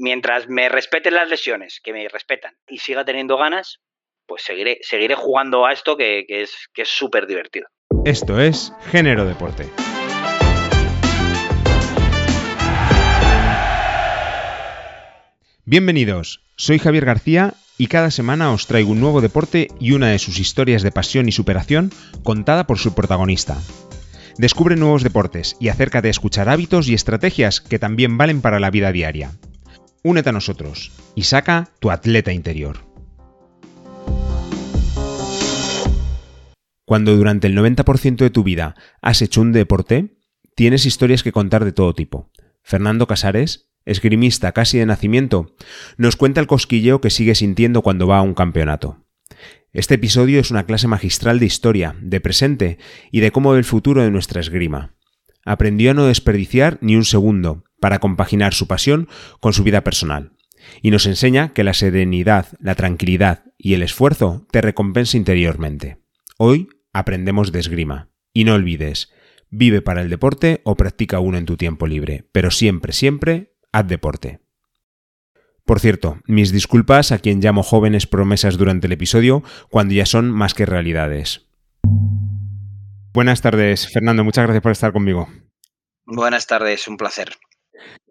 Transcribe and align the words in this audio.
mientras 0.00 0.48
me 0.48 0.68
respeten 0.68 1.14
las 1.14 1.28
lesiones, 1.28 1.78
que 1.84 1.92
me 1.92 2.08
respetan, 2.08 2.54
y 2.66 2.78
siga 2.78 3.04
teniendo 3.04 3.36
ganas, 3.36 3.80
pues 4.26 4.42
seguiré, 4.42 4.78
seguiré 4.80 5.14
jugando 5.14 5.66
a 5.66 5.72
esto 5.72 5.96
que, 5.96 6.24
que 6.26 6.42
es 6.42 6.68
que 6.72 6.82
es 6.82 6.88
súper 6.88 7.26
divertido. 7.26 7.68
Esto 8.06 8.40
es 8.40 8.72
Género 8.90 9.26
Deporte. 9.26 9.66
Bienvenidos, 15.66 16.42
soy 16.56 16.78
Javier 16.78 17.04
García 17.04 17.54
y 17.76 17.88
cada 17.88 18.10
semana 18.10 18.52
os 18.52 18.66
traigo 18.66 18.92
un 18.92 19.00
nuevo 19.00 19.20
deporte 19.20 19.68
y 19.78 19.92
una 19.92 20.08
de 20.08 20.18
sus 20.18 20.38
historias 20.38 20.82
de 20.82 20.92
pasión 20.92 21.28
y 21.28 21.32
superación 21.32 21.90
contada 22.24 22.66
por 22.66 22.78
su 22.78 22.94
protagonista. 22.94 23.58
Descubre 24.38 24.76
nuevos 24.76 25.02
deportes 25.02 25.56
y 25.60 25.68
acércate 25.68 26.08
a 26.08 26.10
escuchar 26.10 26.48
hábitos 26.48 26.88
y 26.88 26.94
estrategias 26.94 27.60
que 27.60 27.78
también 27.78 28.16
valen 28.16 28.40
para 28.40 28.58
la 28.60 28.70
vida 28.70 28.90
diaria. 28.90 29.32
Únete 30.02 30.30
a 30.30 30.32
nosotros 30.32 30.92
y 31.14 31.24
saca 31.24 31.68
tu 31.78 31.90
atleta 31.90 32.32
interior. 32.32 32.78
Cuando 36.86 37.14
durante 37.14 37.46
el 37.46 37.56
90% 37.56 38.16
de 38.16 38.30
tu 38.30 38.42
vida 38.42 38.74
has 39.02 39.20
hecho 39.20 39.42
un 39.42 39.52
deporte, 39.52 40.16
tienes 40.54 40.86
historias 40.86 41.22
que 41.22 41.32
contar 41.32 41.64
de 41.66 41.72
todo 41.72 41.94
tipo. 41.94 42.30
Fernando 42.62 43.06
Casares, 43.06 43.70
esgrimista 43.84 44.52
casi 44.52 44.78
de 44.78 44.86
nacimiento, 44.86 45.54
nos 45.98 46.16
cuenta 46.16 46.40
el 46.40 46.46
cosquilleo 46.46 47.00
que 47.02 47.10
sigue 47.10 47.34
sintiendo 47.34 47.82
cuando 47.82 48.06
va 48.06 48.18
a 48.18 48.22
un 48.22 48.34
campeonato. 48.34 49.04
Este 49.72 49.96
episodio 49.96 50.40
es 50.40 50.50
una 50.50 50.64
clase 50.64 50.88
magistral 50.88 51.38
de 51.38 51.46
historia, 51.46 51.94
de 52.00 52.20
presente 52.20 52.78
y 53.12 53.20
de 53.20 53.30
cómo 53.32 53.52
ve 53.52 53.58
el 53.58 53.64
futuro 53.64 54.02
de 54.02 54.10
nuestra 54.10 54.40
esgrima. 54.40 54.96
Aprendió 55.44 55.90
a 55.90 55.94
no 55.94 56.06
desperdiciar 56.06 56.78
ni 56.80 56.96
un 56.96 57.04
segundo 57.04 57.64
para 57.80 57.98
compaginar 57.98 58.54
su 58.54 58.66
pasión 58.66 59.08
con 59.40 59.52
su 59.52 59.64
vida 59.64 59.82
personal. 59.82 60.32
Y 60.82 60.90
nos 60.90 61.06
enseña 61.06 61.52
que 61.52 61.64
la 61.64 61.74
serenidad, 61.74 62.46
la 62.60 62.74
tranquilidad 62.74 63.44
y 63.58 63.74
el 63.74 63.82
esfuerzo 63.82 64.46
te 64.50 64.60
recompensa 64.60 65.16
interiormente. 65.16 65.98
Hoy 66.38 66.68
aprendemos 66.92 67.52
de 67.52 67.60
esgrima. 67.60 68.10
Y 68.32 68.44
no 68.44 68.54
olvides, 68.54 69.12
vive 69.50 69.82
para 69.82 70.02
el 70.02 70.10
deporte 70.10 70.60
o 70.64 70.76
practica 70.76 71.18
uno 71.18 71.38
en 71.38 71.46
tu 71.46 71.56
tiempo 71.56 71.86
libre, 71.86 72.28
pero 72.32 72.50
siempre, 72.50 72.92
siempre, 72.92 73.56
haz 73.72 73.88
deporte. 73.88 74.40
Por 75.64 75.80
cierto, 75.80 76.20
mis 76.26 76.52
disculpas 76.52 77.12
a 77.12 77.18
quien 77.18 77.40
llamo 77.40 77.62
jóvenes 77.62 78.06
promesas 78.06 78.56
durante 78.56 78.86
el 78.86 78.92
episodio, 78.92 79.42
cuando 79.68 79.94
ya 79.94 80.06
son 80.06 80.30
más 80.30 80.54
que 80.54 80.66
realidades. 80.66 81.48
Buenas 83.12 83.40
tardes, 83.40 83.88
Fernando, 83.92 84.24
muchas 84.24 84.44
gracias 84.44 84.62
por 84.62 84.72
estar 84.72 84.92
conmigo. 84.92 85.28
Buenas 86.06 86.46
tardes, 86.46 86.86
un 86.88 86.96
placer. 86.96 87.30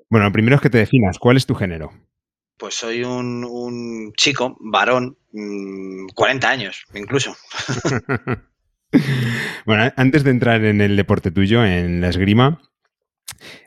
Bueno, 0.10 0.26
lo 0.26 0.32
primero 0.32 0.56
es 0.56 0.62
que 0.62 0.72
te 0.72 0.80
definas, 0.80 1.20
¿cuál 1.20 1.38
es 1.38 1.46
tu 1.46 1.54
género? 1.54 1.92
Pues 2.58 2.74
soy 2.74 3.04
un, 3.04 4.12
chico, 4.18 4.58
varón, 4.60 5.18
40 6.16 6.48
mm, 6.48 6.50
años 6.50 6.84
incluso. 6.94 7.36
bueno, 9.66 9.94
antes 9.96 10.24
de 10.24 10.32
entrar 10.32 10.66
en 10.66 10.82
el 10.82 10.98
deporte 10.98 11.32
tuyo, 11.32 11.64
en 11.64 12.02
la 12.02 12.10
esgrima, 12.10 12.60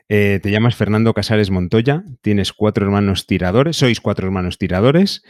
eh, 0.09 0.39
te 0.43 0.51
llamas 0.51 0.75
Fernando 0.75 1.13
Casares 1.13 1.49
Montoya, 1.49 2.03
tienes 2.21 2.51
cuatro 2.51 2.85
hermanos 2.85 3.25
tiradores, 3.25 3.77
sois 3.77 4.01
cuatro 4.01 4.27
hermanos 4.27 4.57
tiradores 4.57 5.23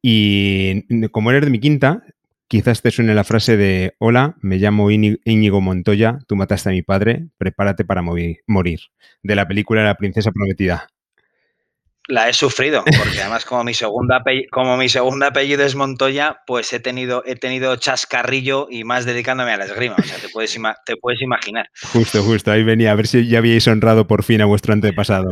y 0.00 1.08
como 1.10 1.30
eres 1.30 1.44
de 1.44 1.50
mi 1.50 1.58
quinta, 1.60 2.04
quizás 2.52 2.82
te 2.82 2.90
suene 2.90 3.14
la 3.14 3.24
frase 3.24 3.56
de 3.56 3.94
Hola, 3.98 4.36
me 4.42 4.58
llamo 4.58 4.90
Íñigo 4.90 5.62
Montoya, 5.62 6.18
tú 6.28 6.36
mataste 6.36 6.68
a 6.68 6.72
mi 6.72 6.82
padre, 6.82 7.28
prepárate 7.38 7.82
para 7.82 8.02
morir, 8.02 8.80
de 9.22 9.34
la 9.34 9.48
película 9.48 9.82
La 9.82 9.94
princesa 9.94 10.32
prometida 10.32 10.86
la 12.08 12.28
he 12.28 12.34
sufrido, 12.34 12.84
porque 12.84 13.20
además 13.22 13.46
como 13.46 13.64
mi 13.64 13.72
segunda 13.72 14.18
apellido, 14.18 14.48
como 14.50 14.76
mi 14.76 14.90
segunda 14.90 15.28
apellido 15.28 15.64
es 15.64 15.76
Montoya, 15.76 16.42
pues 16.46 16.70
he 16.74 16.80
tenido, 16.80 17.22
he 17.24 17.36
tenido 17.36 17.74
chascarrillo 17.76 18.66
y 18.68 18.84
más 18.84 19.06
dedicándome 19.06 19.52
a 19.52 19.56
la 19.56 19.64
esgrima. 19.64 19.96
O 19.98 20.02
sea, 20.02 20.18
te 20.18 20.28
puedes, 20.28 20.58
te 20.84 20.96
puedes 20.96 21.22
imaginar. 21.22 21.70
Justo, 21.92 22.22
justo. 22.22 22.50
Ahí 22.50 22.64
venía 22.64 22.90
a 22.90 22.96
ver 22.96 23.06
si 23.06 23.26
ya 23.28 23.38
habíais 23.38 23.66
honrado 23.66 24.06
por 24.06 24.24
fin 24.24 24.42
a 24.42 24.46
vuestro 24.46 24.74
antepasado. 24.74 25.30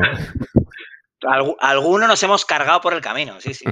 Algunos 1.60 2.08
nos 2.08 2.22
hemos 2.22 2.46
cargado 2.46 2.80
por 2.80 2.94
el 2.94 3.02
camino, 3.02 3.40
sí, 3.40 3.52
sí. 3.52 3.64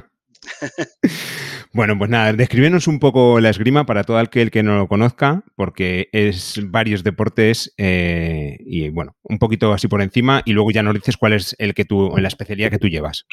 Bueno, 1.71 1.97
pues 1.97 2.09
nada, 2.09 2.33
descríbenos 2.33 2.87
un 2.87 2.99
poco 2.99 3.39
la 3.39 3.49
esgrima 3.49 3.85
para 3.85 4.03
todo 4.03 4.17
aquel 4.17 4.49
que 4.49 4.63
no 4.63 4.77
lo 4.77 4.87
conozca, 4.87 5.43
porque 5.55 6.09
es 6.11 6.59
varios 6.63 7.03
deportes 7.03 7.73
eh, 7.77 8.57
y 8.61 8.89
bueno, 8.89 9.15
un 9.23 9.37
poquito 9.37 9.71
así 9.71 9.87
por 9.87 10.01
encima 10.01 10.41
y 10.45 10.53
luego 10.53 10.71
ya 10.71 10.81
nos 10.81 10.95
dices 10.95 11.17
cuál 11.17 11.33
es 11.33 11.55
el 11.59 11.73
que 11.75 11.85
tú, 11.85 12.11
la 12.17 12.27
especialidad 12.27 12.71
que 12.71 12.79
tú 12.79 12.87
llevas. 12.87 13.25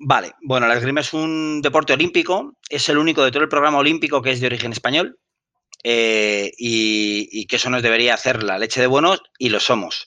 Vale, 0.00 0.32
bueno, 0.42 0.66
la 0.66 0.74
esgrima 0.74 1.00
es 1.00 1.12
un 1.12 1.60
deporte 1.62 1.92
olímpico, 1.92 2.56
es 2.68 2.88
el 2.88 2.98
único 2.98 3.24
de 3.24 3.30
todo 3.30 3.42
el 3.42 3.48
programa 3.48 3.78
olímpico 3.78 4.20
que 4.20 4.32
es 4.32 4.40
de 4.40 4.46
origen 4.46 4.72
español 4.72 5.18
eh, 5.84 6.50
y, 6.58 7.28
y 7.32 7.46
que 7.46 7.56
eso 7.56 7.70
nos 7.70 7.82
debería 7.82 8.14
hacer 8.14 8.42
la 8.42 8.58
leche 8.58 8.80
de 8.80 8.86
buenos 8.86 9.22
y 9.38 9.48
lo 9.48 9.60
somos. 9.60 10.06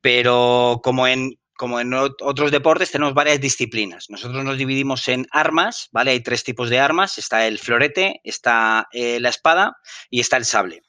Pero 0.00 0.80
como 0.82 1.06
en 1.06 1.38
como 1.56 1.80
en 1.80 1.92
otros 1.94 2.50
deportes, 2.50 2.90
tenemos 2.90 3.14
varias 3.14 3.40
disciplinas. 3.40 4.10
Nosotros 4.10 4.44
nos 4.44 4.58
dividimos 4.58 5.08
en 5.08 5.26
armas, 5.30 5.88
¿vale? 5.92 6.12
Hay 6.12 6.20
tres 6.20 6.44
tipos 6.44 6.70
de 6.70 6.78
armas. 6.78 7.18
Está 7.18 7.46
el 7.46 7.58
florete, 7.58 8.20
está 8.24 8.88
eh, 8.92 9.18
la 9.20 9.30
espada 9.30 9.76
y 10.10 10.20
está 10.20 10.36
el 10.36 10.44
sable. 10.44 10.82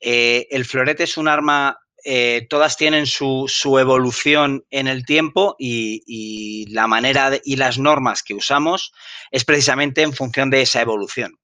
Eh, 0.00 0.46
el 0.50 0.64
florete 0.64 1.04
es 1.04 1.16
un 1.16 1.28
arma, 1.28 1.78
eh, 2.04 2.46
todas 2.50 2.76
tienen 2.76 3.06
su, 3.06 3.48
evolución 3.80 4.64
en 4.70 4.86
el 4.86 5.04
tiempo 5.04 5.56
y, 5.58 6.66
la 6.68 6.86
manera 6.86 7.32
y 7.44 7.56
las 7.56 7.78
normas 7.78 8.22
que 8.22 8.34
usamos 8.34 8.92
es 9.30 9.44
precisamente 9.44 10.02
en 10.02 10.12
función 10.12 10.50
de 10.50 10.62
esa 10.62 10.80
evolución. 10.80 11.38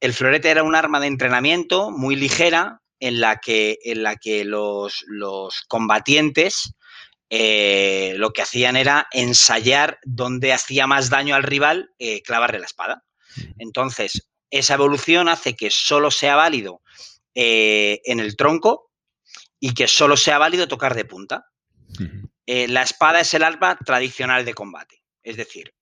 El 0.00 0.12
florete 0.12 0.50
era 0.50 0.62
un 0.62 0.74
arma 0.74 1.00
de 1.00 1.06
entrenamiento 1.08 1.90
muy 1.90 2.16
ligera 2.16 2.80
en 3.00 3.20
la 3.20 3.36
que, 3.36 3.78
en 3.84 4.02
la 4.02 4.16
que 4.16 4.44
los, 4.44 5.04
los 5.06 5.62
combatientes 5.68 6.75
eh, 7.28 8.14
lo 8.16 8.32
que 8.32 8.42
hacían 8.42 8.76
era 8.76 9.08
ensayar 9.12 9.98
dónde 10.04 10.52
hacía 10.52 10.86
más 10.86 11.10
daño 11.10 11.34
al 11.34 11.42
rival 11.42 11.90
eh, 11.98 12.22
clavarle 12.22 12.60
la 12.60 12.66
espada. 12.66 13.04
Entonces, 13.58 14.28
esa 14.50 14.74
evolución 14.74 15.28
hace 15.28 15.56
que 15.56 15.70
solo 15.70 16.10
sea 16.10 16.36
válido 16.36 16.82
eh, 17.34 18.00
en 18.04 18.20
el 18.20 18.36
tronco 18.36 18.92
y 19.58 19.74
que 19.74 19.88
solo 19.88 20.16
sea 20.16 20.38
válido 20.38 20.68
tocar 20.68 20.94
de 20.94 21.04
punta. 21.04 21.46
la 22.46 22.82
espada 22.82 23.20
es 23.20 23.34
el 23.34 23.42
arma 23.42 23.76
tradicional 23.84 24.44
de 24.44 24.54
combate. 24.54 25.02
Es 25.22 25.36
decir, 25.36 25.74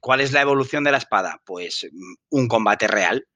¿cuál 0.00 0.20
es 0.20 0.30
la 0.32 0.42
evolución 0.42 0.84
de 0.84 0.92
la 0.92 0.98
espada? 0.98 1.42
Pues 1.44 1.86
mm, 1.90 2.14
un 2.30 2.46
combate 2.46 2.86
real, 2.86 3.26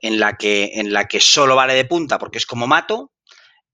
en 0.00 0.18
la 0.18 0.36
que, 0.36 0.72
en 0.74 0.92
la 0.92 1.06
que 1.06 1.20
solo 1.20 1.54
vale 1.54 1.74
de 1.74 1.84
punta 1.84 2.18
porque 2.18 2.38
es 2.38 2.46
como 2.46 2.66
mato, 2.66 3.12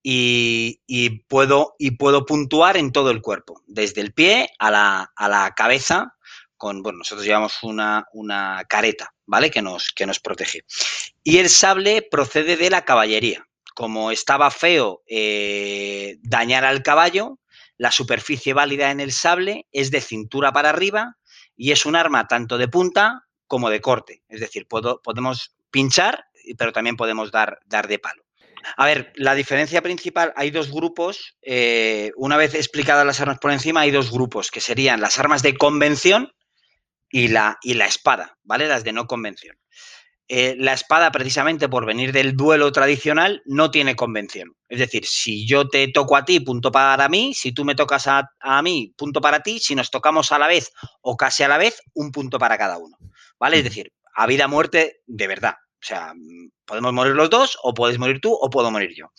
y, 0.03 1.25
puedo, 1.29 1.75
y 1.79 1.93
puedo 1.93 2.25
puntuar 2.25 2.77
en 2.77 2.93
todo 2.93 3.11
el 3.11 3.21
cuerpo, 3.21 3.63
desde 3.67 4.01
el 4.01 4.13
pie 4.13 4.51
a 4.59 4.71
la, 4.71 5.55
cabeza, 5.57 6.17
con, 6.57 6.83
bueno, 6.83 6.99
nosotros 6.99 7.27
llevamos 7.27 7.63
una, 7.63 8.07
una, 8.13 8.65
careta, 8.69 9.15
¿vale? 9.27 9.51
Que 9.51 9.63
nos, 9.63 9.91
que 9.91 10.07
nos 10.07 10.21
protege. 10.21 10.65
Y 11.23 11.39
el 11.39 11.49
sable 11.49 12.03
procede 12.03 12.57
de 12.57 12.71
la 12.71 12.85
caballería. 12.85 13.47
Como 13.75 14.11
estaba 14.11 14.51
feo 14.51 15.03
eh, 15.07 16.19
dañar 16.23 16.65
al 16.65 16.83
caballo, 16.83 17.39
la 17.77 17.93
superficie 17.93 18.53
válida 18.53 18.91
en 18.91 18.99
el 18.99 19.13
sable 19.13 19.67
es 19.71 19.93
de 19.93 20.01
cintura 20.01 20.53
para 20.53 20.71
arriba 20.71 21.17
y 21.57 21.71
es 21.71 21.87
un 21.87 21.95
arma 21.95 22.27
tanto 22.27 22.59
de 22.59 22.67
punta 22.67 23.29
como 23.47 23.71
de 23.71 23.81
corte. 23.81 24.25
Es 24.29 24.41
decir, 24.41 24.67
podemos 24.67 25.55
pinchar, 25.71 26.25
pero 26.57 26.73
también 26.73 26.97
podemos 26.97 27.31
dar, 27.31 27.61
dar 27.67 27.87
de 27.87 28.01
palo. 28.01 28.28
A 28.77 28.87
ver, 28.87 29.13
la 29.17 29.35
diferencia 29.35 29.83
principal, 29.83 30.33
hay 30.37 30.51
dos 30.51 30.71
grupos, 30.71 31.37
eh, 31.43 32.13
una 32.17 32.37
vez 32.37 32.55
explicadas 32.55 33.07
las 33.07 33.21
armas 33.21 33.39
por 33.39 33.53
encima, 33.53 33.81
hay 33.81 33.91
dos 33.91 34.11
grupos, 34.11 34.51
que 34.51 34.61
serían 34.61 35.01
las 35.01 35.19
armas 35.19 35.43
de 35.43 35.57
convención 35.57 36.33
y 37.11 37.29
la, 37.29 37.59
y 37.63 37.75
la 37.75 37.87
espada, 37.87 38.39
¿vale? 38.43 38.67
Las 38.67 38.85
de 38.85 38.93
no 38.93 39.07
convención. 39.07 39.57
Eh, 40.31 40.57
la 40.59 40.75
espada, 40.75 41.11
precisamente 41.11 41.71
por 41.71 41.87
venir 41.87 42.13
del 42.13 42.37
duelo 42.37 42.71
tradicional, 42.71 43.41
no 43.47 43.71
tiene 43.71 43.97
convención. 43.97 44.55
Es 44.69 44.79
decir, 44.79 45.07
si 45.07 45.47
yo 45.47 45.69
te 45.69 45.89
toco 45.89 46.17
a 46.17 46.25
ti, 46.27 46.41
punto 46.41 46.71
para 46.71 47.09
mí, 47.09 47.33
si 47.33 47.53
tú 47.53 47.65
me 47.65 47.75
tocas 47.75 48.07
a, 48.09 48.31
a 48.41 48.61
mí, 48.61 48.93
punto 48.95 49.23
para 49.23 49.43
ti, 49.43 49.59
si 49.59 49.75
nos 49.75 49.91
tocamos 49.91 50.31
a 50.31 50.39
la 50.39 50.47
vez 50.47 50.71
o 51.01 51.17
casi 51.17 51.45
a 51.45 51.49
la 51.49 51.57
vez, 51.57 51.81
un 51.95 52.13
punto 52.13 52.39
para 52.39 52.59
cada 52.59 52.77
uno. 52.77 52.99
¿Vale? 53.41 53.59
Es 53.59 53.65
decir, 53.65 53.91
a 54.15 54.27
vida 54.27 54.49
muerte 54.49 55.01
de 55.07 55.27
verdad. 55.29 55.55
O 55.81 55.87
sea, 55.87 56.13
podemos 56.65 56.93
morir 56.93 57.15
los 57.15 57.31
dos, 57.31 57.59
o 57.63 57.73
puedes 57.73 57.99
morir 57.99 58.21
tú, 58.21 58.33
o 58.33 58.51
puedo 58.51 58.71
morir 58.71 58.95
yo. 58.97 59.13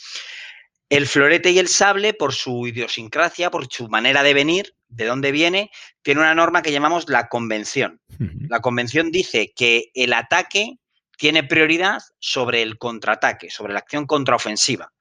El 0.89 1.07
florete 1.07 1.51
y 1.51 1.59
el 1.59 1.67
sable, 1.67 2.13
por 2.13 2.33
su 2.33 2.65
idiosincrasia, 2.67 3.51
por 3.51 3.71
su 3.71 3.87
manera 3.87 4.23
de 4.23 4.33
venir, 4.33 4.73
de 4.87 5.05
dónde 5.05 5.31
viene, 5.31 5.69
tiene 6.01 6.21
una 6.21 6.33
norma 6.33 6.63
que 6.63 6.71
llamamos 6.71 7.07
la 7.09 7.29
convención. 7.29 8.01
La 8.49 8.59
convención 8.59 9.11
dice 9.11 9.53
que 9.55 9.91
el 9.93 10.13
ataque 10.13 10.79
tiene 11.17 11.43
prioridad 11.43 12.01
sobre 12.19 12.63
el 12.63 12.77
contraataque, 12.77 13.51
sobre 13.51 13.73
la 13.73 13.79
acción 13.79 14.07
contraofensiva. 14.07 14.91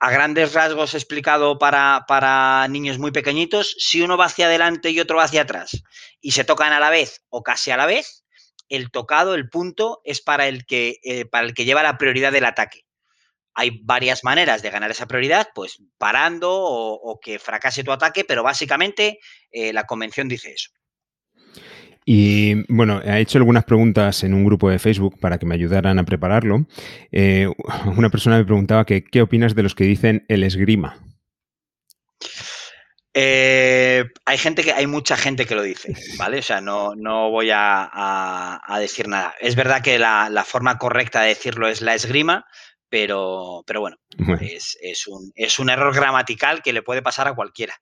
a 0.00 0.10
grandes 0.10 0.52
rasgos 0.52 0.92
explicado 0.92 1.56
para, 1.58 2.04
para, 2.06 2.66
niños 2.68 2.98
muy 2.98 3.10
pequeñitos, 3.10 3.74
si 3.78 4.02
uno 4.02 4.18
va 4.18 4.26
hacia 4.26 4.46
adelante 4.46 4.90
y 4.90 5.00
otro 5.00 5.16
va 5.16 5.24
hacia 5.24 5.42
atrás 5.42 5.82
y 6.20 6.32
se 6.32 6.44
tocan 6.44 6.74
a 6.74 6.80
la 6.80 6.90
vez 6.90 7.24
o 7.30 7.42
casi 7.42 7.70
a 7.70 7.78
la 7.78 7.86
vez, 7.86 8.23
el 8.68 8.90
tocado, 8.90 9.34
el 9.34 9.48
punto, 9.48 10.00
es 10.04 10.20
para 10.20 10.48
el 10.48 10.66
que, 10.66 10.98
eh, 11.02 11.24
para 11.26 11.46
el 11.46 11.54
que 11.54 11.64
lleva 11.64 11.82
la 11.82 11.98
prioridad 11.98 12.32
del 12.32 12.44
ataque. 12.44 12.84
Hay 13.54 13.80
varias 13.82 14.24
maneras 14.24 14.62
de 14.62 14.70
ganar 14.70 14.90
esa 14.90 15.06
prioridad, 15.06 15.48
pues 15.54 15.78
parando 15.96 16.50
o, 16.52 17.20
que 17.20 17.38
fracase 17.38 17.84
tu 17.84 17.92
ataque, 17.92 18.24
pero 18.24 18.42
básicamente 18.42 19.20
eh, 19.52 19.72
la 19.72 19.84
convención 19.84 20.28
dice 20.28 20.52
eso. 20.52 20.70
Y 22.04 22.64
bueno, 22.72 23.00
he 23.02 23.20
hecho 23.20 23.38
algunas 23.38 23.64
preguntas 23.64 24.24
en 24.24 24.34
un 24.34 24.44
grupo 24.44 24.68
de 24.68 24.78
Facebook 24.78 25.18
para 25.18 25.38
que 25.38 25.46
me 25.46 25.54
ayudaran 25.54 25.98
a 25.98 26.04
prepararlo. 26.04 26.66
Eh, 27.12 27.48
una 27.96 28.10
persona 28.10 28.36
me 28.36 28.44
preguntaba 28.44 28.84
que, 28.84 29.04
qué 29.04 29.22
opinas 29.22 29.54
de 29.54 29.62
los 29.62 29.74
que 29.74 29.84
dicen 29.84 30.24
el 30.28 30.42
esgrima. 30.42 31.00
Eh, 33.16 34.04
hay 34.24 34.38
gente 34.38 34.64
que, 34.64 34.72
hay 34.72 34.88
mucha 34.88 35.16
gente 35.16 35.46
que 35.46 35.54
lo 35.54 35.62
dice, 35.62 35.94
¿vale? 36.18 36.40
O 36.40 36.42
sea, 36.42 36.60
no, 36.60 36.94
no 36.96 37.30
voy 37.30 37.50
a, 37.52 38.58
decir 38.80 39.08
nada. 39.08 39.34
Es 39.40 39.54
verdad 39.54 39.82
que 39.82 39.98
la, 39.98 40.44
forma 40.44 40.78
correcta 40.78 41.22
de 41.22 41.28
decirlo 41.28 41.68
es 41.68 41.80
la 41.80 41.94
esgrima, 41.94 42.44
pero, 42.88 43.62
pero 43.66 43.80
bueno, 43.80 43.96
Es, 44.40 45.06
un, 45.06 45.32
es 45.34 45.58
un 45.58 45.70
error 45.70 45.94
gramatical 45.94 46.62
que 46.62 46.72
le 46.72 46.82
puede 46.82 47.02
pasar 47.02 47.28
a 47.28 47.34
cualquiera. 47.34 47.74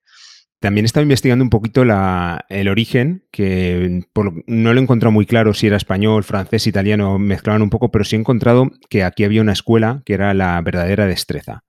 También 0.61 0.85
estaba 0.85 1.03
investigando 1.03 1.43
un 1.43 1.51
poquito 1.51 1.83
el 1.83 2.69
origen, 2.69 3.27
que 3.33 4.05
no 4.47 4.73
lo 4.73 4.79
he 4.79 4.83
encontrado 4.83 5.11
muy 5.11 5.27
claro 5.27 5.55
si 5.55 5.67
era 5.67 5.77
español, 5.77 6.23
francés, 6.23 6.69
italiano, 6.69 7.19
mezclaban 7.19 7.63
un 7.63 7.71
poco, 7.71 7.91
pero 7.91 8.05
sí 8.05 8.15
he 8.15 8.21
encontrado 8.21 8.71
que 8.89 9.03
aquí 9.03 9.25
había 9.25 9.41
una 9.41 9.55
escuela 9.55 10.03
que 10.07 10.15
era 10.15 10.33
la 10.35 10.61
verdadera 10.61 11.07
destreza. 11.07 11.65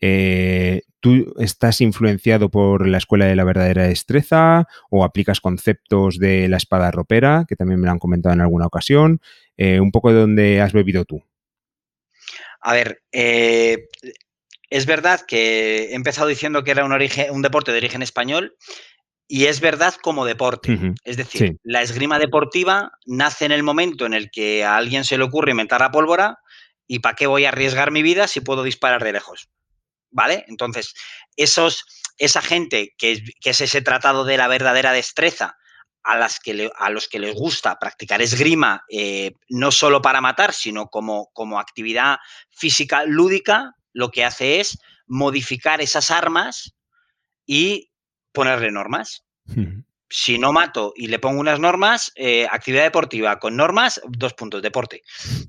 Eh, 0.00 0.82
¿Tú 1.00 1.34
estás 1.38 1.80
influenciado 1.80 2.50
por 2.50 2.86
la 2.86 2.98
escuela 2.98 3.24
de 3.24 3.36
la 3.36 3.44
verdadera 3.44 3.84
destreza 3.84 4.66
o 4.90 5.04
aplicas 5.04 5.40
conceptos 5.40 6.18
de 6.18 6.48
la 6.48 6.58
espada 6.58 6.90
ropera, 6.90 7.46
que 7.48 7.56
también 7.56 7.80
me 7.80 7.86
lo 7.86 7.92
han 7.92 7.98
comentado 7.98 8.34
en 8.34 8.42
alguna 8.42 8.66
ocasión? 8.66 9.20
Eh, 9.56 9.80
un 9.80 9.92
poco 9.92 10.12
de 10.12 10.20
dónde 10.20 10.60
has 10.60 10.72
bebido 10.72 11.04
tú. 11.04 11.22
A 12.60 12.74
ver, 12.74 13.02
eh, 13.12 13.88
es 14.68 14.86
verdad 14.86 15.20
que 15.26 15.84
he 15.84 15.94
empezado 15.94 16.28
diciendo 16.28 16.62
que 16.64 16.70
era 16.70 16.84
un, 16.84 16.92
origen, 16.92 17.30
un 17.30 17.42
deporte 17.42 17.72
de 17.72 17.78
origen 17.78 18.02
español 18.02 18.56
y 19.26 19.46
es 19.46 19.60
verdad 19.60 19.94
como 20.02 20.24
deporte. 20.24 20.94
Es 21.04 21.16
decir, 21.16 21.56
la 21.62 21.82
esgrima 21.82 22.18
deportiva 22.18 22.92
nace 23.06 23.44
en 23.44 23.52
el 23.52 23.62
momento 23.62 24.04
en 24.04 24.12
el 24.12 24.30
que 24.30 24.64
a 24.64 24.76
alguien 24.76 25.04
se 25.04 25.16
le 25.16 25.24
ocurre 25.24 25.52
inventar 25.52 25.80
la 25.80 25.92
pólvora 25.92 26.38
y 26.86 26.98
¿para 26.98 27.14
qué 27.14 27.28
voy 27.28 27.44
a 27.44 27.50
arriesgar 27.50 27.92
mi 27.92 28.02
vida 28.02 28.26
si 28.26 28.40
puedo 28.40 28.64
disparar 28.64 29.04
de 29.04 29.12
lejos? 29.12 29.48
¿Vale? 30.10 30.44
Entonces, 30.48 30.94
esos, 31.36 31.84
esa 32.18 32.42
gente 32.42 32.94
que, 32.98 33.22
es 33.44 33.60
ese 33.60 33.82
tratado 33.82 34.24
de 34.24 34.36
la 34.36 34.48
verdadera 34.48 34.92
destreza, 34.92 35.56
a, 36.02 36.16
las 36.16 36.40
que 36.40 36.70
a 36.76 36.90
los 36.90 37.08
que 37.08 37.18
les 37.18 37.34
gusta 37.34 37.78
practicar 37.78 38.22
esgrima, 38.22 38.84
eh, 38.88 39.32
no 39.48 39.70
solo 39.70 40.00
para 40.00 40.20
matar, 40.20 40.52
sino 40.52 40.88
como, 40.88 41.30
como 41.32 41.60
actividad 41.60 42.18
física 42.50 43.04
lúdica, 43.04 43.74
lo 43.92 44.10
que 44.10 44.24
hace 44.24 44.60
es 44.60 44.78
modificar 45.06 45.80
esas 45.80 46.10
armas 46.10 46.74
y 47.46 47.90
ponerle 48.32 48.70
normas. 48.70 49.24
Si 50.10 50.38
no 50.38 50.52
mato 50.52 50.92
y 50.96 51.06
le 51.06 51.20
pongo 51.20 51.40
unas 51.40 51.60
normas, 51.60 52.12
eh, 52.16 52.46
actividad 52.50 52.82
deportiva 52.82 53.38
con 53.38 53.56
normas, 53.56 54.00
dos 54.08 54.34
puntos, 54.34 54.60
deporte. 54.60 55.02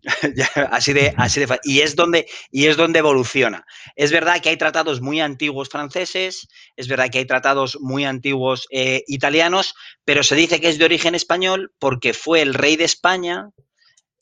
así 0.71 0.93
de, 0.93 1.13
así 1.17 1.39
de 1.39 1.59
y 1.63 1.81
es 1.81 1.95
donde 1.95 2.27
y 2.51 2.67
es 2.67 2.77
donde 2.77 2.99
evoluciona. 2.99 3.65
Es 3.95 4.11
verdad 4.11 4.39
que 4.39 4.49
hay 4.49 4.57
tratados 4.57 5.01
muy 5.01 5.19
antiguos 5.19 5.69
franceses, 5.69 6.47
es 6.75 6.87
verdad 6.87 7.09
que 7.09 7.17
hay 7.17 7.25
tratados 7.25 7.79
muy 7.81 8.05
antiguos 8.05 8.67
eh, 8.69 9.03
italianos, 9.07 9.73
pero 10.05 10.23
se 10.23 10.35
dice 10.35 10.61
que 10.61 10.69
es 10.69 10.77
de 10.77 10.85
origen 10.85 11.15
español 11.15 11.73
porque 11.79 12.13
fue 12.13 12.41
el 12.41 12.53
rey 12.53 12.75
de 12.75 12.85
España 12.85 13.49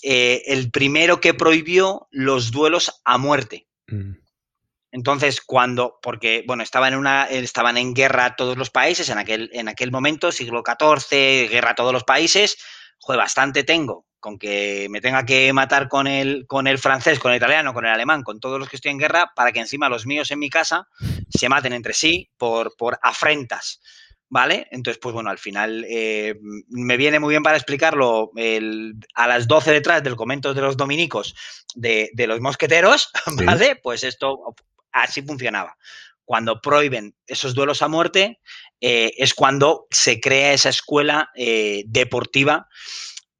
eh, 0.01 0.43
el 0.45 0.71
primero 0.71 1.19
que 1.19 1.33
prohibió 1.33 2.07
los 2.11 2.51
duelos 2.51 3.01
a 3.03 3.17
muerte. 3.17 3.67
Mm. 3.87 4.13
Entonces, 4.91 5.41
cuando, 5.41 5.99
porque, 6.01 6.43
bueno, 6.47 6.63
estaban 6.63 6.93
en, 6.93 6.99
una, 6.99 7.25
estaban 7.25 7.77
en 7.77 7.93
guerra 7.93 8.35
todos 8.35 8.57
los 8.57 8.69
países 8.69 9.09
en 9.09 9.17
aquel, 9.17 9.49
en 9.53 9.67
aquel 9.67 9.91
momento, 9.91 10.31
siglo 10.31 10.63
XIV, 10.65 11.49
guerra 11.49 11.75
todos 11.75 11.93
los 11.93 12.03
países, 12.03 12.57
joder, 12.99 13.19
bastante 13.19 13.63
tengo 13.63 14.05
con 14.19 14.37
que 14.37 14.87
me 14.89 15.01
tenga 15.01 15.25
que 15.25 15.51
matar 15.53 15.87
con 15.87 16.07
el, 16.07 16.45
con 16.47 16.67
el 16.67 16.77
francés, 16.77 17.19
con 17.19 17.31
el 17.31 17.37
italiano, 17.37 17.73
con 17.73 17.85
el 17.85 17.91
alemán, 17.91 18.23
con 18.23 18.39
todos 18.39 18.59
los 18.59 18.69
que 18.69 18.75
estoy 18.75 18.91
en 18.91 18.97
guerra, 18.97 19.31
para 19.35 19.51
que 19.51 19.59
encima 19.59 19.89
los 19.89 20.05
míos 20.05 20.29
en 20.31 20.39
mi 20.39 20.49
casa 20.49 20.87
se 21.29 21.49
maten 21.49 21.73
entre 21.73 21.93
sí 21.93 22.29
por, 22.37 22.75
por 22.77 22.99
afrentas. 23.01 23.81
¿Vale? 24.31 24.67
Entonces, 24.69 24.99
pues 25.01 25.11
bueno, 25.11 25.31
al 25.31 25.39
final 25.39 25.87
eh, 25.89 26.35
me 26.67 26.97
viene 26.97 27.19
muy 27.19 27.31
bien 27.31 27.41
para 27.41 27.57
explicarlo 27.57 28.29
a 29.15 29.27
las 29.27 29.47
12 29.47 29.71
detrás 29.71 30.03
del 30.03 30.15
comento 30.15 30.53
de 30.53 30.61
los 30.61 30.77
dominicos 30.77 31.33
de, 31.73 32.11
los 32.27 32.39
mosqueteros, 32.39 33.09
¿vale? 33.43 33.79
Pues 33.81 34.03
esto 34.03 34.53
así 34.91 35.21
funcionaba. 35.21 35.77
Cuando 36.25 36.61
prohíben 36.61 37.15
esos 37.25 37.55
duelos 37.55 37.81
a 37.81 37.87
muerte, 37.87 38.39
eh, 38.81 39.11
es 39.17 39.33
cuando 39.33 39.87
se 39.89 40.19
crea 40.21 40.53
esa 40.53 40.69
escuela 40.69 41.29
eh, 41.35 41.83
deportiva 41.87 42.67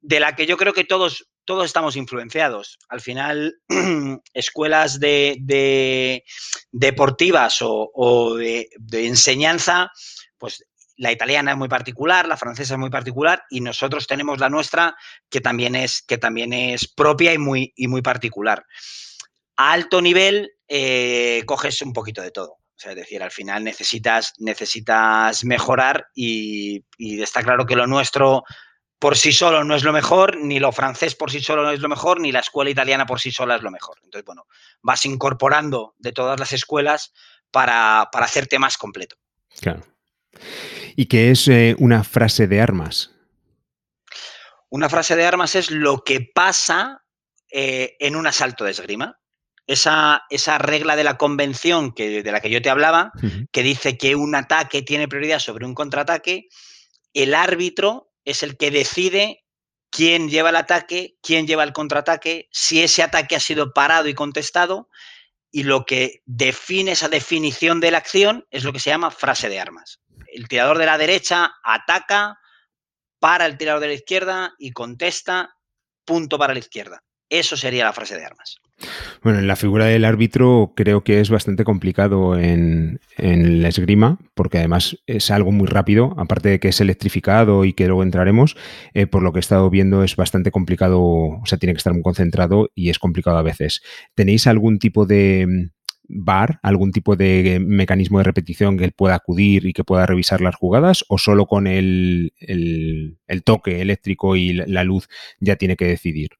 de 0.00 0.20
la 0.20 0.34
que 0.34 0.46
yo 0.46 0.56
creo 0.56 0.72
que 0.72 0.84
todos, 0.84 1.30
todos 1.44 1.66
estamos 1.66 1.96
influenciados. 1.96 2.78
Al 2.88 3.00
final, 3.00 3.54
escuelas 4.34 5.00
de, 5.00 6.24
deportivas 6.72 7.58
o, 7.60 8.34
de, 8.36 8.68
enseñanza, 8.92 9.90
pues 10.38 10.64
la 10.96 11.12
italiana 11.12 11.52
es 11.52 11.56
muy 11.56 11.68
particular, 11.68 12.28
la 12.28 12.36
francesa 12.36 12.74
es 12.74 12.80
muy 12.80 12.90
particular 12.90 13.42
y 13.48 13.60
nosotros 13.60 14.06
tenemos 14.06 14.38
la 14.38 14.50
nuestra 14.50 14.94
que 15.30 15.40
también 15.40 15.74
es, 15.74 16.02
que 16.02 16.18
también 16.18 16.52
es 16.52 16.86
propia 16.86 17.32
y 17.32 17.38
muy, 17.38 17.72
y 17.74 17.88
muy 17.88 18.02
particular. 18.02 18.66
A 19.56 19.72
alto 19.72 20.02
nivel 20.02 20.50
eh, 20.72 21.42
coges 21.46 21.82
un 21.82 21.92
poquito 21.92 22.22
de 22.22 22.30
todo. 22.30 22.58
es 22.76 22.94
decir, 22.94 23.20
al 23.24 23.32
final 23.32 23.64
necesitas, 23.64 24.34
necesitas 24.38 25.44
mejorar 25.44 26.06
y, 26.14 26.84
está 26.98 27.42
claro 27.42 27.66
que 27.66 27.74
lo 27.74 27.88
nuestro 27.88 28.44
por 29.00 29.16
sí 29.16 29.32
solo 29.32 29.64
no 29.64 29.74
es 29.74 29.82
lo 29.82 29.92
mejor, 29.92 30.36
ni 30.36 30.60
lo 30.60 30.70
francés 30.70 31.16
por 31.16 31.30
sí 31.32 31.40
solo 31.40 31.64
no 31.64 31.72
es 31.72 31.80
lo 31.80 31.88
mejor, 31.88 32.20
ni 32.20 32.30
la 32.30 32.40
escuela 32.40 32.70
italiana 32.70 33.04
por 33.04 33.18
sí 33.18 33.32
sola 33.32 33.56
es 33.56 33.62
lo 33.62 33.70
mejor. 33.70 33.98
Entonces, 34.04 34.24
bueno, 34.24 34.46
vas 34.82 35.04
incorporando 35.06 35.94
de 35.98 36.12
todas 36.12 36.38
las 36.38 36.52
escuelas 36.52 37.12
para, 37.50 38.08
para 38.12 38.26
hacerte 38.26 38.58
más 38.58 38.76
completo. 38.76 39.16
Claro. 39.60 39.82
¿Y 40.94 41.06
qué 41.06 41.32
es 41.32 41.48
eh, 41.48 41.74
una 41.78 42.04
frase 42.04 42.46
de 42.46 42.60
armas? 42.60 43.10
Una 44.68 44.88
frase 44.88 45.16
de 45.16 45.24
armas 45.24 45.56
es 45.56 45.70
lo 45.72 46.04
que 46.04 46.30
pasa 46.32 47.02
eh, 47.50 47.96
en 47.98 48.14
un 48.14 48.28
asalto 48.28 48.64
de 48.64 48.70
esgrima. 48.70 49.18
Esa, 49.70 50.24
esa, 50.30 50.58
regla 50.58 50.96
de 50.96 51.04
la 51.04 51.16
convención 51.16 51.92
que, 51.92 52.22
de 52.22 52.32
la 52.32 52.40
que 52.40 52.50
yo 52.50 52.60
te 52.60 52.70
hablaba, 52.70 53.12
que 53.52 53.62
dice 53.62 53.96
que 53.96 54.16
un 54.16 54.34
ataque 54.34 54.82
tiene 54.82 55.06
prioridad 55.06 55.38
sobre 55.38 55.64
un 55.64 55.74
contraataque, 55.74 56.48
el 57.14 57.34
árbitro 57.34 58.12
es 58.24 58.42
el 58.42 58.56
que 58.56 58.70
decide 58.70 59.44
quién 59.90 60.28
lleva 60.28 60.50
el 60.50 60.56
ataque, 60.56 61.16
quién 61.22 61.46
lleva 61.46 61.62
el 61.62 61.72
contraataque, 61.72 62.48
si 62.50 62.82
ese 62.82 63.02
ataque 63.02 63.36
ha 63.36 63.40
sido 63.40 63.72
parado 63.72 64.08
y 64.08 64.14
contestado, 64.14 64.88
y 65.52 65.62
lo 65.62 65.84
que 65.84 66.22
define 66.26 66.92
esa 66.92 67.08
definición 67.08 67.80
de 67.80 67.90
la 67.90 67.98
acción 67.98 68.46
es 68.50 68.64
lo 68.64 68.72
que 68.72 68.80
se 68.80 68.90
llama 68.90 69.10
frase 69.10 69.48
de 69.48 69.60
armas 69.60 70.00
el 70.32 70.48
tirador 70.48 70.78
de 70.78 70.86
la 70.86 70.98
derecha 70.98 71.52
ataca 71.62 72.38
para 73.18 73.46
el 73.46 73.58
tirador 73.58 73.80
de 73.80 73.88
la 73.88 73.94
izquierda 73.94 74.54
y 74.58 74.72
contesta 74.72 75.56
punto 76.04 76.38
para 76.38 76.54
la 76.54 76.58
izquierda. 76.58 77.04
Eso 77.28 77.56
sería 77.56 77.84
la 77.84 77.92
frase 77.92 78.16
de 78.16 78.24
armas. 78.24 78.56
Bueno, 79.22 79.38
en 79.38 79.46
la 79.46 79.56
figura 79.56 79.86
del 79.86 80.04
árbitro 80.04 80.72
creo 80.74 81.04
que 81.04 81.20
es 81.20 81.30
bastante 81.30 81.64
complicado 81.64 82.38
en, 82.38 83.00
la 83.18 83.68
esgrima, 83.68 84.18
porque 84.34 84.58
además 84.58 84.96
es 85.06 85.30
algo 85.30 85.52
muy 85.52 85.66
rápido, 85.66 86.14
aparte 86.16 86.48
de 86.48 86.60
que 86.60 86.68
es 86.68 86.80
electrificado 86.80 87.64
y 87.64 87.74
que 87.74 87.86
luego 87.86 88.02
entraremos, 88.02 88.56
eh, 88.94 89.06
por 89.06 89.22
lo 89.22 89.32
que 89.32 89.38
he 89.38 89.40
estado 89.40 89.68
viendo 89.70 90.02
es 90.02 90.16
bastante 90.16 90.50
complicado, 90.50 91.00
o 91.00 91.42
sea, 91.44 91.58
tiene 91.58 91.74
que 91.74 91.78
estar 91.78 91.92
muy 91.92 92.02
concentrado 92.02 92.70
y 92.74 92.90
es 92.90 92.98
complicado 92.98 93.36
a 93.36 93.42
veces. 93.42 93.82
¿Tenéis 94.14 94.46
algún 94.46 94.78
tipo 94.78 95.04
de, 95.04 95.70
VAR, 96.10 96.58
algún 96.62 96.92
tipo 96.92 97.16
de 97.16 97.60
mecanismo 97.64 98.18
de 98.18 98.24
repetición 98.24 98.76
que 98.76 98.84
él 98.84 98.92
pueda 98.92 99.14
acudir 99.14 99.66
y 99.66 99.72
que 99.72 99.84
pueda 99.84 100.06
revisar 100.06 100.40
las 100.40 100.56
jugadas, 100.56 101.04
o 101.08 101.18
solo 101.18 101.46
con 101.46 101.66
el, 101.66 102.32
toque 103.44 103.80
eléctrico 103.80 104.36
y 104.36 104.52
la 104.52 104.84
luz 104.84 105.08
ya 105.40 105.56
tiene 105.56 105.76
que 105.76 105.86
decidir? 105.86 106.39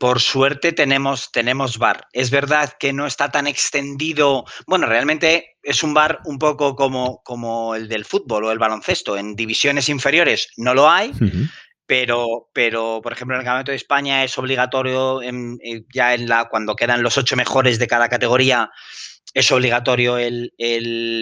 Por 0.00 0.20
suerte 0.20 0.72
tenemos, 0.72 1.30
tenemos 1.32 1.78
bar. 1.78 2.06
Es 2.12 2.30
verdad 2.30 2.74
que 2.78 2.92
no 2.92 3.06
está 3.06 3.30
tan 3.30 3.46
extendido. 3.46 4.44
Bueno, 4.66 4.86
realmente 4.86 5.56
es 5.62 5.82
un 5.82 5.94
bar 5.94 6.20
un 6.24 6.38
poco 6.38 6.76
como, 6.76 7.22
como 7.24 7.74
el 7.74 7.88
del 7.88 8.04
fútbol 8.04 8.44
o 8.44 8.52
el 8.52 8.58
baloncesto. 8.58 9.16
En 9.16 9.34
divisiones 9.34 9.88
inferiores 9.88 10.48
no 10.56 10.74
lo 10.74 10.88
hay, 10.88 11.12
pero, 11.86 12.48
pero 12.52 13.00
por 13.02 13.12
ejemplo 13.12 13.36
en 13.36 13.40
el 13.40 13.44
Campeonato 13.44 13.72
de 13.72 13.76
España 13.76 14.22
es 14.22 14.38
obligatorio 14.38 15.20
ya 15.92 16.14
en 16.14 16.28
la, 16.28 16.48
cuando 16.48 16.76
quedan 16.76 17.02
los 17.02 17.18
ocho 17.18 17.34
mejores 17.34 17.78
de 17.78 17.88
cada 17.88 18.08
categoría 18.08 18.70
es 19.34 19.52
obligatorio 19.52 20.18
el, 20.18 20.52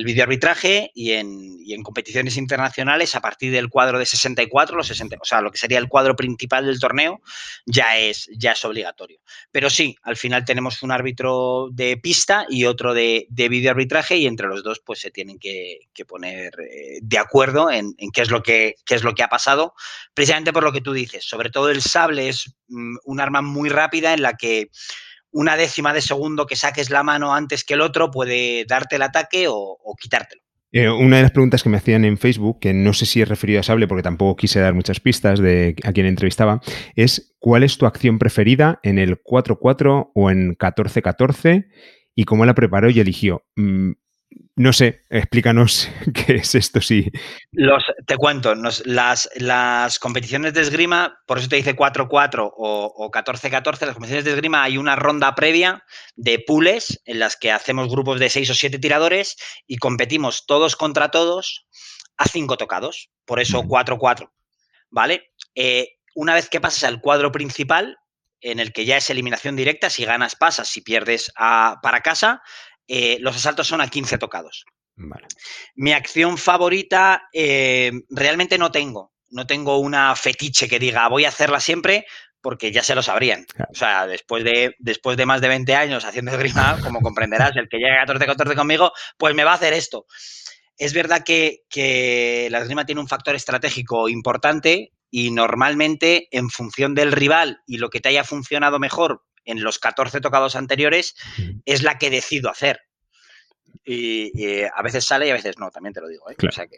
videoarbitraje 0.04 0.90
y 0.94 1.12
en, 1.12 1.82
competiciones 1.82 2.36
internacionales, 2.36 3.14
a 3.14 3.20
partir 3.20 3.52
del 3.52 3.68
cuadro 3.68 3.98
de 3.98 4.06
64, 4.06 4.76
los 4.76 4.86
60, 4.86 5.16
o 5.20 5.24
sea, 5.24 5.40
lo 5.40 5.50
que 5.50 5.58
sería 5.58 5.78
el 5.78 5.88
cuadro 5.88 6.16
principal 6.16 6.66
del 6.66 6.80
torneo, 6.80 7.20
ya 7.64 7.98
es, 7.98 8.28
ya 8.36 8.52
es 8.52 8.64
obligatorio. 8.64 9.20
Pero 9.50 9.70
sí, 9.70 9.96
al 10.02 10.16
final 10.16 10.44
tenemos 10.44 10.82
un 10.82 10.92
árbitro 10.92 11.68
de 11.72 11.96
pista 11.96 12.46
y 12.48 12.64
otro 12.64 12.94
de, 12.94 13.26
de 13.30 13.48
videoarbitraje 13.48 14.16
y 14.16 14.26
entre 14.26 14.48
los 14.48 14.62
dos 14.62 14.80
pues 14.84 15.00
se 15.00 15.10
tienen 15.10 15.38
que, 15.38 15.80
que 15.92 16.04
poner 16.04 16.54
eh, 16.60 16.98
de 17.02 17.18
acuerdo 17.18 17.70
en, 17.70 17.94
en, 17.98 18.10
qué, 18.10 18.22
es 18.22 18.30
lo 18.30 18.42
que, 18.42 18.76
qué 18.84 18.94
es 18.94 19.02
lo 19.02 19.14
que 19.14 19.22
ha 19.22 19.28
pasado, 19.28 19.74
precisamente 20.14 20.52
por 20.52 20.64
lo 20.64 20.72
que 20.72 20.80
tú 20.80 20.92
dices. 20.92 21.24
Sobre 21.24 21.50
todo 21.50 21.70
el 21.70 21.82
sable 21.82 22.28
es 22.28 22.54
mm, 22.68 22.96
un 23.04 23.20
arma 23.20 23.42
muy 23.42 23.68
rápida 23.68 24.14
en 24.14 24.22
la 24.22 24.34
que 24.34 24.70
una 25.36 25.56
décima 25.56 25.92
de 25.92 26.00
segundo 26.00 26.46
que 26.46 26.56
saques 26.56 26.88
la 26.88 27.02
mano 27.02 27.34
antes 27.34 27.62
que 27.62 27.74
el 27.74 27.82
otro 27.82 28.10
puede 28.10 28.64
darte 28.64 28.96
el 28.96 29.02
ataque 29.02 29.46
o, 29.48 29.78
quitártelo. 30.00 30.40
Eh, 30.72 30.88
una 30.88 31.16
de 31.16 31.22
las 31.22 31.30
preguntas 31.30 31.62
que 31.62 31.68
me 31.68 31.76
hacían 31.76 32.06
en 32.06 32.16
Facebook, 32.16 32.58
que 32.58 32.72
no 32.72 32.94
sé 32.94 33.04
si 33.04 33.20
es 33.20 33.28
referido 33.28 33.60
a 33.60 33.62
Sable 33.62 33.86
porque 33.86 34.02
tampoco 34.02 34.36
quise 34.36 34.60
dar 34.60 34.72
muchas 34.72 34.98
pistas 34.98 35.38
de 35.38 35.76
a 35.84 35.92
quien 35.92 36.06
entrevistaba, 36.06 36.60
es 36.94 37.34
¿cuál 37.38 37.64
es 37.64 37.76
tu 37.76 37.84
acción 37.84 38.18
preferida 38.18 38.80
en 38.82 38.98
el 38.98 39.22
4-4 39.22 40.10
o 40.14 40.30
en 40.30 40.56
14-14 40.56 41.66
y 42.14 42.24
cómo 42.24 42.46
la 42.46 42.54
preparó 42.54 42.88
y 42.88 42.98
eligió? 42.98 43.44
Mm, 43.56 43.92
no 44.56 44.72
sé, 44.72 45.04
explícanos 45.10 45.88
qué 46.14 46.36
es 46.36 46.54
esto, 46.54 46.80
sí. 46.80 47.10
Los, 47.52 47.84
te 48.06 48.16
cuento, 48.16 48.54
nos, 48.54 48.84
las, 48.86 49.28
las, 49.36 49.98
competiciones 49.98 50.54
de 50.54 50.62
esgrima, 50.62 51.18
por 51.26 51.38
eso 51.38 51.48
te 51.48 51.56
dice 51.56 51.76
4-4 51.76 52.52
o 52.56 53.10
14-14, 53.10 53.86
las 53.86 53.94
competiciones 53.94 54.24
de 54.24 54.32
esgrima 54.32 54.62
hay 54.62 54.78
una 54.78 54.96
ronda 54.96 55.34
previa 55.34 55.84
de 56.14 56.38
pools 56.38 57.00
en 57.04 57.18
las 57.18 57.36
que 57.36 57.52
hacemos 57.52 57.88
grupos 57.88 58.18
de 58.18 58.30
6 58.30 58.50
o 58.50 58.54
7 58.54 58.78
tiradores 58.78 59.36
y 59.66 59.76
competimos 59.76 60.46
todos 60.46 60.76
contra 60.76 61.10
todos 61.10 61.66
a 62.16 62.26
5 62.26 62.56
tocados, 62.56 63.10
por 63.24 63.40
eso 63.40 63.62
4-4, 63.62 64.30
¿vale? 64.90 65.32
Eh, 65.54 65.96
una 66.14 66.34
vez 66.34 66.48
que 66.48 66.60
pasas 66.60 66.84
al 66.84 67.00
cuadro 67.00 67.30
principal, 67.30 67.98
en 68.40 68.60
el 68.60 68.72
que 68.72 68.84
ya 68.84 68.96
es 68.96 69.10
eliminación 69.10 69.56
directa, 69.56 69.90
si 69.90 70.04
ganas 70.04 70.36
pasas, 70.36 70.68
si 70.68 70.80
pierdes 70.80 71.32
a, 71.36 71.78
para 71.82 72.00
casa, 72.00 72.42
eh, 72.88 73.18
los 73.20 73.36
asaltos 73.36 73.66
son 73.66 73.80
a 73.80 73.88
15 73.88 74.18
tocados. 74.18 74.64
Vale. 74.96 75.26
Mi 75.74 75.92
acción 75.92 76.38
favorita 76.38 77.28
eh, 77.32 77.92
realmente 78.08 78.58
no 78.58 78.70
tengo. 78.70 79.12
No 79.30 79.46
tengo 79.46 79.78
una 79.78 80.14
fetiche 80.14 80.68
que 80.68 80.78
diga 80.78 81.08
voy 81.08 81.24
a 81.24 81.28
hacerla 81.28 81.60
siempre 81.60 82.06
porque 82.40 82.70
ya 82.70 82.82
se 82.82 82.94
lo 82.94 83.02
sabrían. 83.02 83.44
Claro. 83.44 83.70
O 83.72 83.74
sea, 83.74 84.06
después 84.06 84.44
de, 84.44 84.74
después 84.78 85.16
de 85.16 85.26
más 85.26 85.40
de 85.40 85.48
20 85.48 85.74
años 85.74 86.04
haciendo 86.04 86.30
esgrima, 86.30 86.78
como 86.82 87.00
comprenderás, 87.00 87.56
el 87.56 87.68
que 87.68 87.78
llega 87.78 88.02
a 88.02 88.06
14-14 88.06 88.54
conmigo, 88.54 88.92
pues 89.18 89.34
me 89.34 89.42
va 89.44 89.52
a 89.52 89.56
hacer 89.56 89.72
esto. 89.72 90.06
Es 90.78 90.92
verdad 90.92 91.24
que, 91.24 91.62
que 91.68 92.48
la 92.50 92.58
esgrima 92.58 92.86
tiene 92.86 93.00
un 93.00 93.08
factor 93.08 93.34
estratégico 93.34 94.08
importante 94.08 94.92
y 95.10 95.30
normalmente 95.30 96.28
en 96.30 96.50
función 96.50 96.94
del 96.94 97.12
rival 97.12 97.60
y 97.66 97.78
lo 97.78 97.90
que 97.90 98.00
te 98.00 98.10
haya 98.10 98.22
funcionado 98.22 98.78
mejor 98.78 99.22
en 99.46 99.62
los 99.62 99.78
14 99.78 100.20
tocados 100.20 100.56
anteriores, 100.56 101.14
es 101.64 101.82
la 101.82 101.98
que 101.98 102.10
decido 102.10 102.50
hacer. 102.50 102.80
Y, 103.84 104.32
y, 104.34 104.62
a 104.64 104.82
veces 104.82 105.04
sale 105.04 105.28
y 105.28 105.30
a 105.30 105.34
veces 105.34 105.58
no, 105.58 105.70
también 105.70 105.92
te 105.92 106.00
lo 106.00 106.08
digo. 106.08 106.28
¿eh? 106.30 106.34
Claro. 106.36 106.50
O 106.50 106.54
sea 106.54 106.66
que... 106.66 106.76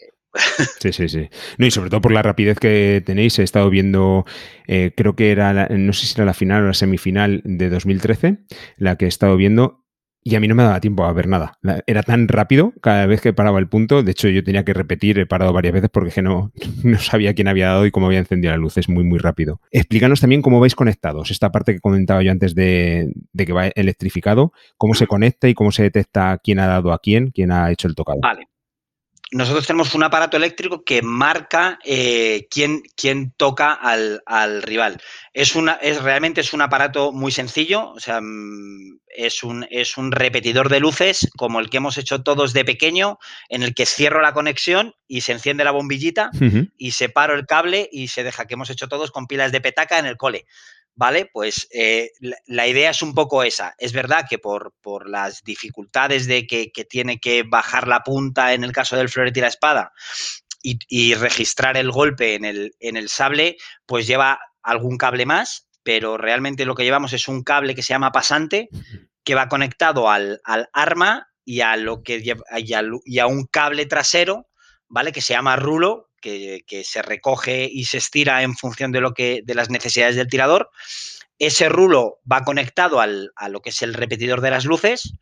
sí, 0.80 0.92
sí, 0.92 1.08
sí. 1.08 1.28
No, 1.56 1.66
y 1.66 1.70
sobre 1.70 1.90
todo 1.90 2.02
por 2.02 2.12
la 2.12 2.22
rapidez 2.22 2.58
que 2.58 3.02
tenéis. 3.04 3.38
He 3.38 3.42
estado 3.42 3.70
viendo, 3.70 4.26
eh, 4.66 4.92
creo 4.96 5.16
que 5.16 5.30
era, 5.30 5.52
la, 5.52 5.68
no 5.68 5.92
sé 5.92 6.06
si 6.06 6.14
era 6.14 6.25
la 6.25 6.34
final 6.34 6.64
o 6.64 6.66
la 6.68 6.75
semifinal 6.75 7.40
de 7.44 7.70
2013, 7.70 8.38
la 8.76 8.96
que 8.96 9.06
he 9.06 9.08
estado 9.08 9.37
viendo, 9.37 9.87
y 10.22 10.34
a 10.34 10.40
mí 10.40 10.48
no 10.48 10.54
me 10.54 10.62
daba 10.62 10.80
tiempo 10.80 11.04
a 11.04 11.12
ver 11.12 11.28
nada. 11.28 11.58
Era 11.87 12.02
tan 12.02 12.28
rápido 12.28 12.72
cada 12.82 13.06
vez 13.06 13.20
que 13.20 13.32
paraba 13.32 13.58
el 13.58 13.68
punto. 13.68 14.02
De 14.02 14.12
hecho, 14.12 14.28
yo 14.28 14.44
tenía 14.44 14.64
que 14.64 14.75
repetir, 14.75 15.18
he 15.18 15.26
parado 15.26 15.52
varias 15.52 15.75
veces 15.75 15.90
porque 15.90 16.20
no, 16.22 16.52
no 16.84 16.98
sabía 16.98 17.34
quién 17.34 17.48
había 17.48 17.68
dado 17.68 17.87
y 17.87 17.90
cómo 17.90 18.06
había 18.06 18.18
encendido 18.18 18.52
la 18.52 18.58
luz. 18.58 18.76
Es 18.76 18.88
muy, 18.88 19.04
muy 19.04 19.18
rápido. 19.18 19.60
Explícanos 19.70 20.20
también 20.20 20.42
cómo 20.42 20.60
vais 20.60 20.75
conectados. 20.75 21.30
Esta 21.30 21.50
parte 21.50 21.75
que 21.75 21.80
comentaba 21.80 22.22
yo 22.22 22.30
antes 22.30 22.54
de, 22.54 23.12
de 23.32 23.46
que 23.46 23.52
va 23.52 23.68
electrificado, 23.68 24.52
cómo 24.76 24.94
se 24.94 25.06
conecta 25.06 25.48
y 25.48 25.54
cómo 25.54 25.72
se 25.72 25.84
detecta 25.84 26.38
quién 26.42 26.58
ha 26.58 26.66
dado 26.66 26.92
a 26.92 26.98
quién, 26.98 27.30
quién 27.30 27.50
ha 27.50 27.70
hecho 27.70 27.88
el 27.88 27.94
tocado. 27.94 28.20
Vale 28.20 28.48
nosotros 29.30 29.66
tenemos 29.66 29.94
un 29.94 30.02
aparato 30.02 30.37
eléctrico 30.37 30.85
que 30.85 31.02
marca 31.02 31.78
eh, 31.85 32.47
quién, 32.50 32.82
quién, 32.97 33.32
toca 33.32 33.73
al, 33.73 34.23
al, 34.25 34.62
rival. 34.62 35.00
Es, 35.35 35.54
una, 35.54 35.75
es 35.75 36.02
realmente 36.02 36.40
es 36.40 36.52
un 36.52 36.62
aparato 36.62 37.12
muy 37.12 37.30
sencillo, 37.30 37.90
o 37.90 38.00
sea, 38.00 38.20
mm, 38.23 38.99
es 39.08 39.42
un, 39.42 39.66
es 39.70 39.99
un 39.99 40.12
repetidor 40.12 40.70
de 40.70 40.80
luces 40.80 41.28
como 41.37 41.61
el 41.61 41.68
que 41.68 41.76
hemos 41.76 41.99
hecho 41.99 42.23
todos 42.23 42.52
de 42.52 42.64
pequeño, 42.64 43.18
en 43.49 43.62
el 43.62 43.75
que 43.75 43.85
cierro 43.85 44.23
la 44.23 44.32
conexión 44.32 44.94
y 45.06 45.20
se 45.20 45.32
enciende 45.32 45.64
la 45.64 45.73
bombillita 45.73 46.30
uh 46.32 46.38
-huh. 46.38 46.73
y 46.78 46.92
separo 46.92 47.35
el 47.35 47.47
cable 47.47 47.88
y 47.92 48.08
se 48.08 48.25
deja, 48.25 48.47
que 48.47 48.54
hemos 48.54 48.70
hecho 48.70 48.88
todos 48.88 49.11
con 49.11 49.26
pilas 49.26 49.52
de 49.52 49.61
petaca 49.61 49.99
en 49.99 50.06
el 50.06 50.16
cole. 50.16 50.47
¿Vale? 50.98 51.30
Pues 51.32 51.68
eh, 51.70 52.10
la, 52.18 52.36
la, 52.46 52.66
idea 52.66 52.90
es 52.90 53.02
un 53.02 53.14
poco 53.14 53.44
esa. 53.44 53.72
Es 53.78 53.92
verdad 53.92 54.26
que 54.28 54.38
por, 54.38 54.74
por 54.82 55.08
las 55.08 55.44
dificultades 55.44 56.26
de 56.26 56.44
que, 56.44 56.72
que, 56.72 56.84
tiene 56.84 57.20
que 57.20 57.44
bajar 57.44 57.86
la 57.86 58.02
punta 58.02 58.52
en 58.52 58.64
el 58.64 58.72
caso 58.72 58.96
del 58.96 59.08
florete 59.08 59.38
y 59.38 59.42
la 59.42 59.48
espada 59.48 59.92
y, 60.60 60.80
y 60.88 61.14
registrar 61.14 61.76
el 61.76 61.92
golpe 61.92 62.34
en 62.34 62.44
el, 62.44 62.72
en 62.80 62.96
el, 62.96 63.08
sable, 63.08 63.58
pues 63.86 64.08
lleva 64.08 64.40
algún 64.60 64.98
cable 64.98 65.24
más, 65.24 65.68
pero 65.84 66.18
realmente 66.18 66.64
lo 66.64 66.74
que 66.74 66.82
llevamos 66.82 67.12
es 67.12 67.28
un 67.28 67.44
cable 67.44 67.76
que 67.76 67.84
se 67.84 67.94
llama 67.94 68.10
pasante, 68.10 68.68
que 69.22 69.36
va 69.36 69.48
conectado 69.48 70.10
al, 70.10 70.40
al 70.42 70.68
arma 70.72 71.28
y 71.44 71.60
a, 71.60 71.76
lo 71.76 72.02
que, 72.02 72.18
y 72.18 72.30
a, 72.74 72.82
y 73.04 73.18
a 73.20 73.26
un 73.28 73.46
cable 73.46 73.86
trasero, 73.86 74.48
¿vale? 74.88 75.12
Que 75.12 75.20
se 75.20 75.34
llama 75.34 75.54
rulo, 75.54 76.07
que, 76.20 76.62
se 76.84 77.02
recoge 77.02 77.68
y 77.70 77.84
se 77.84 77.98
estira 77.98 78.42
en 78.42 78.56
función 78.56 78.92
de, 78.92 79.00
lo 79.00 79.14
que, 79.14 79.42
de 79.44 79.54
las 79.54 79.70
necesidades 79.70 80.16
del 80.16 80.28
tirador. 80.28 80.70
Ese 81.38 81.68
rulo 81.68 82.18
va 82.30 82.44
conectado 82.44 83.00
al, 83.00 83.30
a 83.37 83.48
lo 83.48 83.60
que 83.60 83.70
es 83.70 83.82
el 83.82 83.94
repetidor 83.94 84.40
de 84.40 84.50
las 84.50 84.64
luces 84.64 85.12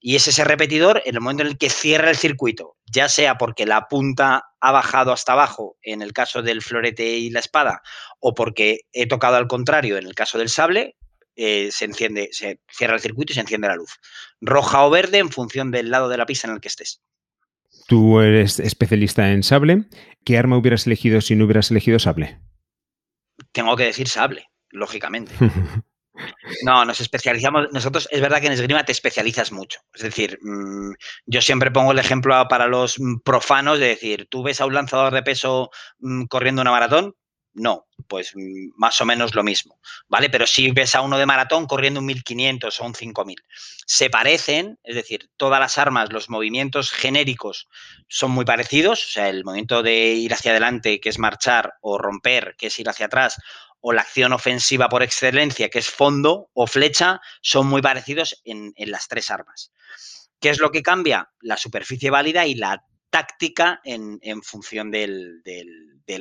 y 0.00 0.16
es 0.16 0.26
ese 0.26 0.42
repetidor 0.42 1.00
en 1.04 1.14
el 1.14 1.20
momento 1.20 1.44
en 1.44 1.50
el 1.50 1.58
que 1.58 1.70
cierra 1.70 2.10
el 2.10 2.16
circuito, 2.16 2.76
ya 2.86 3.08
sea 3.08 3.38
porque 3.38 3.66
la 3.66 3.86
punta 3.86 4.44
ha 4.60 4.72
bajado 4.72 5.12
hasta 5.12 5.32
abajo 5.32 5.76
en 5.82 6.02
el 6.02 6.12
caso 6.12 6.42
del 6.42 6.60
florete 6.60 7.08
y 7.08 7.30
la 7.30 7.38
espada 7.38 7.82
o 8.18 8.34
porque 8.34 8.80
he 8.92 9.06
tocado 9.06 9.36
al 9.36 9.46
contrario 9.46 9.96
en 9.96 10.06
el 10.06 10.14
caso 10.16 10.38
del 10.38 10.48
sable, 10.48 10.96
eh, 11.36 11.70
se 11.70 11.84
enciende, 11.84 12.28
se 12.32 12.60
cierra 12.68 12.94
el 12.94 13.00
circuito 13.00 13.32
y 13.32 13.34
se 13.34 13.40
enciende 13.40 13.68
la 13.68 13.76
luz. 13.76 13.92
Roja 14.40 14.84
o 14.84 14.90
verde 14.90 15.18
en 15.18 15.30
función 15.30 15.70
del 15.70 15.90
lado 15.90 16.08
de 16.08 16.16
la 16.16 16.26
pista 16.26 16.48
en 16.48 16.54
el 16.54 16.60
que 16.60 16.68
estés. 16.68 17.00
Tú 17.92 18.20
eres 18.20 18.58
especialista 18.58 19.32
en 19.32 19.42
sable. 19.42 19.84
¿Qué 20.24 20.38
arma 20.38 20.56
hubieras 20.56 20.86
elegido 20.86 21.20
si 21.20 21.36
no 21.36 21.44
hubieras 21.44 21.70
elegido 21.70 21.98
sable? 21.98 22.40
Tengo 23.52 23.76
que 23.76 23.84
decir 23.84 24.08
sable, 24.08 24.46
lógicamente. 24.70 25.34
No, 26.62 26.84
nos 26.84 27.00
especializamos. 27.00 27.68
Nosotros, 27.72 28.06
es 28.10 28.20
verdad 28.20 28.40
que 28.40 28.46
en 28.46 28.52
esgrima 28.52 28.84
te 28.84 28.92
especializas 28.92 29.50
mucho. 29.50 29.80
Es 29.94 30.02
decir, 30.02 30.38
mmm, 30.42 30.92
yo 31.24 31.40
siempre 31.40 31.70
pongo 31.70 31.92
el 31.92 31.98
ejemplo 31.98 32.34
para 32.48 32.66
los 32.66 32.96
profanos 33.24 33.78
de 33.78 33.88
decir, 33.88 34.28
tú 34.30 34.42
ves 34.42 34.60
a 34.60 34.66
un 34.66 34.74
lanzador 34.74 35.12
de 35.12 35.22
peso 35.22 35.70
mmm, 35.98 36.24
corriendo 36.26 36.60
una 36.60 36.70
maratón, 36.70 37.14
no, 37.54 37.86
pues 38.08 38.32
más 38.76 39.00
o 39.00 39.04
menos 39.04 39.34
lo 39.34 39.42
mismo, 39.42 39.78
¿vale? 40.08 40.30
Pero 40.30 40.46
si 40.46 40.70
ves 40.70 40.94
a 40.94 41.02
uno 41.02 41.18
de 41.18 41.26
maratón 41.26 41.66
corriendo 41.66 42.00
un 42.00 42.06
1500 42.06 42.80
o 42.80 42.84
un 42.84 42.94
5000, 42.94 43.44
se 43.86 44.10
parecen, 44.10 44.78
es 44.82 44.94
decir, 44.94 45.30
todas 45.36 45.60
las 45.60 45.76
armas, 45.78 46.12
los 46.12 46.30
movimientos 46.30 46.90
genéricos 46.90 47.68
son 48.08 48.30
muy 48.30 48.44
parecidos, 48.44 49.04
o 49.04 49.10
sea, 49.10 49.28
el 49.28 49.44
movimiento 49.44 49.82
de 49.82 50.14
ir 50.14 50.32
hacia 50.32 50.52
adelante, 50.52 51.00
que 51.00 51.10
es 51.10 51.18
marchar, 51.18 51.74
o 51.80 51.98
romper, 51.98 52.54
que 52.56 52.68
es 52.68 52.78
ir 52.78 52.88
hacia 52.88 53.06
atrás, 53.06 53.36
o 53.80 53.92
la 53.92 54.02
acción 54.02 54.32
ofensiva 54.32 54.88
por 54.88 55.02
excelencia, 55.02 55.68
que 55.68 55.80
es 55.80 55.90
fondo 55.90 56.50
o 56.54 56.66
flecha, 56.66 57.20
son 57.42 57.66
muy 57.66 57.82
parecidos 57.82 58.40
en, 58.44 58.72
las 58.76 59.08
tres 59.08 59.30
armas. 59.30 59.72
¿Qué 60.40 60.50
es 60.50 60.60
lo 60.60 60.70
que 60.70 60.82
cambia? 60.82 61.30
La 61.40 61.56
superficie 61.56 62.10
válida 62.10 62.46
y 62.46 62.54
la 62.54 62.84
táctica 63.10 63.80
en, 63.84 64.42
función 64.42 64.90
del 64.90 65.42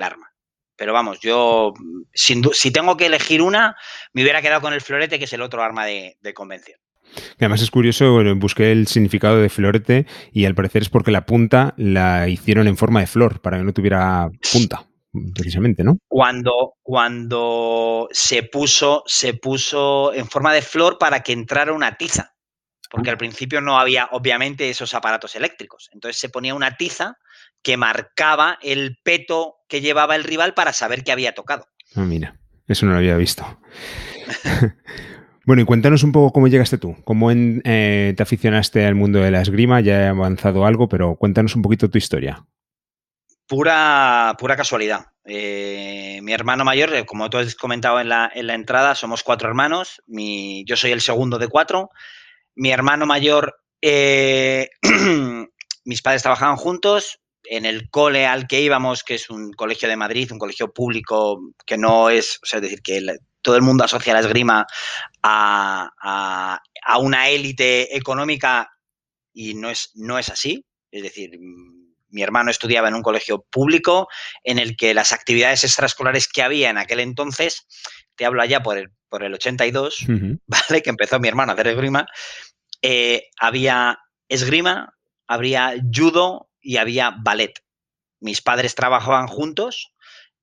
arma. 0.01 0.31
Pero 0.75 0.93
vamos, 0.93 1.19
yo, 1.19 1.73
sin, 2.13 2.43
si 2.53 2.71
tengo 2.71 2.97
que 2.97 3.05
elegir 3.05 3.41
una, 3.41 3.75
me 4.13 4.23
hubiera 4.23 4.41
quedado 4.41 4.61
con 4.61 4.73
el 4.73 4.81
florete, 4.81 5.19
que 5.19 5.25
es 5.25 5.33
el 5.33 5.41
otro 5.41 5.61
arma 5.61 5.85
de, 5.85 6.17
de 6.21 6.33
convención. 6.33 6.79
Además 7.37 7.61
es 7.61 7.71
curioso, 7.71 8.13
bueno, 8.13 8.35
busqué 8.35 8.71
el 8.71 8.87
significado 8.87 9.37
de 9.37 9.49
florete 9.49 10.05
y 10.31 10.45
al 10.45 10.55
parecer 10.55 10.83
es 10.83 10.89
porque 10.89 11.11
la 11.11 11.25
punta 11.25 11.73
la 11.77 12.27
hicieron 12.27 12.67
en 12.67 12.77
forma 12.77 13.01
de 13.01 13.07
flor, 13.07 13.41
para 13.41 13.57
que 13.57 13.63
no 13.63 13.73
tuviera 13.73 14.29
punta, 14.51 14.87
precisamente, 15.35 15.83
¿no? 15.83 15.97
Cuando, 16.07 16.75
cuando 16.81 18.07
se, 18.11 18.43
puso, 18.43 19.03
se 19.05 19.33
puso 19.33 20.13
en 20.13 20.27
forma 20.27 20.53
de 20.53 20.61
flor 20.61 20.97
para 20.97 21.21
que 21.21 21.33
entrara 21.33 21.73
una 21.73 21.97
tiza, 21.97 22.33
porque 22.89 23.09
al 23.09 23.17
principio 23.17 23.59
no 23.59 23.77
había, 23.77 24.07
obviamente, 24.11 24.69
esos 24.69 24.93
aparatos 24.93 25.35
eléctricos. 25.35 25.89
Entonces 25.93 26.19
se 26.19 26.29
ponía 26.29 26.55
una 26.55 26.77
tiza 26.77 27.17
que 27.63 27.77
marcaba 27.77 28.57
el 28.61 28.97
peto 29.03 29.55
que 29.67 29.81
llevaba 29.81 30.15
el 30.15 30.23
rival 30.23 30.53
para 30.53 30.73
saber 30.73 31.03
que 31.03 31.11
había 31.11 31.33
tocado. 31.33 31.67
Ah, 31.95 32.01
mira, 32.01 32.39
eso 32.67 32.85
no 32.85 32.93
lo 32.93 32.97
había 32.97 33.17
visto. 33.17 33.59
Bueno, 35.43 35.63
y 35.63 35.65
cuéntanos 35.65 36.03
un 36.03 36.11
poco 36.11 36.31
cómo 36.31 36.47
llegaste 36.47 36.77
tú, 36.77 36.95
cómo 37.03 37.31
eh, 37.31 38.13
te 38.15 38.23
aficionaste 38.23 38.85
al 38.85 38.93
mundo 38.93 39.19
de 39.19 39.31
la 39.31 39.41
esgrima, 39.41 39.81
ya 39.81 40.03
he 40.03 40.07
avanzado 40.07 40.65
algo, 40.65 40.87
pero 40.87 41.15
cuéntanos 41.15 41.55
un 41.55 41.63
poquito 41.63 41.89
tu 41.89 41.97
historia. 41.97 42.45
Pura, 43.47 44.35
pura 44.37 44.55
casualidad. 44.55 45.07
Eh, 45.25 46.19
mi 46.21 46.31
hermano 46.31 46.63
mayor, 46.63 46.93
eh, 46.93 47.05
como 47.05 47.29
tú 47.29 47.39
has 47.39 47.55
comentado 47.55 47.99
en 47.99 48.09
la, 48.09 48.31
entrada, 48.35 48.93
somos 48.93 49.23
cuatro 49.23 49.49
hermanos. 49.49 50.03
yo 50.07 50.75
soy 50.75 50.91
el 50.91 51.01
segundo 51.01 51.39
de 51.39 51.47
cuatro. 51.47 51.89
Mi 52.55 52.71
hermano 52.71 53.07
mayor, 53.07 53.55
mis 53.81 56.01
padres 56.03 56.21
trabajaban 56.21 56.55
juntos. 56.55 57.19
En 57.43 57.65
el 57.65 57.89
cole 57.89 58.25
al 58.25 58.47
que 58.47 58.61
íbamos, 58.61 59.03
que 59.03 59.15
es 59.15 59.29
un 59.29 59.51
colegio 59.53 59.89
de 59.89 59.95
Madrid, 59.95 60.31
un 60.31 60.39
colegio 60.39 60.71
público 60.71 61.41
que 61.65 61.77
no 61.77 62.09
es, 62.09 62.39
o 62.43 62.45
sea, 62.45 62.57
es 62.57 62.63
decir, 62.63 62.81
que 62.81 63.17
todo 63.41 63.55
el 63.55 63.61
mundo 63.61 63.83
asocia 63.83 64.13
la 64.13 64.19
esgrima 64.19 64.65
a, 65.23 66.59
una 66.99 67.29
élite 67.29 67.95
económica 67.95 68.71
y 69.33 69.53
no 69.55 69.69
es, 69.69 69.91
no 69.95 70.19
es 70.19 70.29
así. 70.29 70.65
Es 70.91 71.03
decir, 71.03 71.31
mi 72.09 72.21
hermano 72.21 72.51
estudiaba 72.51 72.89
en 72.89 72.95
un 72.95 73.01
colegio 73.01 73.45
público 73.49 74.07
en 74.43 74.59
el 74.59 74.75
que 74.75 74.93
las 74.93 75.11
actividades 75.11 75.63
extraescolares 75.63 76.27
que 76.27 76.43
había 76.43 76.69
en 76.69 76.77
aquel 76.77 76.99
entonces, 76.99 77.65
te 78.15 78.25
hablo 78.25 78.41
allá 78.41 78.61
por 78.61 78.77
el, 78.77 78.91
por 79.09 79.23
el 79.23 79.33
82, 79.33 80.05
¿vale? 80.47 80.81
Que 80.81 80.89
empezó 80.89 81.19
mi 81.19 81.27
hermano 81.27 81.51
a 81.51 81.55
hacer 81.55 81.67
esgrima, 81.67 82.05
eh, 82.81 83.29
había 83.39 83.99
esgrima, 84.27 84.97
habría 85.27 85.75
judo 85.93 86.50
y 86.61 86.77
había 86.77 87.15
ballet. 87.23 87.63
Mis 88.19 88.41
padres 88.41 88.75
trabajaban 88.75 89.27
juntos 89.27 89.93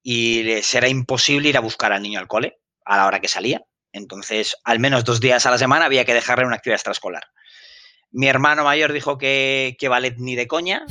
y 0.02 0.42
les 0.42 0.74
era 0.74 0.88
imposible 0.88 1.48
ir 1.48 1.56
a 1.56 1.60
buscar 1.60 1.92
al 1.92 2.02
niño 2.02 2.18
al 2.18 2.28
cole 2.28 2.58
a 2.84 2.96
la 2.96 3.06
hora 3.06 3.20
que 3.20 3.28
salía. 3.28 3.62
Entonces, 3.92 4.56
al 4.64 4.80
menos 4.80 5.04
dos 5.04 5.20
días 5.20 5.46
a 5.46 5.50
la 5.50 5.58
semana 5.58 5.84
había 5.84 6.04
que 6.04 6.14
dejarle 6.14 6.46
una 6.46 6.56
actividad 6.56 6.76
extraescolar. 6.76 7.24
Mi 8.10 8.28
hermano 8.28 8.64
mayor 8.64 8.92
dijo 8.92 9.18
que, 9.18 9.76
que 9.78 9.88
ballet 9.88 10.16
ni 10.18 10.34
de 10.34 10.46
coña. 10.46 10.84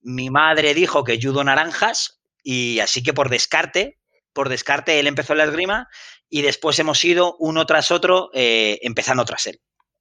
Mi 0.00 0.30
madre 0.30 0.74
dijo 0.74 1.04
que 1.04 1.18
judo 1.20 1.44
naranjas. 1.44 2.20
Y 2.42 2.80
así 2.80 3.02
que 3.02 3.12
por 3.12 3.28
descarte, 3.28 3.98
por 4.32 4.48
descarte, 4.48 5.00
él 5.00 5.06
empezó 5.06 5.34
la 5.34 5.44
esgrima 5.44 5.88
y 6.28 6.42
después 6.42 6.78
hemos 6.78 7.04
ido 7.04 7.36
uno 7.38 7.66
tras 7.66 7.90
otro, 7.90 8.30
eh, 8.34 8.78
empezando 8.82 9.24
tras 9.24 9.46
él. 9.46 9.60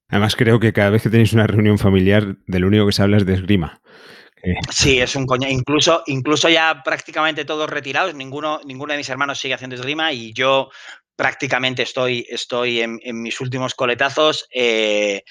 Además, 0.09 0.35
creo 0.35 0.59
que 0.59 0.73
cada 0.73 0.89
vez 0.89 1.03
que 1.03 1.09
tenéis 1.09 1.33
una 1.33 1.47
reunión 1.47 1.77
familiar, 1.77 2.37
de 2.45 2.59
lo 2.59 2.67
único 2.67 2.85
que 2.85 2.93
se 2.93 3.01
habla 3.01 3.17
es 3.17 3.25
de 3.25 3.33
esgrima. 3.33 3.81
Sí, 4.71 4.99
es 4.99 5.15
un 5.15 5.25
coña. 5.25 5.49
Incluso, 5.49 6.03
incluso 6.07 6.49
ya 6.49 6.81
prácticamente 6.83 7.45
todos 7.45 7.69
retirados, 7.69 8.15
ninguno, 8.15 8.59
ninguno 8.65 8.93
de 8.93 8.97
mis 8.97 9.09
hermanos 9.09 9.39
sigue 9.39 9.53
haciendo 9.53 9.75
esgrima 9.75 10.11
y 10.13 10.33
yo 10.33 10.69
prácticamente 11.15 11.83
estoy, 11.83 12.25
estoy 12.29 12.81
en, 12.81 12.99
mis 13.21 13.41
últimos 13.41 13.73
coletazos. 13.73 14.47
Eh, 14.53 15.23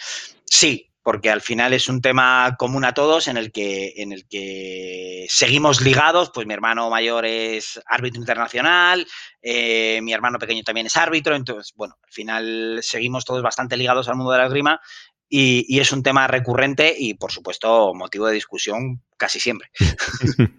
sí, 0.44 0.90
porque 1.02 1.30
al 1.30 1.40
final 1.40 1.72
es 1.72 1.88
un 1.88 2.00
tema 2.00 2.56
común 2.58 2.84
a 2.84 2.92
todos 2.92 3.28
en 3.28 3.36
el 3.36 3.52
que, 3.52 3.94
en 3.98 4.10
el 4.10 4.26
que 4.26 5.26
seguimos 5.28 5.80
ligados. 5.80 6.32
Pues 6.34 6.48
mi 6.48 6.54
hermano 6.54 6.90
mayor 6.90 7.24
es 7.24 7.80
árbitro 7.86 8.20
internacional, 8.20 9.06
eh, 9.40 10.00
mi 10.02 10.12
hermano 10.12 10.40
pequeño 10.40 10.64
también 10.64 10.88
es 10.88 10.96
árbitro, 10.96 11.36
entonces, 11.36 11.72
bueno, 11.76 11.94
al 12.02 12.12
final 12.12 12.80
seguimos 12.82 13.24
todos 13.24 13.40
bastante 13.40 13.76
ligados 13.76 14.08
al 14.08 14.16
mundo 14.16 14.32
de 14.32 14.38
la 14.38 14.46
esgrima 14.46 14.80
y, 15.28 15.78
es 15.80 15.92
un 15.92 16.02
tema 16.02 16.26
recurrente 16.26 16.94
y, 16.96 17.14
por 17.14 17.32
supuesto, 17.32 17.92
motivo 17.94 18.26
de 18.26 18.34
discusión 18.34 19.02
casi 19.16 19.40
siempre. 19.40 19.70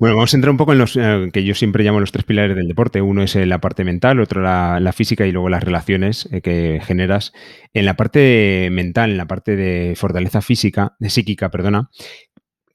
Bueno, 0.00 0.16
vamos 0.16 0.32
a 0.32 0.38
entrar 0.38 0.50
un 0.50 0.56
poco 0.56 0.72
en 0.72 0.78
los 0.78 0.96
eh, 0.96 1.28
que 1.30 1.44
yo 1.44 1.54
siempre 1.54 1.84
llamo 1.84 2.00
los 2.00 2.10
tres 2.10 2.24
pilares 2.24 2.56
del 2.56 2.68
deporte. 2.68 3.02
Uno 3.02 3.22
es 3.22 3.34
la 3.34 3.60
parte 3.60 3.84
mental, 3.84 4.18
otro 4.20 4.40
la, 4.40 4.94
física 4.94 5.26
y 5.26 5.30
luego 5.30 5.50
las 5.50 5.62
relaciones 5.62 6.26
eh, 6.32 6.40
que 6.40 6.80
generas. 6.82 7.34
En 7.74 7.84
la 7.84 7.96
parte 7.96 8.70
mental, 8.72 9.10
en 9.10 9.18
la 9.18 9.26
parte 9.26 9.56
de 9.56 9.94
fortaleza 9.96 10.40
física, 10.40 10.96
de 11.00 11.10
psíquica, 11.10 11.50
perdona, 11.50 11.90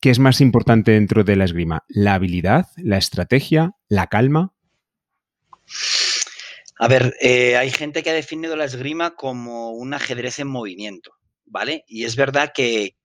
¿qué 0.02 0.12
es 0.12 0.20
más 0.20 0.40
importante 0.40 0.92
dentro 0.92 1.24
de 1.24 1.36
la 1.36 1.46
esgrima? 1.46 1.84
¿La 1.88 2.14
habilidad, 2.14 2.68
la 2.78 2.98
estrategia, 2.98 3.72
la 3.90 4.06
calma? 4.06 4.54
A 6.78 6.88
ver, 6.88 7.16
hay 7.22 7.72
gente 7.72 8.04
que 8.04 8.10
ha 8.10 8.14
definido 8.14 8.56
la 8.56 8.66
esgrima 8.66 9.16
como 9.16 9.72
un 9.72 9.94
ajedrez 9.94 10.40
en 10.40 10.48
movimiento, 10.48 11.12
¿vale? 11.46 11.84
Y 11.88 12.06
es 12.06 12.16
verdad 12.16 12.52
que 12.54 12.96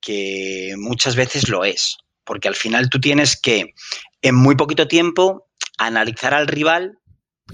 muchas 0.76 1.16
veces 1.16 1.48
lo 1.48 1.64
es 1.64 1.96
porque 2.30 2.46
al 2.46 2.54
final 2.54 2.88
tú 2.88 3.00
tienes 3.00 3.36
que, 3.40 3.74
en 4.22 4.36
muy 4.36 4.54
poquito 4.54 4.86
tiempo, 4.86 5.48
analizar 5.78 6.32
al 6.32 6.46
rival, 6.46 6.98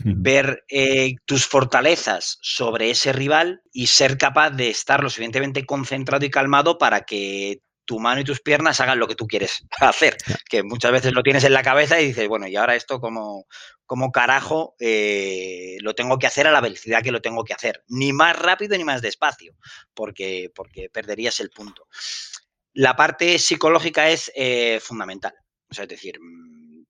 ver 0.05 0.64
eh, 0.68 1.14
tus 1.24 1.46
fortalezas 1.46 2.38
sobre 2.42 2.90
ese 2.90 3.14
rival 3.14 3.62
y 3.72 3.87
ser 3.87 4.18
capaz 4.18 4.50
de 4.50 4.68
estar 4.68 5.02
lo 5.02 5.09
suficientemente 5.09 5.64
concentrado 5.64 6.26
y 6.26 6.31
calmado 6.31 6.76
para 6.76 7.07
que 7.07 7.62
tu 7.87 8.00
mano 8.00 8.20
y 8.20 8.24
tus 8.24 8.42
piernas 8.42 8.79
hagan 8.83 8.98
lo 8.98 9.09
que 9.09 9.14
tú 9.14 9.26
quieres 9.26 9.64
hacer, 9.81 10.18
que 10.50 10.62
muchas 10.62 10.92
veces 10.92 11.14
lo 11.14 11.22
tienes 11.22 11.44
en 11.44 11.55
la 11.55 11.62
cabeza 11.62 11.98
y 11.98 12.09
dices, 12.09 12.29
bueno, 12.29 12.46
y 12.46 12.57
ahora 12.57 12.74
esto 12.74 13.00
como, 13.00 13.46
como 13.87 14.12
carajo 14.12 14.75
eh, 14.79 15.77
lo 15.81 15.94
tengo 15.94 16.18
que 16.18 16.27
hacer 16.27 16.46
a 16.46 16.53
la 16.53 16.61
velocidad 16.61 17.03
que 17.03 17.12
lo 17.12 17.22
tengo 17.22 17.44
que 17.44 17.55
hacer, 17.55 17.85
ni 17.88 18.12
más 18.12 18.38
rápido 18.38 18.77
ni 18.77 18.85
más 18.85 19.01
despacio, 19.01 19.55
porque, 19.94 20.51
porque 20.55 20.90
perderías 20.90 21.40
el 21.40 21.51
punto. 21.51 21.87
La 22.75 22.94
parte 22.96 23.38
psicológica 23.38 24.11
es 24.11 24.31
eh, 24.35 24.81
fundamental. 24.83 25.35
Es 25.70 25.88
decir, 25.88 26.18
mm, 26.20 26.85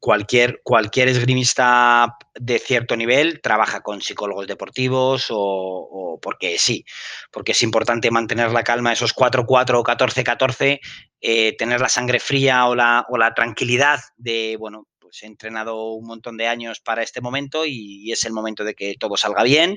cualquier, 0.00 0.60
cualquier 0.64 1.08
esgrimista 1.08 2.16
de 2.34 2.58
cierto 2.58 2.96
nivel 2.96 3.40
trabaja 3.40 3.82
con 3.82 4.00
psicólogos 4.00 4.46
deportivos 4.46 5.26
o, 5.30 6.18
porque 6.22 6.58
sí, 6.58 6.84
porque 7.30 7.52
es 7.52 7.62
importante 7.62 8.10
mantener 8.10 8.50
la 8.50 8.64
calma, 8.64 8.92
esos 8.92 9.14
4-4 9.14 9.78
o 9.78 9.84
14-14, 9.84 10.80
eh, 11.20 11.56
tener 11.56 11.80
la 11.80 11.88
sangre 11.88 12.18
fría 12.18 12.66
o 12.66 12.74
la, 12.74 13.06
o 13.08 13.18
la 13.18 13.34
tranquilidad 13.34 14.00
de, 14.16 14.56
bueno, 14.58 14.86
pues 15.10 15.24
he 15.24 15.26
entrenado 15.26 15.92
un 15.92 16.06
montón 16.06 16.36
de 16.36 16.46
años 16.46 16.78
para 16.80 17.02
este 17.02 17.20
momento 17.20 17.66
y, 17.66 18.12
es 18.12 18.24
el 18.24 18.32
momento 18.32 18.62
de 18.62 18.74
que 18.74 18.94
todo 18.98 19.16
salga 19.16 19.42
bien 19.42 19.76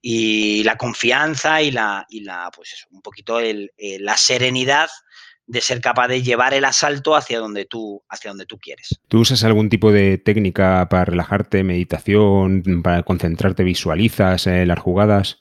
y 0.00 0.64
la 0.64 0.76
confianza 0.76 1.62
y 1.62 1.70
la, 1.70 2.04
y 2.08 2.20
la 2.20 2.50
pues 2.54 2.86
un 2.90 3.00
poquito 3.00 3.38
el, 3.38 3.72
eh, 3.76 3.98
la 4.00 4.16
serenidad 4.16 4.88
de 5.46 5.60
ser 5.60 5.80
capaz 5.80 6.08
de 6.08 6.22
llevar 6.22 6.54
el 6.54 6.64
asalto 6.64 7.14
hacia 7.14 7.38
donde 7.38 7.64
tú, 7.64 8.02
hacia 8.08 8.30
donde 8.30 8.46
tú 8.46 8.58
quieres. 8.58 8.98
¿Tú 9.08 9.20
usas 9.20 9.44
algún 9.44 9.68
tipo 9.68 9.92
de 9.92 10.18
técnica 10.18 10.88
para 10.88 11.04
relajarte, 11.04 11.62
meditación, 11.62 12.82
para 12.82 13.02
concentrarte, 13.02 13.62
visualizas 13.62 14.46
eh, 14.46 14.66
las 14.66 14.78
jugadas? 14.78 15.38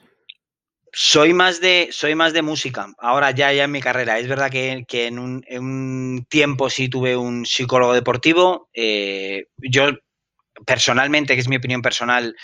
Soy 0.94 1.34
más 1.34 1.62
de, 1.62 1.90
soy 1.92 2.16
más 2.16 2.34
de 2.34 2.42
música, 2.42 2.94
ahora 3.00 3.32
ya, 3.32 3.54
ya 3.54 3.64
en 3.64 3.72
mi 3.72 3.82
carrera. 3.82 4.20
Es 4.20 4.28
verdad 4.28 4.52
que, 4.52 4.86
en, 4.90 5.20
un, 5.20 6.26
tiempo 6.30 6.70
sí 6.70 6.90
tuve 6.90 7.16
un 7.16 7.46
psicólogo 7.46 7.94
deportivo. 7.94 8.70
Eh, 8.74 9.46
yo 9.58 9.92
personalmente, 10.66 11.36
que 11.36 11.42
es 11.42 11.48
mi 11.48 11.56
opinión 11.56 11.82
personal, 11.82 12.36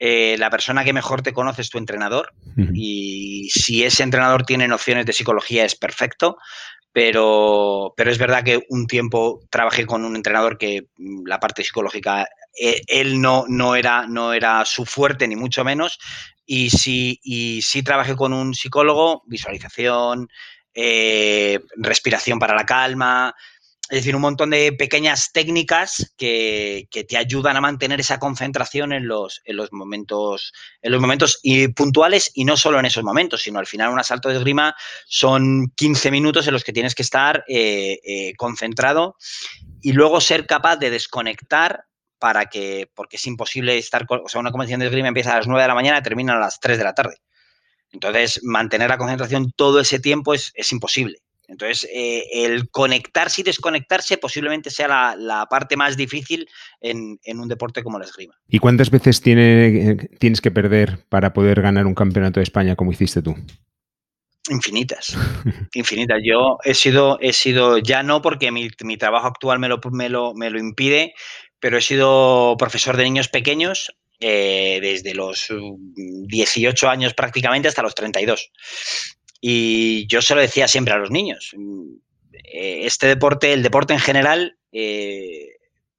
eh, 0.00 0.34
la 0.36 0.50
persona 0.50 0.82
que 0.82 0.92
mejor 0.92 1.22
te 1.22 1.32
conoce 1.32 1.62
es 1.62 1.70
tu 1.70 1.78
entrenador. 1.78 2.32
Y 2.74 3.48
si 3.54 3.84
ese 3.84 4.02
entrenador 4.02 4.44
tiene 4.44 4.66
nociones 4.66 5.06
de 5.06 5.12
psicología 5.12 5.64
es 5.64 5.76
perfecto, 5.76 6.38
pero, 6.92 7.94
pero 7.96 8.10
es 8.10 8.18
verdad 8.18 8.42
que 8.42 8.62
un 8.68 8.86
tiempo 8.86 9.40
trabajé 9.48 9.86
con 9.86 10.04
un 10.04 10.16
entrenador 10.16 10.58
que 10.58 10.88
mm, 10.96 11.26
la 11.26 11.40
parte 11.40 11.62
psicológica, 11.64 12.26
eh, 12.60 12.82
él 12.86 13.20
no, 13.20 13.44
no, 13.48 13.76
era, 13.76 14.06
no 14.06 14.32
era 14.32 14.64
su 14.64 14.84
fuerte 14.84 15.26
ni 15.26 15.36
mucho 15.36 15.64
menos 15.64 15.98
y 16.44 16.70
sí, 16.70 17.20
y 17.22 17.62
trabajé 17.82 18.16
con 18.16 18.32
un 18.32 18.54
psicólogo, 18.54 19.22
visualización, 19.26 20.28
eh, 20.74 21.60
respiración 21.76 22.38
para 22.38 22.54
la 22.54 22.66
calma, 22.66 23.34
es 23.92 23.98
decir, 23.98 24.16
un 24.16 24.22
montón 24.22 24.48
de 24.48 24.72
pequeñas 24.72 25.32
técnicas 25.32 26.14
que, 26.16 26.88
te 26.90 27.16
ayudan 27.18 27.58
a 27.58 27.60
mantener 27.60 28.00
esa 28.00 28.18
concentración 28.18 28.94
en 28.94 29.06
los, 29.06 29.42
en 29.44 29.56
los 29.56 29.70
momentos, 29.70 30.54
en 30.80 30.92
los 30.92 31.00
momentos 31.00 31.40
y 31.42 31.68
puntuales 31.68 32.30
y 32.32 32.46
no 32.46 32.56
solo 32.56 32.78
en 32.78 32.86
esos 32.86 33.04
momentos, 33.04 33.42
sino 33.42 33.58
al 33.58 33.66
final 33.66 33.90
un 33.90 33.98
asalto 33.98 34.30
de 34.30 34.36
esgrima 34.36 34.74
son 35.06 35.72
15 35.76 36.10
minutos 36.10 36.46
en 36.46 36.54
los 36.54 36.64
que 36.64 36.72
tienes 36.72 36.94
que 36.94 37.02
estar 37.02 37.44
eh, 37.48 37.98
eh, 38.02 38.34
concentrado 38.36 39.16
y 39.82 39.92
luego 39.92 40.22
ser 40.22 40.46
capaz 40.46 40.76
de 40.76 40.88
desconectar 40.88 41.84
para 42.22 42.46
que, 42.46 42.88
porque 42.94 43.16
es 43.16 43.26
imposible 43.26 43.76
estar, 43.76 44.06
o 44.08 44.28
sea, 44.28 44.40
una 44.40 44.52
convención 44.52 44.78
de 44.78 44.86
esgrima 44.86 45.08
empieza 45.08 45.32
a 45.32 45.38
las 45.38 45.48
9 45.48 45.60
de 45.60 45.66
la 45.66 45.74
mañana 45.74 45.98
y 45.98 46.02
termina 46.02 46.34
a 46.34 46.38
las 46.38 46.60
3 46.60 46.78
de 46.78 46.84
la 46.84 46.94
tarde. 46.94 47.16
Entonces, 47.90 48.38
mantener 48.44 48.90
la 48.90 48.96
concentración 48.96 49.50
todo 49.56 49.80
ese 49.80 49.98
tiempo 49.98 50.32
es, 50.32 50.52
es 50.54 50.70
imposible. 50.70 51.18
Entonces, 51.48 51.88
eh, 51.92 52.22
el 52.44 52.70
conectarse 52.70 53.40
y 53.40 53.44
desconectarse 53.44 54.18
posiblemente 54.18 54.70
sea 54.70 55.16
la, 55.16 55.46
parte 55.50 55.76
más 55.76 55.96
difícil 55.96 56.48
en, 56.80 57.18
un 57.34 57.48
deporte 57.48 57.82
como 57.82 57.98
la 57.98 58.04
esgrima. 58.04 58.34
¿Y 58.46 58.60
cuántas 58.60 58.88
veces 58.88 59.20
tienes 59.20 60.40
que 60.40 60.50
perder 60.52 61.04
para 61.08 61.32
poder 61.32 61.60
ganar 61.60 61.86
un 61.86 61.96
campeonato 61.96 62.38
de 62.38 62.44
España 62.44 62.76
como 62.76 62.92
hiciste 62.92 63.20
tú? 63.20 63.34
Infinitas, 64.48 65.16
infinitas. 65.74 66.20
Yo 66.24 66.58
he 66.62 66.74
sido, 66.74 67.18
he 67.20 67.32
sido, 67.32 67.78
ya 67.78 68.04
no 68.04 68.22
porque 68.22 68.52
mi, 68.52 68.70
trabajo 68.96 69.26
actual 69.26 69.58
me 69.58 69.68
lo, 69.68 69.80
me, 69.90 70.08
lo, 70.08 70.34
me 70.34 70.50
lo 70.50 70.60
impide, 70.60 71.14
pero 71.62 71.78
he 71.78 71.80
sido 71.80 72.56
profesor 72.58 72.96
de 72.96 73.04
niños 73.04 73.28
pequeños 73.28 73.94
eh, 74.18 74.80
desde 74.82 75.14
los 75.14 75.46
18 75.96 76.90
años 76.90 77.14
prácticamente 77.14 77.68
hasta 77.68 77.82
los 77.82 77.94
32. 77.94 78.50
Y 79.40 80.08
yo 80.08 80.20
se 80.22 80.34
lo 80.34 80.40
decía 80.40 80.66
siempre 80.66 80.92
a 80.92 80.98
los 80.98 81.12
niños. 81.12 81.54
Eh, 82.32 82.80
este 82.84 83.06
deporte, 83.06 83.52
el 83.52 83.62
deporte 83.62 83.92
en 83.92 84.00
general, 84.00 84.58
eh, 84.72 85.50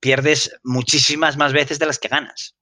pierdes 0.02 0.54
muchísimas 0.63 1.38
más 1.38 1.54
veces 1.54 1.80
de 1.80 1.86
las 1.86 1.97
que 1.97 2.10
ganas. 2.10 2.58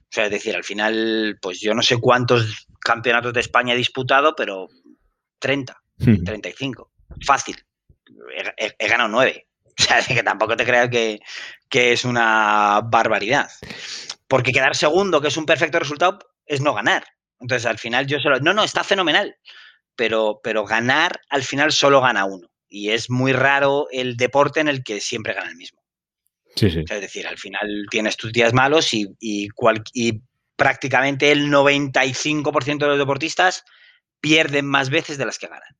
O 0.00 0.08
sea, 0.10 0.24
es 0.24 0.32
decir, 0.32 0.56
al 0.56 0.64
final, 0.64 1.38
pues 1.40 1.60
yo 1.60 1.74
no 1.74 1.82
sé 1.82 1.96
cuántos 1.98 2.66
campeonatos 2.80 3.34
de 3.34 3.40
España 3.40 3.74
he 3.74 3.76
disputado, 3.76 4.34
pero 4.36 4.66
30, 5.38 5.80
35. 6.24 6.90
Hmm. 7.08 7.20
Fácil. 7.24 7.56
He, 8.56 8.88
ganado 8.88 9.10
9. 9.10 9.45
O 9.80 9.82
sea, 9.82 10.02
que 10.02 10.22
tampoco 10.22 10.56
te 10.56 10.64
creas 10.64 10.88
que, 10.88 11.20
es 11.70 12.04
una 12.04 12.80
barbaridad. 12.84 13.50
Porque 14.26 14.52
quedar 14.52 14.74
segundo, 14.74 15.20
que 15.20 15.28
es 15.28 15.36
un 15.36 15.46
perfecto 15.46 15.78
resultado, 15.78 16.18
es 16.46 16.60
no 16.60 16.74
ganar. 16.74 17.04
Entonces, 17.40 17.66
al 17.66 17.78
final 17.78 18.06
yo 18.06 18.18
solo... 18.18 18.40
No, 18.40 18.54
no, 18.54 18.64
está 18.64 18.82
fenomenal. 18.82 19.36
Pero, 19.94 20.40
pero 20.42 20.64
ganar, 20.64 21.20
al 21.28 21.42
final 21.42 21.72
solo 21.72 22.00
gana 22.00 22.24
uno. 22.24 22.48
Y 22.68 22.90
es 22.90 23.10
muy 23.10 23.32
raro 23.32 23.86
el 23.90 24.16
deporte 24.16 24.60
en 24.60 24.68
el 24.68 24.82
que 24.82 25.00
siempre 25.00 25.34
gana 25.34 25.50
el 25.50 25.56
mismo. 25.56 25.80
Sí, 26.54 26.70
sí. 26.70 26.84
es 26.88 27.00
decir, 27.00 27.26
al 27.26 27.36
final 27.36 27.86
tienes 27.90 28.16
tus 28.16 28.32
días 28.32 28.54
malos 28.54 28.94
y, 28.94 29.06
y, 29.20 29.48
y 29.92 30.22
prácticamente 30.56 31.30
el 31.30 31.50
95% 31.50 32.78
de 32.78 32.86
los 32.86 32.98
deportistas 32.98 33.62
pierden 34.20 34.64
más 34.66 34.88
veces 34.88 35.18
de 35.18 35.26
las 35.26 35.38
que 35.38 35.48
ganan. 35.48 35.76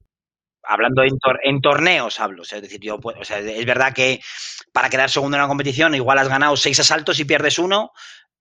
Hablando 0.67 1.03
en, 1.43 1.61
torneos, 1.61 2.21
hablo. 2.21 2.43
es 2.43 2.51
decir, 2.63 2.81
yo, 2.81 2.99
o 3.01 3.25
sea, 3.25 3.39
es 3.39 3.67
verdad 3.67 3.93
que 3.93 4.21
para 4.73 4.91
quedar 4.91 5.11
segundo 5.11 5.37
en 5.37 5.43
una 5.43 5.49
competición, 5.49 5.95
igual 5.95 6.19
has 6.19 6.29
ganado 6.29 6.57
seis 6.57 6.81
asaltos 6.81 7.21
y 7.21 7.25
pierdes 7.25 7.59
uno, 7.59 7.93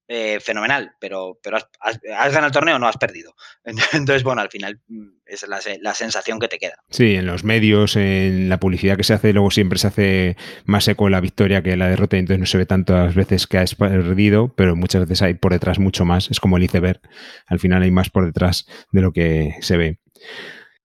eh, 0.07 0.39
fenomenal, 0.39 0.91
pero, 0.99 1.39
pero 1.41 1.57
has, 1.79 1.99
ganado 2.03 2.45
el 2.45 2.51
torneo 2.51 2.75
o 2.75 2.79
no 2.79 2.87
has 2.87 2.97
perdido. 2.97 3.33
Entonces, 3.93 4.23
bueno, 4.23 4.41
al 4.41 4.49
final 4.49 4.79
mm, 4.87 5.07
es 5.25 5.47
la, 5.47 5.93
sensación 5.95 6.39
que 6.39 6.47
te 6.47 6.59
queda. 6.59 6.75
Sí, 6.91 7.15
en 7.15 7.25
los 7.25 7.43
medios, 7.43 7.95
en 7.95 8.47
la 8.47 8.59
publicidad 8.59 8.97
que 8.97 9.03
se 9.03 9.15
hace, 9.15 9.33
luego 9.33 9.49
siempre 9.49 9.79
se 9.79 9.87
hace 9.87 10.37
más 10.65 10.87
eco 10.87 11.09
la 11.09 11.21
victoria 11.21 11.63
que 11.63 11.75
la 11.75 11.89
derrota, 11.89 12.17
entonces 12.17 12.39
no 12.39 12.45
se 12.45 12.59
ve 12.59 12.67
tantas 12.67 13.15
veces 13.15 13.47
que 13.47 13.57
has 13.57 13.73
perdido, 13.73 14.53
pero 14.53 14.75
muchas 14.75 15.01
veces 15.01 15.23
hay 15.23 15.33
por 15.33 15.53
detrás 15.53 15.79
mucho 15.79 16.05
más. 16.05 16.29
Es 16.29 16.39
como 16.39 16.57
el 16.57 16.63
iceberg, 16.63 17.01
al 17.47 17.59
final 17.59 17.81
hay 17.81 17.89
más 17.89 18.11
por 18.11 18.27
detrás 18.27 18.67
de 18.91 19.01
lo 19.01 19.11
que 19.11 19.55
se 19.61 19.77
ve 19.77 19.99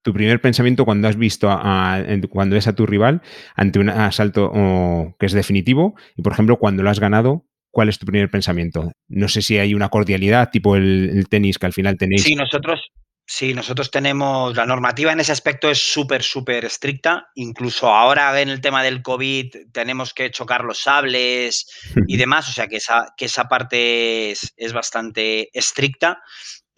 tu 0.02 0.12
primer 0.12 0.40
pensamiento 0.40 0.84
cuando 0.84 1.08
has 1.08 1.16
visto 1.16 1.48
a, 1.50 2.02
cuando 2.30 2.56
es 2.56 2.66
a 2.66 2.74
tu 2.74 2.86
rival 2.86 3.22
ante 3.54 3.78
un 3.78 3.90
asalto 3.90 4.50
que 5.18 5.26
es 5.26 5.32
definitivo 5.32 5.94
y 6.16 6.22
por 6.22 6.32
ejemplo 6.32 6.56
cuando 6.58 6.82
lo 6.82 6.90
has 6.90 7.00
ganado 7.00 7.44
¿cuál 7.70 7.88
es 7.88 7.98
tu 7.98 8.06
primer 8.06 8.30
pensamiento? 8.30 8.92
No 9.08 9.28
sé 9.28 9.42
si 9.42 9.58
hay 9.58 9.74
una 9.74 9.88
cordialidad, 9.88 10.50
tipo 10.50 10.76
el, 10.76 11.26
tenis 11.28 11.58
que 11.58 11.66
al 11.66 11.72
final 11.72 11.96
tenéis. 11.96 12.22
Sí, 12.22 12.34
nosotros, 12.34 12.90
sí, 13.26 13.54
nosotros 13.54 13.90
tenemos, 13.90 14.56
la 14.56 14.66
normativa 14.66 15.12
en 15.12 15.20
ese 15.20 15.32
aspecto 15.32 15.70
es 15.70 15.78
súper, 15.78 16.22
súper 16.22 16.64
estricta. 16.64 17.28
Incluso 17.34 17.88
ahora 17.88 18.40
en 18.40 18.48
el 18.48 18.60
tema 18.60 18.82
del 18.82 19.02
COVID 19.02 19.54
tenemos 19.72 20.12
que 20.12 20.30
chocar 20.30 20.64
los 20.64 20.80
sables 20.80 21.66
y 22.06 22.16
demás, 22.16 22.48
o 22.48 22.52
sea 22.52 22.66
que 22.66 22.76
esa, 22.76 23.06
que 23.16 23.26
esa 23.26 23.44
parte 23.44 24.32
es, 24.32 24.72
bastante 24.72 25.48
estricta 25.52 26.20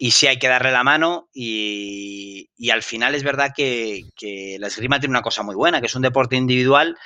y 0.03 0.11
sí 0.11 0.27
hay 0.27 0.37
que 0.37 0.49
darle 0.49 0.73
la 0.73 0.83
mano 0.83 1.29
y, 1.33 2.49
al 2.69 2.83
final 2.83 3.15
es 3.15 3.23
verdad 3.23 3.53
que, 3.55 4.01
que 4.17 4.57
la 4.59 4.67
esgrima 4.67 4.99
tiene 4.99 5.13
una 5.13 5.21
cosa 5.21 5.43
muy 5.43 5.55
buena, 5.55 5.79
que 5.79 5.85
es 5.85 5.95
un 5.95 6.01
deporte 6.01 6.35
individual 6.35 6.97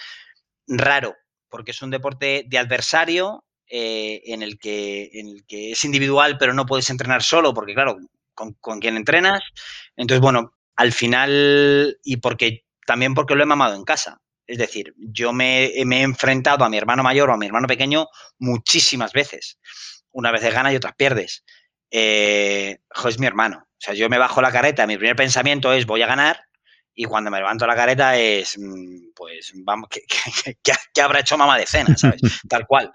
raro, 0.65 1.13
porque 1.47 1.69
es 1.69 1.81
un 1.83 1.91
deporte 1.91 2.45
de 2.47 2.57
adversario 2.57 3.45
eh, 3.69 4.23
en, 4.25 4.41
el 4.41 4.57
que, 4.57 5.11
en 5.13 5.27
el 5.27 5.45
que 5.45 5.73
es 5.73 5.85
individual, 5.85 6.39
pero 6.39 6.55
no 6.55 6.65
puedes 6.65 6.89
entrenar 6.89 7.21
solo, 7.21 7.53
porque 7.53 7.75
claro, 7.75 7.99
con, 8.33 8.53
con 8.53 8.79
quien 8.79 8.97
entrenas. 8.97 9.43
Entonces, 9.95 10.19
bueno, 10.19 10.53
al 10.75 10.91
final, 10.91 11.99
y 12.03 12.17
porque 12.17 12.65
también 12.87 13.13
porque 13.13 13.35
lo 13.35 13.43
he 13.43 13.45
mamado 13.45 13.75
en 13.75 13.83
casa. 13.83 14.23
Es 14.47 14.57
decir, 14.57 14.95
yo 14.97 15.33
me, 15.33 15.65
he 15.65 16.01
enfrentado 16.01 16.65
a 16.65 16.69
mi 16.69 16.77
hermano 16.77 17.03
mayor 17.03 17.29
o 17.29 17.33
a 17.33 17.37
mi 17.37 17.45
hermano 17.45 17.67
pequeño 17.67 18.07
muchísimas 18.39 19.13
veces. 19.13 19.59
Una 20.09 20.31
vez 20.31 20.41
gana 20.51 20.73
y 20.73 20.77
otras 20.77 20.95
pierdes. 20.95 21.43
Eh, 21.91 22.79
es 23.07 23.19
mi 23.19 23.25
hermano. 23.25 23.63
O 23.63 23.79
sea, 23.79 23.93
yo 23.93 24.09
me 24.09 24.17
bajo 24.17 24.41
la 24.41 24.51
careta, 24.51 24.87
mi 24.87 24.97
primer 24.97 25.15
pensamiento 25.15 25.71
es 25.71 25.85
voy 25.85 26.01
a 26.01 26.07
ganar, 26.07 26.47
y 26.99 27.05
cuando 27.05 27.29
me 27.29 27.37
levanto 27.37 27.67
la 27.67 27.75
careta 27.75 28.17
es, 28.17 28.57
mm, 28.57 29.13
pues, 29.15 29.51
vamos, 29.57 29.87
¿qué, 29.89 31.01
habrá 31.01 31.19
hecho 31.19 31.37
mamá 31.37 31.57
de 31.57 31.67
cena? 31.67 31.95
¿Sabes? 31.95 32.21
Tal 32.49 32.65
cual. 32.65 32.91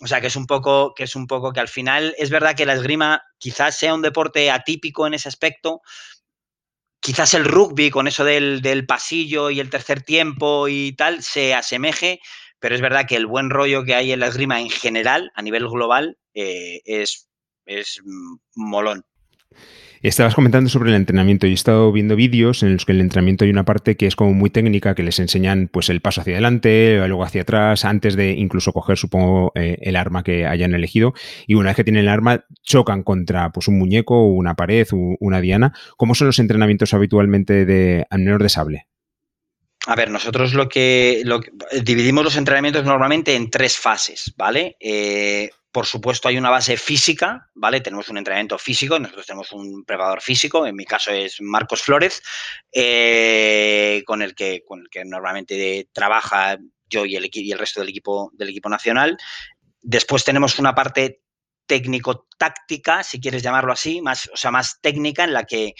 O 0.00 0.08
sea, 0.08 0.20
que 0.20 0.26
es 0.26 0.34
un 0.34 0.46
poco, 0.46 0.92
que 0.92 1.04
es 1.04 1.14
un 1.14 1.28
poco 1.28 1.52
que 1.52 1.60
al 1.60 1.68
final 1.68 2.14
es 2.18 2.30
verdad 2.30 2.56
que 2.56 2.66
la 2.66 2.74
esgrima 2.74 3.22
quizás 3.38 3.78
sea 3.78 3.94
un 3.94 4.02
deporte 4.02 4.50
atípico 4.50 5.06
en 5.06 5.14
ese 5.14 5.28
aspecto. 5.28 5.82
Quizás 7.00 7.32
el 7.34 7.44
rugby, 7.44 7.90
con 7.90 8.08
eso 8.08 8.24
del, 8.24 8.86
pasillo 8.86 9.50
y 9.50 9.60
el 9.60 9.70
tercer 9.70 10.02
tiempo 10.02 10.66
y 10.66 10.92
tal, 10.96 11.22
se 11.22 11.54
asemeje, 11.54 12.20
pero 12.58 12.74
es 12.74 12.80
verdad 12.80 13.06
que 13.06 13.14
el 13.14 13.26
buen 13.26 13.50
rollo 13.50 13.84
que 13.84 13.94
hay 13.94 14.10
en 14.10 14.18
la 14.18 14.26
esgrima 14.26 14.60
en 14.60 14.70
general, 14.70 15.30
a 15.36 15.42
nivel 15.42 15.68
global, 15.68 16.18
eh, 16.34 16.80
es, 16.84 17.27
es 17.68 18.00
molón. 18.56 19.04
Estabas 20.00 20.36
comentando 20.36 20.70
sobre 20.70 20.90
el 20.90 20.96
entrenamiento. 20.96 21.46
Yo 21.46 21.50
he 21.50 21.54
estado 21.54 21.90
viendo 21.90 22.14
vídeos 22.14 22.62
en 22.62 22.74
los 22.74 22.84
que 22.84 22.92
el 22.92 23.00
entrenamiento 23.00 23.44
hay 23.44 23.50
una 23.50 23.64
parte 23.64 23.96
que 23.96 24.06
es 24.06 24.14
como 24.14 24.32
muy 24.32 24.48
técnica, 24.48 24.94
que 24.94 25.02
les 25.02 25.18
enseñan 25.18 25.68
pues 25.72 25.88
el 25.88 26.00
paso 26.00 26.20
hacia 26.20 26.34
adelante, 26.34 26.96
luego 27.08 27.24
hacia 27.24 27.42
atrás, 27.42 27.84
antes 27.84 28.14
de 28.14 28.30
incluso 28.32 28.72
coger, 28.72 28.96
supongo, 28.96 29.50
eh, 29.56 29.76
el 29.80 29.96
arma 29.96 30.22
que 30.22 30.46
hayan 30.46 30.72
elegido. 30.74 31.14
Y 31.48 31.54
una 31.54 31.70
vez 31.70 31.76
que 31.76 31.84
tienen 31.84 32.02
el 32.02 32.08
arma, 32.08 32.44
chocan 32.62 33.02
contra 33.02 33.50
pues 33.50 33.66
un 33.66 33.78
muñeco, 33.78 34.24
una 34.24 34.54
pared, 34.54 34.86
una 34.92 35.40
diana. 35.40 35.72
¿Cómo 35.96 36.14
son 36.14 36.28
los 36.28 36.38
entrenamientos 36.38 36.94
habitualmente 36.94 37.66
de 37.66 38.06
menor 38.12 38.42
de 38.42 38.48
sable? 38.48 38.86
A 39.86 39.96
ver, 39.96 40.10
nosotros 40.10 40.54
lo 40.54 40.68
que, 40.68 41.22
lo 41.24 41.40
dividimos 41.82 42.22
los 42.22 42.36
entrenamientos 42.36 42.84
normalmente 42.84 43.34
en 43.34 43.50
tres 43.50 43.76
fases, 43.76 44.34
¿vale? 44.36 44.76
Eh, 44.78 45.50
por 45.78 45.86
supuesto, 45.86 46.26
hay 46.26 46.36
una 46.36 46.50
base 46.50 46.76
física, 46.76 47.48
¿vale? 47.54 47.80
Tenemos 47.80 48.08
un 48.08 48.18
entrenamiento 48.18 48.58
físico, 48.58 48.98
nosotros 48.98 49.26
tenemos 49.26 49.52
un 49.52 49.84
preparador 49.84 50.20
físico, 50.20 50.66
en 50.66 50.74
mi 50.74 50.84
caso 50.84 51.12
es 51.12 51.40
Marcos 51.40 51.82
Flores, 51.82 52.20
eh, 52.72 54.02
con, 54.04 54.20
el 54.20 54.34
que, 54.34 54.64
normalmente 55.04 55.88
trabaja 55.92 56.58
yo 56.88 57.06
y 57.06 57.14
el, 57.14 57.30
y 57.32 57.52
el 57.52 57.58
resto 57.60 57.78
del 57.78 57.90
equipo, 57.90 58.32
del 58.34 58.48
equipo 58.48 58.68
nacional. 58.68 59.16
Después 59.80 60.24
tenemos 60.24 60.58
una 60.58 60.74
parte 60.74 61.22
técnico-táctica, 61.66 63.04
si 63.04 63.20
quieres 63.20 63.44
llamarlo 63.44 63.72
así, 63.72 64.02
más, 64.02 64.28
o 64.34 64.36
sea, 64.36 64.50
más 64.50 64.80
técnica, 64.80 65.22
en 65.22 65.32
la 65.32 65.44
que 65.44 65.74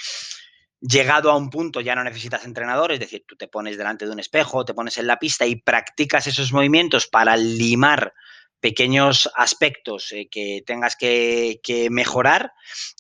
llegado 0.81 1.33
a 1.33 1.37
un 1.37 1.51
punto 1.51 1.81
ya 1.81 1.97
no 1.97 2.05
necesitas 2.05 2.45
entrenador, 2.45 2.93
es 2.93 3.01
decir, 3.01 3.25
tú 3.27 3.35
te 3.35 3.49
pones 3.49 3.77
delante 3.77 4.07
de 4.07 4.13
un 4.13 4.21
espejo, 4.21 4.65
te 4.65 4.75
pones 4.75 4.97
en 4.99 5.09
la 5.09 5.19
pista 5.19 5.45
y 5.45 5.57
practicas 5.57 6.29
esos 6.29 6.53
movimientos 6.53 7.09
para 7.09 7.37
limar 7.37 8.15
pequeños 8.61 9.31
aspectos 9.37 10.13
eh, 10.13 10.29
que 10.31 10.63
tengas 10.67 10.97
que, 10.97 11.61
mejorar, 11.91 12.53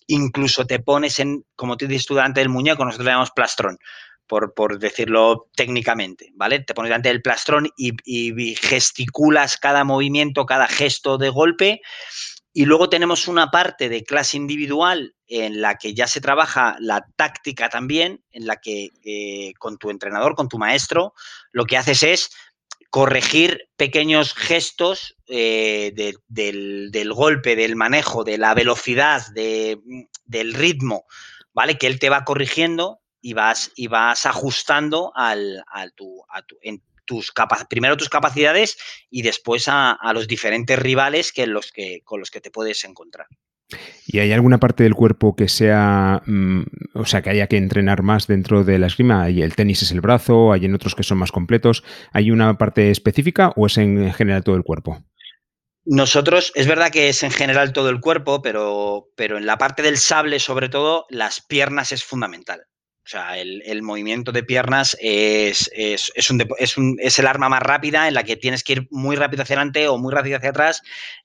incluso 0.06 0.66
te 0.66 0.78
pones 0.78 1.18
en, 1.18 1.44
como 1.56 1.76
te 1.76 1.86
dices 1.86 2.06
tú, 2.06 2.14
delante 2.14 2.40
del 2.40 2.48
muñeco, 2.48 2.84
nosotros 2.84 3.04
le 3.04 3.12
llamamos 3.12 3.32
plastrón, 3.32 3.78
por, 4.26 4.78
decirlo 4.78 5.48
técnicamente, 5.54 6.30
¿vale? 6.34 6.60
Te 6.60 6.74
pones 6.74 6.90
delante 6.90 7.08
del 7.08 7.22
plastrón 7.22 7.68
y, 7.76 7.92
y, 8.04 8.54
gesticulas 8.56 9.56
cada 9.56 9.84
movimiento, 9.84 10.46
cada 10.46 10.68
gesto 10.68 11.18
de 11.18 11.30
golpe. 11.30 11.80
Y 12.52 12.64
luego 12.64 12.88
tenemos 12.88 13.28
una 13.28 13.50
parte 13.50 13.88
de 13.88 14.02
clase 14.02 14.36
individual 14.36 15.14
en 15.28 15.60
la 15.60 15.76
que 15.76 15.94
ya 15.94 16.06
se 16.06 16.20
trabaja 16.20 16.76
la 16.80 17.06
táctica 17.16 17.68
también, 17.68 18.24
en 18.32 18.46
la 18.46 18.56
que 18.56 18.88
eh, 19.04 19.52
con 19.58 19.78
tu 19.78 19.90
entrenador, 19.90 20.34
con 20.34 20.48
tu 20.48 20.58
maestro, 20.58 21.14
lo 21.52 21.66
que 21.66 21.76
haces 21.76 22.02
es 22.02 22.30
corregir 22.90 23.68
pequeños 23.76 24.34
gestos 24.34 25.16
eh, 25.26 25.92
del, 25.94 27.12
golpe, 27.12 27.56
del 27.56 27.76
manejo, 27.76 28.24
de 28.24 28.38
la 28.38 28.54
velocidad, 28.54 29.22
del 29.34 30.54
ritmo, 30.54 31.04
¿vale? 31.52 31.76
Que 31.76 31.86
él 31.86 31.98
te 31.98 32.08
va 32.08 32.24
corrigiendo 32.24 33.00
y 33.20 33.34
vas, 33.34 33.72
y 33.76 33.88
vas 33.88 34.26
ajustando 34.26 35.12
al, 35.14 35.64
tu, 35.94 36.24
a 36.30 36.42
en 36.62 36.82
tus 37.04 37.32
primero 37.68 37.96
tus 37.96 38.10
capacidades 38.10 38.78
y 39.10 39.22
después 39.22 39.66
a, 39.68 39.92
a, 39.92 40.12
los 40.12 40.28
diferentes 40.28 40.78
rivales 40.78 41.32
que 41.32 41.46
los 41.46 41.72
que, 41.72 42.02
con 42.04 42.20
los 42.20 42.30
que 42.30 42.40
te 42.40 42.50
puedes 42.50 42.84
encontrar. 42.84 43.26
¿Y 44.06 44.20
hay 44.20 44.32
alguna 44.32 44.58
parte 44.58 44.82
del 44.82 44.94
cuerpo 44.94 45.36
que 45.36 45.48
sea, 45.48 46.22
mm, 46.24 46.62
o 46.94 47.04
sea, 47.04 47.20
que 47.20 47.30
haya 47.30 47.46
que 47.46 47.58
entrenar 47.58 48.02
más 48.02 48.26
dentro 48.26 48.64
de 48.64 48.78
la 48.78 48.86
esgrima? 48.86 49.28
¿Y 49.28 49.42
el 49.42 49.54
tenis 49.54 49.82
es 49.82 49.92
el 49.92 50.00
brazo? 50.00 50.52
¿Hay 50.52 50.64
en 50.64 50.74
otros 50.74 50.94
que 50.94 51.02
son 51.02 51.18
más 51.18 51.32
completos? 51.32 51.84
¿Hay 52.12 52.30
una 52.30 52.56
parte 52.56 52.90
específica 52.90 53.52
o 53.56 53.66
es 53.66 53.76
en 53.76 54.12
general 54.14 54.42
todo 54.42 54.56
el 54.56 54.62
cuerpo? 54.62 55.04
Nosotros, 55.84 56.52
es 56.54 56.66
verdad 56.66 56.90
que 56.90 57.08
es 57.08 57.22
en 57.22 57.30
general 57.30 57.72
todo 57.72 57.88
el 57.88 58.00
cuerpo, 58.00 58.42
pero, 58.42 59.08
pero 59.16 59.38
en 59.38 59.46
la 59.46 59.56
parte 59.56 59.82
del 59.82 59.96
sable, 59.96 60.38
sobre 60.38 60.68
todo, 60.68 61.06
las 61.08 61.40
piernas 61.40 61.92
es 61.92 62.04
fundamental. 62.04 62.60
O 63.08 63.10
sea, 63.10 63.38
el, 63.38 63.82
movimiento 63.82 64.32
de 64.32 64.42
piernas 64.42 64.94
es, 65.00 65.70
es, 65.74 66.12
es, 66.14 66.30
un, 66.30 66.44
es, 66.98 67.18
el 67.18 67.26
arma 67.26 67.48
más 67.48 67.62
rápida 67.62 68.06
en 68.06 68.12
la 68.12 68.22
que 68.22 68.36
tienes 68.36 68.62
que 68.62 68.74
ir 68.74 68.88
muy 68.90 69.16
rápido 69.16 69.44
hacia 69.44 69.56
adelante 69.56 69.88
o 69.88 69.96
muy 69.96 70.12
rápido 70.12 70.36
hacia 70.36 70.50
atrás. 70.50 70.82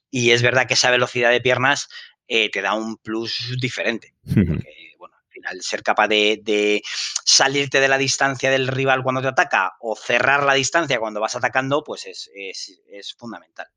Y 0.09 0.31
es 0.31 0.41
verdad 0.41 0.65
que 0.65 0.75
esa 0.75 0.91
velocidad 0.91 1.31
de 1.31 1.41
piernas 1.41 1.89
eh, 2.27 2.49
te 2.49 2.61
da 2.61 2.73
un 2.73 2.97
plus 2.97 3.55
diferente. 3.59 4.15
Porque, 4.25 4.93
bueno, 4.97 5.15
al 5.15 5.29
final, 5.29 5.61
ser 5.61 5.83
capaz 5.83 6.07
de, 6.07 6.81
salirte 7.25 7.79
de 7.79 7.87
la 7.87 7.97
distancia 7.97 8.49
del 8.49 8.67
rival 8.67 9.03
cuando 9.03 9.21
te 9.21 9.27
ataca 9.27 9.73
o 9.79 9.95
cerrar 9.95 10.43
la 10.43 10.53
distancia 10.53 10.99
cuando 10.99 11.19
vas 11.19 11.35
atacando, 11.35 11.83
pues 11.83 12.05
es, 12.05 12.29
es 12.35 13.15
fundamental 13.17 13.67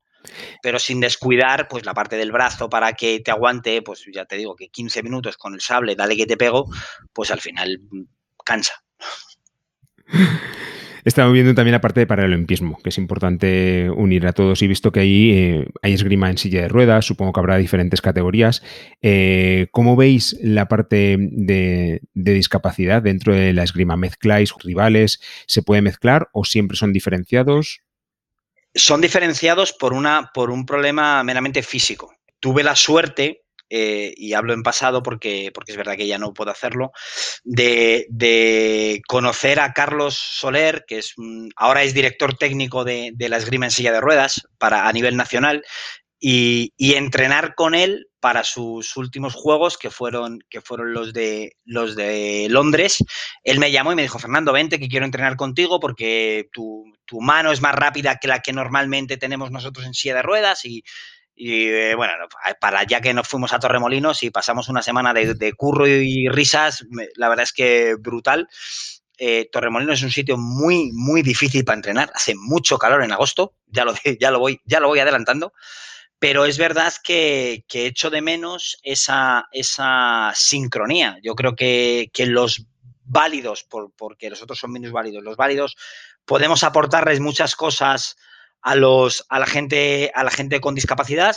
pero 0.61 0.79
sin 0.79 0.99
descuidar 0.99 1.67
pues 1.67 1.85
la 1.85 1.93
parte 1.93 2.17
del 2.17 2.31
brazo 2.31 2.69
para 2.69 2.93
que 2.93 3.19
te 3.19 3.31
aguante, 3.31 3.81
pues 3.81 4.05
ya 4.13 4.25
te 4.25 4.35
digo 4.35 4.55
que 4.55 4.69
15 4.69 5.03
minutos 5.03 5.37
con 5.37 5.53
el 5.53 5.61
sable, 5.61 5.95
dale 5.95 6.17
que 6.17 6.25
te 6.25 6.37
pego, 6.37 6.69
pues 7.13 7.31
al 7.31 7.41
final 7.41 7.79
mm, 7.89 8.03
cansa. 8.43 8.83
Estamos 11.07 11.31
viendo 11.31 11.55
también 11.55 11.71
la 11.71 11.79
parte 11.79 12.01
de 12.01 12.05
paralimpismo, 12.05 12.79
que 12.83 12.89
es 12.89 12.97
importante 12.97 13.89
unir 13.89 14.27
a 14.27 14.33
todos. 14.33 14.61
Y 14.61 14.67
visto 14.67 14.91
que 14.91 14.99
ahí 14.99 15.31
eh, 15.31 15.67
hay 15.81 15.93
esgrima 15.93 16.29
en 16.29 16.37
silla 16.37 16.63
de 16.63 16.67
ruedas, 16.67 17.05
supongo 17.05 17.31
que 17.31 17.39
habrá 17.39 17.55
diferentes 17.55 18.01
categorías. 18.01 18.61
Eh, 19.01 19.67
¿Cómo 19.71 19.95
veis 19.95 20.35
la 20.41 20.67
parte 20.67 21.15
de, 21.17 22.01
discapacidad 22.13 23.01
dentro 23.01 23.33
de 23.33 23.53
la 23.53 23.63
esgrima? 23.63 23.95
¿Mezcláis 23.95 24.53
rivales? 24.61 25.21
¿Se 25.45 25.61
puede 25.61 25.81
mezclar 25.81 26.27
o 26.33 26.43
siempre 26.43 26.75
son 26.75 26.91
diferenciados? 26.91 27.79
Son 28.75 28.99
diferenciados 28.99 29.71
por, 29.71 29.93
una, 29.93 30.31
por 30.33 30.51
un 30.51 30.65
problema 30.65 31.23
meramente 31.23 31.63
físico. 31.63 32.17
Tuve 32.41 32.63
la 32.63 32.75
suerte 32.75 33.45
eh, 33.69 34.13
y 34.15 34.33
hablo 34.33 34.53
en 34.53 34.63
pasado 34.63 35.03
porque, 35.03 35.51
porque 35.53 35.71
es 35.73 35.77
verdad 35.77 35.97
que 35.97 36.07
ya 36.07 36.17
no 36.17 36.33
puedo 36.33 36.51
hacerlo, 36.51 36.91
de, 37.43 39.01
conocer 39.07 39.59
a 39.59 39.73
Carlos 39.73 40.15
Soler, 40.15 40.85
que 40.87 40.99
es 40.99 41.15
ahora 41.55 41.83
es 41.83 41.93
director 41.93 42.35
técnico 42.35 42.83
de, 42.83 43.13
la 43.17 43.37
esgrima 43.37 43.65
en 43.65 43.71
silla 43.71 43.91
de 43.91 44.01
ruedas 44.01 44.47
para, 44.57 44.87
a 44.87 44.93
nivel 44.93 45.17
nacional, 45.17 45.63
y, 46.19 46.73
entrenar 46.79 47.55
con 47.55 47.75
él 47.75 48.07
para 48.19 48.43
sus 48.43 48.97
últimos 48.97 49.35
juegos, 49.35 49.77
que 49.77 49.91
fueron, 49.91 50.39
que 50.49 50.61
fueron 50.61 50.93
los, 50.93 51.13
de, 51.13 51.57
los 51.65 51.95
de 51.95 52.47
Londres. 52.49 53.03
Él 53.43 53.59
me 53.59 53.71
llamó 53.71 53.91
y 53.91 53.95
me 53.95 54.01
dijo, 54.01 54.17
Fernando, 54.17 54.51
vente 54.51 54.79
que 54.79 54.87
quiero 54.87 55.05
entrenar 55.05 55.35
contigo 55.35 55.79
porque 55.79 56.49
tu, 56.51 56.85
tu 57.05 57.21
mano 57.21 57.51
es 57.51 57.61
más 57.61 57.75
rápida 57.75 58.17
que 58.17 58.27
la 58.27 58.39
que 58.39 58.53
normalmente 58.53 59.17
tenemos 59.17 59.51
nosotros 59.51 59.85
en 59.85 59.93
silla 59.93 60.15
de 60.15 60.23
ruedas 60.23 60.65
y, 60.65 60.83
y 61.39 61.67
eh, 61.67 61.93
bueno, 61.93 62.13
para 62.59 62.83
ya 62.83 62.99
que 62.99 63.13
nos 63.13 63.27
fuimos 63.27 63.53
a 63.53 63.59
Torremolinos 63.59 64.23
y 64.23 64.31
pasamos 64.31 64.69
una 64.69 64.81
semana 64.81 65.13
de, 65.13 65.53
curro 65.53 65.87
y 65.87 66.27
risas, 66.29 66.83
la 67.15 67.29
verdad 67.29 67.43
es 67.43 67.53
que 67.53 67.95
brutal. 67.99 68.49
Eh, 69.19 69.47
Torremolinos 69.51 69.99
es 69.99 70.03
un 70.03 70.11
sitio 70.11 70.37
muy, 70.37 70.91
muy 70.93 71.21
difícil 71.21 71.63
para 71.63 71.77
entrenar. 71.77 72.11
Hace 72.15 72.33
mucho 72.35 72.79
calor 72.79 73.03
en 73.03 73.11
agosto, 73.11 73.53
ya 73.67 73.85
lo, 73.85 73.93
ya 74.19 74.31
lo, 74.31 74.39
voy, 74.39 74.59
ya 74.65 74.79
lo 74.79 74.87
voy 74.87 74.99
adelantando. 74.99 75.53
Pero 76.17 76.45
es 76.45 76.57
verdad 76.57 76.91
que, 77.03 77.63
que 77.67 77.85
echo 77.85 78.09
de 78.09 78.23
menos 78.23 78.79
esa, 78.81 79.47
esa 79.51 80.31
sincronía. 80.33 81.19
Yo 81.21 81.35
creo 81.35 81.55
que, 81.55 82.09
que 82.11 82.25
los 82.25 82.65
válidos, 83.03 83.63
por, 83.63 83.91
porque 83.95 84.31
los 84.31 84.41
otros 84.41 84.57
son 84.57 84.71
menos 84.71 84.91
válidos, 84.91 85.23
los 85.23 85.37
válidos 85.37 85.77
podemos 86.25 86.63
aportarles 86.63 87.19
muchas 87.19 87.55
cosas 87.55 88.17
a, 88.61 88.75
los, 88.75 89.25
a, 89.29 89.39
la 89.39 89.45
gente, 89.45 90.11
a 90.13 90.23
la 90.23 90.31
gente 90.31 90.59
con 90.59 90.75
discapacidad 90.75 91.35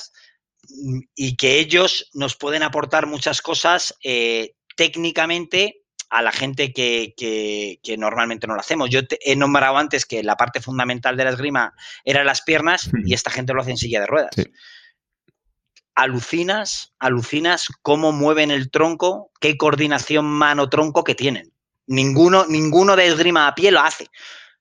mm, 0.68 1.00
y 1.14 1.36
que 1.36 1.58
ellos 1.58 2.10
nos 2.12 2.36
pueden 2.36 2.62
aportar 2.62 3.06
muchas 3.06 3.42
cosas 3.42 3.94
eh, 4.02 4.54
técnicamente 4.76 5.80
a 6.10 6.22
la 6.22 6.32
gente 6.32 6.72
que, 6.72 7.78
normalmente 7.96 8.48
no 8.48 8.54
lo 8.54 8.60
hacemos. 8.60 8.90
Yo 8.90 9.00
he 9.20 9.36
nombrado 9.36 9.76
antes 9.76 10.04
que 10.04 10.24
la 10.24 10.36
parte 10.36 10.60
fundamental 10.60 11.16
de 11.16 11.24
la 11.24 11.30
esgrima 11.30 11.72
eran 12.04 12.26
las 12.26 12.42
piernas 12.42 12.90
y 13.04 13.14
esta 13.14 13.30
gente 13.30 13.54
lo 13.54 13.62
hace 13.62 13.70
en 13.70 13.76
silla 13.76 14.00
de 14.00 14.06
ruedas. 14.06 14.30
Alucinas, 15.94 16.94
alucinas 16.98 17.68
cómo 17.82 18.10
mueven 18.10 18.50
el 18.50 18.70
tronco, 18.70 19.30
qué 19.40 19.56
coordinación 19.56 20.24
mano-tronco 20.24 21.04
que 21.04 21.14
tienen. 21.14 21.52
Ninguno, 21.86 22.44
ninguno 22.46 22.96
de 22.96 23.06
esgrima 23.06 23.46
a 23.46 23.54
pie 23.54 23.70
lo 23.70 23.80
hace 23.80 24.08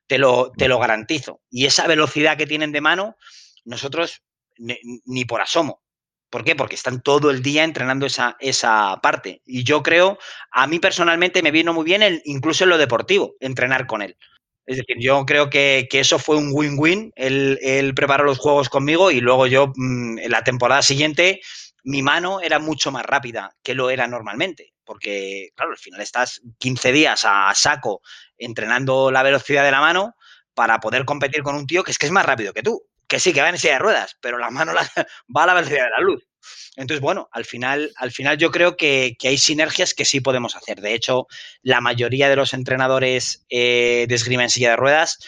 te 0.09 0.17
lo, 0.17 0.51
te 0.57 0.67
lo 0.67 0.79
garantizo. 0.79 1.39
Y 1.51 1.67
esa 1.67 1.85
velocidad 1.85 2.35
que 2.35 2.47
tienen 2.47 2.71
de 2.71 2.81
mano, 2.81 3.15
nosotros 3.63 4.23
ni, 4.57 5.25
por 5.25 5.39
asomo. 5.39 5.83
¿Por 6.31 6.43
qué? 6.43 6.55
Porque 6.55 6.75
están 6.75 7.01
todo 7.01 7.29
el 7.29 7.43
día 7.43 7.63
entrenando 7.63 8.07
esa, 8.07 8.35
esa 8.39 8.99
parte. 9.03 9.41
Y 9.45 9.63
yo 9.63 9.83
creo, 9.83 10.17
a 10.51 10.65
mí 10.65 10.79
personalmente 10.79 11.43
me 11.43 11.51
vino 11.51 11.73
muy 11.73 11.85
bien, 11.85 12.01
el, 12.01 12.21
incluso 12.25 12.63
en 12.63 12.71
lo 12.71 12.79
deportivo, 12.79 13.35
entrenar 13.39 13.85
con 13.85 14.01
él. 14.01 14.17
Es 14.65 14.77
decir, 14.77 14.97
yo 14.99 15.25
creo 15.25 15.49
que, 15.49 15.87
eso 15.91 16.17
fue 16.17 16.37
un 16.37 16.49
win-win. 16.53 17.11
Él, 17.15 17.93
preparó 17.95 18.23
los 18.23 18.39
juegos 18.39 18.67
conmigo 18.67 19.11
y 19.11 19.21
luego 19.21 19.45
yo, 19.45 19.71
mm, 19.75 20.17
en 20.17 20.31
la 20.31 20.43
temporada 20.43 20.81
siguiente, 20.81 21.39
mi 21.83 22.01
mano 22.01 22.41
era 22.41 22.57
mucho 22.57 22.91
más 22.91 23.05
rápida 23.05 23.55
que 23.61 23.75
lo 23.75 23.91
era 23.91 24.07
normalmente 24.07 24.73
porque, 24.89 25.52
claro, 25.56 25.73
al 25.73 25.78
final 25.78 26.02
estás 26.02 26.41
15 26.58 26.91
días 26.91 27.21
a 27.23 27.54
saco 27.54 28.02
entrenando 28.39 29.12
la 29.12 29.21
velocidad 29.21 29.63
de 29.63 29.69
la 29.69 29.82
mano 29.82 30.15
para 30.56 30.80
poder 30.80 31.06
competir 31.06 31.43
con 31.43 31.54
un 31.54 31.67
tío 31.67 31.84
que 31.84 31.91
es 31.91 31.99
que 31.99 32.08
es 32.08 32.12
más 32.12 32.25
rápido 32.25 32.54
que 32.54 32.63
tú, 32.63 32.82
que 33.08 33.19
sí, 33.19 33.32
que 33.32 33.43
va 33.43 33.49
en 33.49 33.60
silla 33.60 33.73
de 33.73 33.80
ruedas, 33.80 34.17
pero 34.19 34.39
la 34.39 34.49
mano 34.49 34.73
va 35.38 35.43
a 35.43 35.45
la 35.45 35.54
velocidad 35.54 35.84
de 35.84 35.91
la 35.91 35.99
luz. 35.99 36.28
Entonces, 36.75 37.02
bueno, 37.02 37.30
al 37.32 37.45
final, 37.45 37.93
al 37.97 38.12
final 38.12 38.39
yo 38.39 38.49
creo 38.49 38.78
que, 38.78 39.15
hay 39.21 39.38
sinergias 39.38 39.93
que 39.93 40.06
sí 40.06 40.21
podemos 40.21 40.56
hacer. 40.56 40.82
De 40.82 40.95
hecho, 40.95 41.28
la 41.62 41.82
mayoría 41.82 42.28
de 42.28 42.38
los 42.38 42.54
entrenadores 42.54 43.45
eh, 43.47 44.08
de 44.10 44.15
esgrima 44.15 44.41
en 44.41 44.49
silla 44.49 44.71
de 44.71 44.78
ruedas 44.78 45.19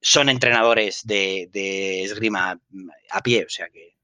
son 0.00 0.28
entrenadores 0.28 1.02
de, 1.04 1.48
de 1.52 2.02
esgrima 2.02 2.60
a 3.12 3.20
pie, 3.22 3.44
o 3.44 3.50
sea 3.50 3.68
que 3.68 3.95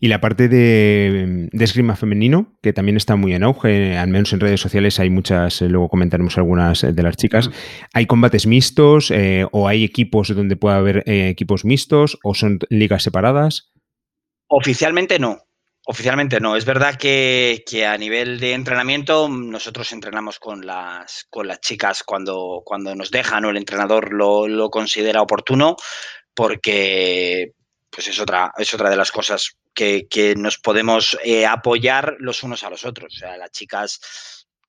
y 0.00 0.08
la 0.08 0.20
parte 0.20 0.48
de, 0.48 1.48
esgrima 1.52 1.96
femenino, 1.96 2.56
que 2.62 2.72
también 2.72 2.96
está 2.96 3.16
muy 3.16 3.34
en 3.34 3.42
auge, 3.42 3.96
al 3.96 4.08
menos 4.08 4.32
en 4.32 4.40
redes 4.40 4.60
sociales 4.60 4.98
hay 5.00 5.10
muchas, 5.10 5.60
eh, 5.62 5.68
luego 5.68 5.88
comentaremos 5.88 6.36
algunas 6.38 6.84
eh, 6.84 6.92
de 6.92 7.02
las 7.02 7.16
chicas. 7.16 7.50
¿Hay 7.94 8.06
combates 8.06 8.46
mixtos 8.46 9.10
eh, 9.10 9.46
o 9.52 9.68
hay 9.68 9.84
equipos 9.84 10.34
donde 10.34 10.56
pueda 10.56 10.76
haber 10.76 11.02
equipos 11.06 11.64
mixtos 11.64 12.18
o 12.22 12.34
son 12.34 12.58
ligas 12.70 13.02
separadas? 13.02 13.72
Oficialmente 14.48 15.18
no. 15.18 15.38
Oficialmente 15.90 16.38
no. 16.38 16.54
Es 16.54 16.66
verdad 16.66 16.96
que, 16.96 17.64
a 17.86 17.96
nivel 17.96 18.38
de 18.38 18.52
entrenamiento 18.52 19.28
nosotros 19.28 19.90
entrenamos 19.92 20.38
con 20.38 20.66
las, 20.66 21.26
con 21.30 21.48
las 21.48 21.60
chicas 21.60 22.02
cuando, 22.02 22.60
cuando 22.64 22.94
nos 22.94 23.10
dejan 23.10 23.46
o 23.46 23.50
el 23.50 23.56
entrenador 23.56 24.12
lo, 24.12 24.46
lo 24.48 24.68
considera 24.68 25.22
oportuno 25.22 25.76
porque 26.34 27.54
pues 27.90 28.08
es 28.08 28.20
otra, 28.20 28.52
es 28.56 28.72
otra 28.74 28.90
de 28.90 28.96
las 28.96 29.10
cosas 29.10 29.56
que, 29.74 30.34
nos 30.36 30.58
podemos 30.58 31.16
eh, 31.24 31.46
apoyar 31.46 32.16
los 32.18 32.42
unos 32.42 32.64
a 32.64 32.70
los 32.70 32.84
otros. 32.84 33.14
O 33.14 33.18
sea, 33.18 33.36
las 33.36 33.50
chicas 33.52 34.00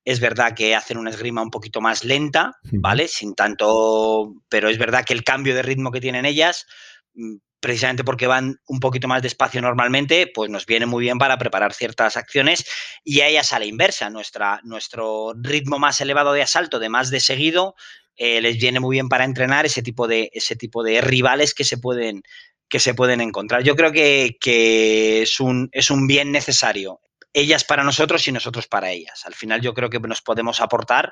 es 0.06 0.20
verdad 0.20 0.56
que 0.56 0.76
hacen 0.76 0.98
una 0.98 1.10
esgrima 1.10 1.42
un 1.42 1.52
poquito 1.52 1.82
más 1.82 2.04
lenta, 2.04 2.58
¿vale? 2.64 3.08
Sin 3.08 3.36
tanto, 3.36 4.34
pero 4.50 4.70
es 4.70 4.78
verdad 4.78 5.06
que 5.06 5.14
el 5.14 5.24
cambio 5.24 5.56
de 5.56 5.62
ritmo 5.62 5.92
que 5.92 6.02
tienen 6.02 6.26
ellas, 6.26 6.66
mm, 7.14 7.38
precisamente 7.60 8.04
porque 8.04 8.28
van 8.28 8.60
un 8.68 8.80
poquito 8.80 9.08
más 9.08 9.22
despacio 9.22 9.62
normalmente, 9.62 10.32
pues 10.34 10.50
nos 10.50 10.66
viene 10.66 10.86
muy 10.86 11.04
bien 11.04 11.18
para 11.18 11.38
preparar 11.38 11.74
ciertas 11.74 12.16
acciones 12.16 12.66
y 13.04 13.20
a 13.22 13.28
ellas 13.28 13.52
a 13.52 13.60
la 13.60 13.66
inversa, 13.66 14.10
nuestra, 14.10 14.62
nuestro 14.64 15.34
ritmo 15.36 15.78
más 15.78 16.00
elevado 16.00 16.32
de 16.34 16.42
asalto, 16.42 16.80
de 16.80 16.90
más 16.90 17.10
de 17.10 17.20
seguido, 17.20 17.76
eh, 18.16 18.42
les 18.42 18.58
viene 18.58 18.80
muy 18.80 18.96
bien 18.96 19.08
para 19.10 19.24
entrenar 19.24 19.66
ese 19.66 19.82
tipo 19.82 20.08
de, 20.08 20.30
ese 20.34 20.56
tipo 20.56 20.84
de 20.84 21.00
rivales 21.02 21.54
que 21.54 21.64
se 21.64 21.78
pueden, 21.78 22.24
que 22.70 22.80
se 22.80 22.94
pueden 22.94 23.20
encontrar. 23.20 23.64
Yo 23.64 23.76
creo 23.76 23.92
que, 23.92 25.22
es, 25.22 25.40
un, 25.40 25.70
es 25.72 25.90
un 25.90 26.08
bien 26.08 26.32
necesario, 26.32 27.02
ellas 27.34 27.64
para 27.64 27.84
nosotros 27.84 28.28
y 28.28 28.32
nosotros 28.32 28.68
para 28.68 28.92
ellas. 28.92 29.26
Al 29.26 29.34
final 29.34 29.62
yo 29.62 29.74
creo 29.74 29.90
que 29.90 30.00
nos 30.00 30.22
podemos 30.22 30.62
aportar 30.62 31.12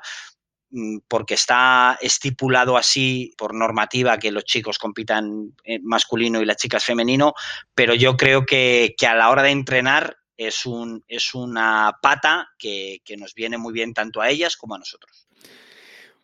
mm, 0.69 0.99
porque 1.07 1.33
está 1.33 1.97
estipulado 1.99 2.77
así 2.77 3.33
por 3.37 3.53
normativa 3.53 4.19
que 4.19 4.31
los 4.31 4.45
chicos 4.45 4.77
compitan 4.77 5.55
masculino 5.81 6.41
y 6.41 6.45
las 6.45 6.57
chicas 6.57 6.83
femenino, 6.83 7.33
pero 7.73 7.95
yo 7.95 8.15
creo 8.15 8.45
que, 8.45 8.95
a 9.07 9.15
la 9.15 9.29
hora 9.29 9.43
de 9.43 9.51
entrenar 9.51 10.17
es, 10.37 10.65
un, 10.67 11.03
es 11.07 11.33
una 11.33 11.97
pata 12.01 12.49
que, 12.59 13.01
que 13.03 13.17
nos 13.17 13.33
viene 13.33 13.57
muy 13.57 13.73
bien 13.73 13.93
tanto 13.93 14.21
a 14.21 14.29
ellas 14.29 14.55
como 14.57 14.75
a 14.75 14.79
nosotros. 14.79 15.26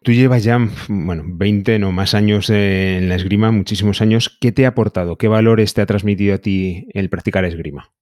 Tú 0.04 0.12
llevas 0.12 0.44
ya, 0.44 0.60
bueno, 0.90 1.24
20 1.26 1.80
no 1.80 1.94
más 1.94 2.14
años 2.14 2.50
en 2.50 3.08
la 3.08 3.16
esgrima, 3.16 3.52
muchísimos 3.52 4.02
años. 4.02 4.38
¿Qué 4.42 4.52
te 4.52 4.66
ha 4.66 4.70
aportado? 4.70 5.18
¿Qué 5.18 5.30
valores 5.30 5.74
te 5.74 5.82
ha 5.82 5.86
transmitido 5.86 6.36
a 6.36 6.40
ti 6.40 6.88
el 6.94 7.10
practicar 7.10 7.46
esgrima? 7.46 7.94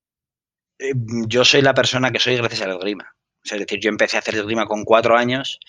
Eh, 0.80 0.94
yo 1.28 1.46
soy 1.46 1.62
la 1.62 1.76
persona 1.76 2.12
que 2.12 2.20
soy 2.20 2.38
gracias 2.38 2.62
a 2.62 2.68
la 2.68 2.74
esgrima. 2.74 3.14
es 3.44 3.52
decir, 3.52 3.80
yo 3.80 3.90
empecé 3.90 4.18
a 4.18 4.22
hacer 4.22 4.36
esgrima 4.36 4.66
con 4.66 4.84
cuatro 4.84 5.16
años. 5.16 5.60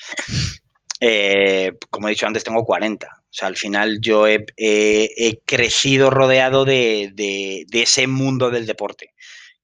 Eh, 1.04 1.72
como 1.90 2.06
he 2.06 2.12
dicho 2.12 2.28
antes, 2.28 2.44
tengo 2.44 2.64
40. 2.64 3.08
O 3.08 3.20
sea, 3.28 3.48
al 3.48 3.56
final 3.56 3.98
yo 4.00 4.28
he, 4.28 4.46
crecido 5.44 6.10
rodeado 6.10 6.64
de, 6.64 7.66
ese 7.72 8.06
mundo 8.06 8.50
del 8.50 8.66
deporte, 8.66 9.12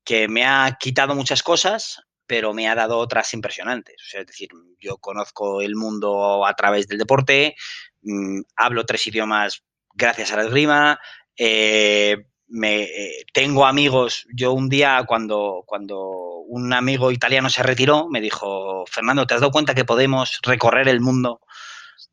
que 0.02 0.26
me 0.26 0.44
ha 0.44 0.76
quitado 0.80 1.14
muchas 1.14 1.44
cosas, 1.44 2.02
pero 2.28 2.54
me 2.54 2.68
ha 2.68 2.76
dado 2.76 2.98
otras 2.98 3.34
impresionantes. 3.34 3.96
es 4.14 4.26
decir, 4.26 4.50
yo 4.78 4.98
conozco 4.98 5.62
el 5.62 5.74
mundo 5.74 6.46
a 6.46 6.54
través 6.54 6.86
del 6.86 6.98
deporte, 6.98 7.56
mm, 8.02 8.42
hablo 8.54 8.86
tres 8.86 9.06
idiomas 9.08 9.64
gracias 9.94 10.32
a 10.32 10.36
la 10.36 10.44
esgrima, 10.44 11.00
eh, 11.36 12.16
eh, 12.62 13.24
tengo 13.32 13.66
amigos, 13.66 14.26
yo 14.32 14.52
un 14.52 14.68
día 14.68 15.04
cuando, 15.06 15.64
cuando 15.66 15.98
un 16.46 16.72
amigo 16.72 17.10
italiano 17.10 17.50
se 17.50 17.62
retiró, 17.62 18.08
me 18.08 18.20
dijo, 18.20 18.84
Fernando, 18.86 19.26
¿te 19.26 19.34
has 19.34 19.40
dado 19.40 19.52
cuenta 19.52 19.74
que 19.74 19.84
podemos 19.84 20.38
recorrer 20.42 20.88
el 20.88 21.00
mundo 21.00 21.40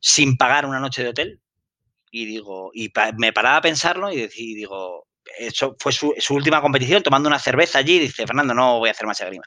sin 0.00 0.36
pagar 0.36 0.66
una 0.66 0.80
noche 0.80 1.02
de 1.02 1.10
hotel? 1.10 1.40
Y 2.10 2.26
digo, 2.26 2.70
y 2.74 2.92
me 3.18 3.32
paraba 3.32 3.58
a 3.58 3.62
pensarlo 3.62 4.12
y, 4.12 4.26
digo, 4.54 5.06
eso 5.38 5.76
fue 5.78 5.92
su, 5.92 6.14
última 6.30 6.60
competición, 6.60 7.02
tomando 7.02 7.28
una 7.28 7.38
cerveza 7.38 7.78
allí, 7.78 7.98
dice, 7.98 8.26
Fernando, 8.26 8.54
no 8.54 8.78
voy 8.78 8.88
a 8.88 8.92
hacer 8.92 9.06
más 9.06 9.20
grima. 9.20 9.44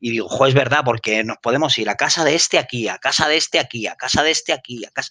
Y 0.00 0.10
digo, 0.10 0.28
jo, 0.28 0.46
es 0.46 0.54
verdad, 0.54 0.82
porque 0.84 1.24
nos 1.24 1.38
podemos 1.38 1.76
ir 1.78 1.88
a 1.88 1.96
casa 1.96 2.24
de 2.24 2.34
este 2.34 2.58
aquí, 2.58 2.88
a 2.88 2.98
casa 2.98 3.28
de 3.28 3.36
este 3.36 3.58
aquí, 3.58 3.86
a 3.86 3.96
casa 3.96 4.22
de 4.22 4.30
este 4.30 4.52
aquí, 4.52 4.84
a 4.84 4.90
casa... 4.90 5.10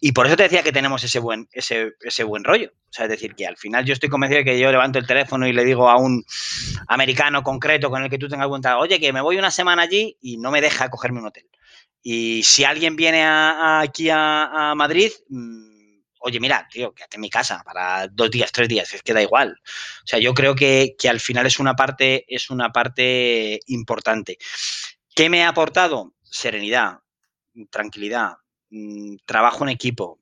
Y 0.00 0.12
por 0.12 0.26
eso 0.26 0.36
te 0.36 0.42
decía 0.44 0.62
que 0.62 0.72
tenemos 0.72 1.02
ese 1.04 1.18
buen, 1.18 1.48
ese, 1.52 1.92
ese 2.02 2.24
buen 2.24 2.44
rollo. 2.44 2.70
O 2.72 2.92
sea, 2.92 3.06
es 3.06 3.10
decir, 3.10 3.34
que 3.34 3.46
al 3.46 3.56
final 3.56 3.84
yo 3.84 3.92
estoy 3.92 4.08
convencido 4.08 4.40
de 4.40 4.44
que 4.44 4.58
yo 4.58 4.70
levanto 4.70 4.98
el 4.98 5.06
teléfono 5.06 5.46
y 5.46 5.52
le 5.52 5.64
digo 5.64 5.88
a 5.88 5.96
un 5.96 6.24
americano 6.88 7.42
concreto 7.42 7.90
con 7.90 8.02
el 8.02 8.10
que 8.10 8.18
tú 8.18 8.28
tengas 8.28 8.48
cuenta, 8.48 8.78
oye, 8.78 9.00
que 9.00 9.12
me 9.12 9.20
voy 9.20 9.38
una 9.38 9.50
semana 9.50 9.82
allí 9.82 10.16
y 10.20 10.36
no 10.36 10.50
me 10.50 10.60
deja 10.60 10.90
cogerme 10.90 11.20
un 11.20 11.26
hotel. 11.26 11.46
Y 12.02 12.42
si 12.42 12.64
alguien 12.64 12.96
viene 12.96 13.24
aquí 13.24 14.10
a, 14.10 14.70
a 14.70 14.74
Madrid 14.74 15.10
mm, 15.28 15.73
oye, 16.24 16.40
mira, 16.40 16.66
tío, 16.70 16.94
quédate 16.94 17.18
en 17.18 17.20
mi 17.20 17.30
casa 17.30 17.62
para 17.64 18.08
dos 18.08 18.30
días, 18.30 18.50
tres 18.50 18.66
días, 18.66 18.92
es 18.94 19.02
que 19.02 19.12
da 19.12 19.22
igual. 19.22 19.60
O 19.60 20.06
sea, 20.06 20.18
yo 20.18 20.32
creo 20.32 20.54
que, 20.54 20.96
al 21.08 21.20
final 21.20 21.46
es 21.46 21.58
una 21.58 21.76
parte, 21.76 22.24
es 22.28 22.48
una 22.48 22.72
parte 22.72 23.60
importante. 23.66 24.38
¿Qué 25.14 25.28
me 25.28 25.44
ha 25.44 25.48
aportado? 25.48 26.14
Serenidad, 26.22 27.00
tranquilidad, 27.70 28.32
mm, 28.70 29.16
trabajo 29.26 29.64
en 29.64 29.70
equipo, 29.70 30.18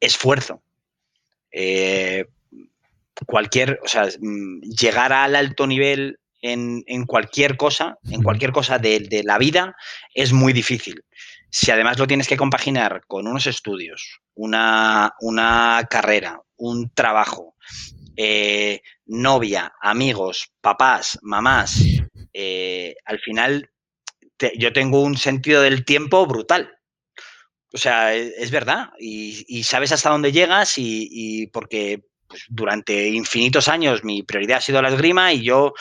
esfuerzo. 0.00 0.62
Eh, 1.52 2.26
cualquier, 3.24 3.78
o 3.84 3.88
sea, 3.88 4.08
mm, 4.18 4.62
llegar 4.62 5.12
al 5.12 5.36
alto 5.36 5.66
nivel 5.66 6.18
en, 6.42 7.06
cualquier 7.06 7.56
cosa, 7.56 7.98
en 8.10 8.22
cualquier 8.22 8.50
cosa 8.50 8.78
de, 8.78 9.22
la 9.24 9.38
vida, 9.38 9.76
es 10.14 10.32
muy 10.32 10.52
difícil. 10.52 11.04
Si 11.50 11.70
además 11.70 11.98
lo 11.98 12.06
tienes 12.06 12.28
que 12.28 12.36
compaginar 12.36 13.02
con 13.06 13.26
unos 13.26 13.46
estudios, 13.46 14.20
una, 14.34 15.12
carrera, 15.90 16.40
un 16.56 16.90
trabajo, 16.94 17.56
eh, 18.16 18.82
novia, 19.06 19.72
amigos, 19.80 20.52
papás, 20.60 21.18
mamás, 21.22 21.82
eh, 22.32 22.94
al 23.04 23.18
final 23.18 23.70
yo 24.56 24.72
tengo 24.72 25.02
un 25.02 25.16
sentido 25.16 25.62
del 25.62 25.84
tiempo 25.84 26.26
brutal. 26.26 26.70
O 27.72 27.78
sea, 27.78 28.14
e, 28.14 28.32
es, 28.38 28.50
verdad. 28.50 28.90
Y, 28.98 29.62
sabes 29.64 29.92
hasta 29.92 30.10
dónde 30.10 30.32
llegas 30.32 30.74
y, 30.76 31.46
porque 31.52 32.02
pues, 32.26 32.44
durante 32.48 33.08
infinitos 33.08 33.68
años 33.68 34.04
mi 34.04 34.22
prioridad 34.22 34.58
ha 34.58 34.62
sido 34.62 34.82
la 34.82 34.88
esgrima 34.88 35.32
y 35.32 35.42
yo 35.42 35.74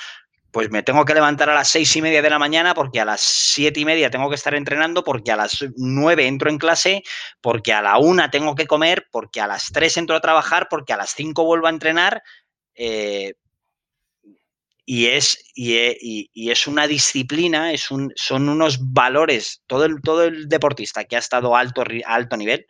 pues 0.52 0.72
me 0.72 0.84
tengo 0.84 1.06
que 1.06 1.14
levantar 1.14 1.50
a 1.50 1.54
las 1.54 1.68
seis 1.68 1.96
y 1.96 2.02
media 2.02 2.22
de 2.22 2.30
la 2.30 2.40
mañana 2.40 2.74
porque 2.74 3.00
a 3.00 3.06
las 3.06 3.22
siete 3.22 3.80
y 3.80 3.86
media 3.86 4.10
tengo 4.10 4.30
que 4.30 4.36
estar 4.36 4.56
entrenando, 4.56 5.04
porque 5.04 5.32
a 5.32 5.36
las 5.36 5.64
nueve 5.78 6.28
entro 6.28 6.50
en 6.50 6.58
clase, 6.58 7.04
porque 7.42 7.74
a 7.74 7.82
la 7.82 7.98
una 7.98 8.32
tengo 8.32 8.56
que 8.56 8.68
comer, 8.68 9.08
porque 9.12 9.42
a 9.42 9.48
las 9.48 9.68
tres 9.72 9.98
entro 9.98 10.16
a 10.16 10.22
trabajar, 10.22 10.68
porque 10.70 10.94
a 10.94 10.98
las 10.98 11.12
cinco 11.12 11.44
vuelvo 11.44 11.68
a 11.68 11.72
entrenar. 11.72 12.24
Eh, 12.76 13.34
y, 14.86 15.06
es, 15.06 15.44
y, 15.54 16.50
es 16.50 16.66
una 16.66 16.88
disciplina, 16.88 17.72
es 17.72 17.92
un, 17.92 18.12
son 18.16 18.50
unos 18.50 18.80
valores. 18.92 19.62
Todo 19.68 19.86
el, 19.86 20.02
todo 20.02 20.24
el 20.24 20.50
deportista 20.50 21.04
que 21.04 21.16
ha 21.16 21.20
estado 21.20 21.56
a 21.56 21.60
alto, 21.60 21.84
alto 22.08 22.38
nivel, 22.38 22.66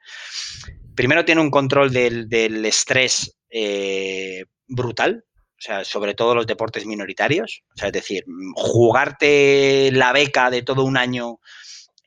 primero 0.95 1.23
tiene 1.23 1.39
un 1.39 1.49
control 1.49 1.93
del, 1.93 2.65
estrés 2.65 3.37
eh, 3.49 4.43
brutal, 4.67 5.23
o 5.59 5.61
sea, 5.61 5.83
sobre 5.83 6.13
todo 6.13 6.35
los 6.35 6.47
deportes 6.47 6.85
minoritarios. 6.85 7.63
O 7.75 7.77
sea, 7.77 7.87
es 7.87 7.93
decir, 7.93 8.23
jugarte 8.55 9.91
la 9.91 10.13
beca 10.13 10.49
de 10.49 10.61
todo 10.61 10.85
un 10.85 10.95
año 10.95 11.39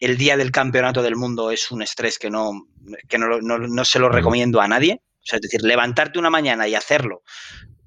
el 0.00 0.16
día 0.16 0.38
del 0.38 0.50
campeonato 0.50 1.02
del 1.02 1.16
mundo 1.16 1.50
es 1.50 1.70
un 1.70 1.82
estrés 1.82 2.18
que 2.18 2.30
no, 2.30 2.66
no, 3.10 3.84
se 3.84 3.98
lo 3.98 4.08
recomiendo 4.08 4.60
a 4.60 4.68
nadie. 4.68 5.02
O 5.04 5.24
sea, 5.26 5.36
es 5.36 5.42
decir, 5.42 5.62
levantarte 5.62 6.18
una 6.18 6.30
mañana 6.30 6.66
y 6.66 6.74
hacerlo 6.74 7.22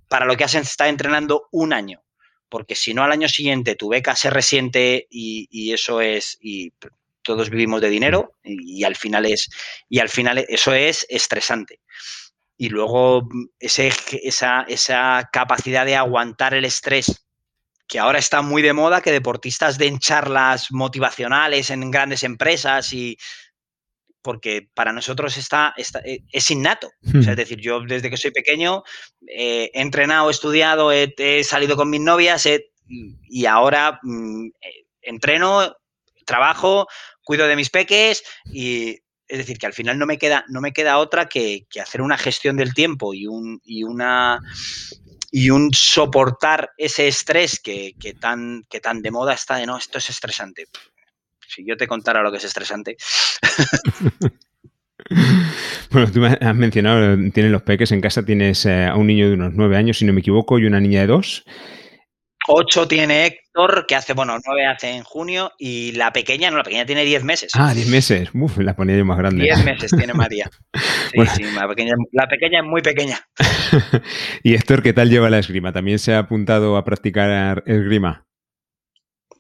para 0.08 0.26
lo 0.26 0.38
que 0.38 0.44
has 0.44 0.54
estado 0.54 0.90
entrenando 0.90 1.48
un 1.52 1.74
año. 1.74 2.04
Porque 2.48 2.76
si 2.76 2.94
no, 2.94 3.04
al 3.04 3.12
año 3.12 3.28
siguiente 3.28 3.76
tu 3.76 3.90
beca 3.90 4.16
se 4.16 4.30
resiente 4.30 5.08
y, 5.10 5.74
eso 5.74 6.00
es. 6.00 6.38
Y 6.42 6.74
todos 7.24 7.50
vivimos 7.50 7.82
de 7.82 7.90
dinero 7.90 8.34
y, 8.44 8.82
y, 8.82 8.84
al 8.84 8.96
final 8.96 9.26
es. 9.26 9.50
Y 9.90 9.98
al 9.98 10.10
final 10.10 10.46
eso 10.48 10.74
es 10.74 11.08
estresante 11.10 11.80
y 12.58 12.70
luego 12.70 13.24
mm, 13.24 13.46
ese, 13.60 13.92
esa, 14.24 14.62
esa 14.68 15.30
capacidad 15.32 15.86
de 15.86 15.96
aguantar 15.96 16.54
el 16.54 16.66
estrés 16.66 17.26
que 17.88 18.00
ahora 18.00 18.20
está 18.20 18.42
muy 18.42 18.62
de 18.62 18.74
moda 18.74 19.02
que 19.02 19.12
deportistas 19.12 19.78
den 19.78 20.00
charlas 20.00 20.72
motivacionales 20.72 21.70
en 21.70 21.92
grandes 21.92 22.24
empresas 22.24 22.92
y 22.94 23.18
porque 24.22 24.68
para 24.74 24.92
nosotros 24.92 25.38
está, 25.38 25.76
eh, 25.78 26.24
es 26.32 26.50
innato. 26.50 26.90
es 27.04 27.28
hmm. 27.28 27.36
decir, 27.36 27.60
yo 27.62 27.82
desde 27.82 28.10
que 28.10 28.18
soy 28.18 28.32
pequeño 28.32 28.84
he 29.28 29.70
entrenado, 29.76 30.30
he 30.30 30.32
estudiado, 30.32 30.92
he, 30.92 31.44
salido 31.44 31.76
con 31.76 31.92
mis 31.92 32.02
novias 32.02 32.48
y 32.88 33.46
ahora 33.46 34.00
mm, 34.02 34.48
eh, 34.48 34.86
entreno, 35.04 35.76
trabajo, 36.26 36.88
cuido 37.24 37.48
de 37.48 37.56
mis 37.56 37.70
peques 37.70 38.24
y 38.46 38.98
es 39.28 39.38
decir, 39.38 39.58
que 39.58 39.66
al 39.66 39.74
final 39.74 39.98
no 39.98 40.06
me 40.06 40.18
queda, 40.18 40.46
no 40.50 40.62
me 40.62 40.72
queda 40.72 40.98
otra 40.98 41.28
que, 41.28 41.66
hacer 41.82 42.02
una 42.02 42.18
gestión 42.18 42.58
del 42.58 42.74
tiempo 42.74 43.14
y 43.14 43.28
un, 43.28 43.62
y 43.64 43.84
una 43.84 44.40
y 45.32 45.50
un 45.50 45.74
soportar 45.74 46.72
ese 46.78 47.08
estrés 47.08 47.60
que, 47.60 47.94
tan, 48.20 48.64
que 48.70 48.80
tan 48.80 49.02
de 49.02 49.12
moda 49.12 49.34
está 49.34 49.58
de 49.58 49.66
no, 49.66 49.78
esto 49.78 49.98
es 49.98 50.10
estresante. 50.10 50.68
Si 51.48 51.66
yo 51.66 51.76
te 51.76 51.88
contara 51.88 52.24
lo 52.24 52.32
que 52.32 52.38
es 52.38 52.46
estresante. 52.46 52.96
bueno, 55.92 56.12
tú 56.12 56.24
has 56.24 56.56
mencionado, 56.56 57.18
tienes 57.32 57.52
los 57.52 57.64
peques 57.64 57.92
en 57.92 58.02
casa, 58.02 58.24
tienes 58.24 58.66
eh, 58.66 58.86
a 58.86 58.96
un 58.96 59.08
niño 59.08 59.28
de 59.28 59.34
unos 59.34 59.54
nueve 59.54 59.78
años, 59.78 59.98
si 59.98 60.06
no 60.06 60.14
me 60.14 60.22
equivoco, 60.22 60.58
y 60.58 60.66
una 60.66 60.80
niña 60.80 61.02
de 61.02 61.08
dos. 61.08 61.44
8 62.48 62.88
tiene 62.88 63.26
Héctor, 63.26 63.86
que 63.88 63.96
hace, 63.96 64.14
bueno, 64.14 64.38
9 64.46 64.66
hace 64.68 64.92
en 64.92 65.04
junio, 65.04 65.52
y 65.58 65.92
la 65.94 66.12
pequeña, 66.12 66.52
no, 66.52 66.58
la 66.58 66.64
pequeña 66.64 66.86
tiene 66.86 67.04
10 67.04 67.24
meses. 67.24 67.52
Ah, 67.56 67.74
10 67.74 67.88
meses. 67.88 68.30
Uf, 68.34 68.58
la 68.58 68.76
ponía 68.76 68.98
yo 68.98 69.06
más 69.06 69.18
grande. 69.18 69.44
10 69.44 69.66
meses 69.66 69.92
tiene 69.96 70.14
María. 70.14 70.50
Sí, 71.12 71.22
sí, 71.36 71.44
la 71.56 71.66
pequeña, 71.68 71.94
la 72.12 72.28
pequeña 72.28 72.60
es 72.60 72.66
muy 72.66 72.82
pequeña. 72.82 73.18
¿Y 74.44 74.54
Héctor 74.54 74.84
qué 74.84 74.92
tal 74.92 75.10
lleva 75.10 75.30
la 75.30 75.40
esgrima? 75.40 75.72
¿También 75.72 75.98
se 75.98 76.14
ha 76.14 76.20
apuntado 76.20 76.76
a 76.76 76.84
practicar 76.84 77.64
esgrima? 77.66 78.26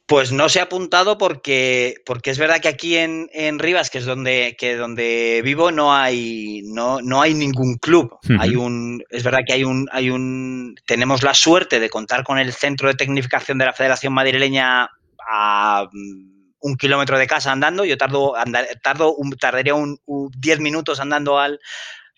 Pues 0.07 0.31
no 0.31 0.49
se 0.49 0.59
ha 0.59 0.63
apuntado 0.63 1.17
porque, 1.17 1.95
porque 2.05 2.29
es 2.29 2.37
verdad 2.37 2.59
que 2.61 2.67
aquí 2.67 2.95
en, 2.95 3.27
Rivas, 3.57 3.89
que 3.89 3.97
es 3.97 4.05
donde, 4.05 4.55
que 4.57 4.75
donde 4.75 5.41
vivo, 5.43 5.71
no 5.71 5.95
hay, 5.95 6.61
no, 6.65 7.01
no 7.01 7.23
hay 7.23 7.33
ningún 7.33 7.77
club. 7.77 8.15
Hay 8.39 8.55
un, 8.55 9.03
es 9.09 9.23
verdad 9.23 9.39
que 9.47 9.53
hay 9.53 9.63
un, 9.63 9.89
hay 9.91 10.11
un, 10.11 10.75
tenemos 10.85 11.23
la 11.23 11.33
suerte 11.33 11.79
de 11.79 11.89
contar 11.89 12.23
con 12.23 12.37
el 12.37 12.53
centro 12.53 12.87
de 12.87 12.93
tecnificación 12.93 13.57
de 13.57 13.65
la 13.65 13.73
Federación 13.73 14.13
Madrileña 14.13 14.91
a 15.27 15.87
mm, 15.91 16.53
un 16.59 16.75
kilómetro 16.77 17.17
de 17.17 17.25
casa 17.25 17.51
andando. 17.51 17.83
Yo 17.83 17.97
tardo, 17.97 18.35
tardo 18.83 19.15
un, 19.15 19.31
tardaría 19.31 19.73
un 19.73 19.97
10 20.37 20.59
minutos 20.59 20.99
andando 20.99 21.39
al, 21.39 21.59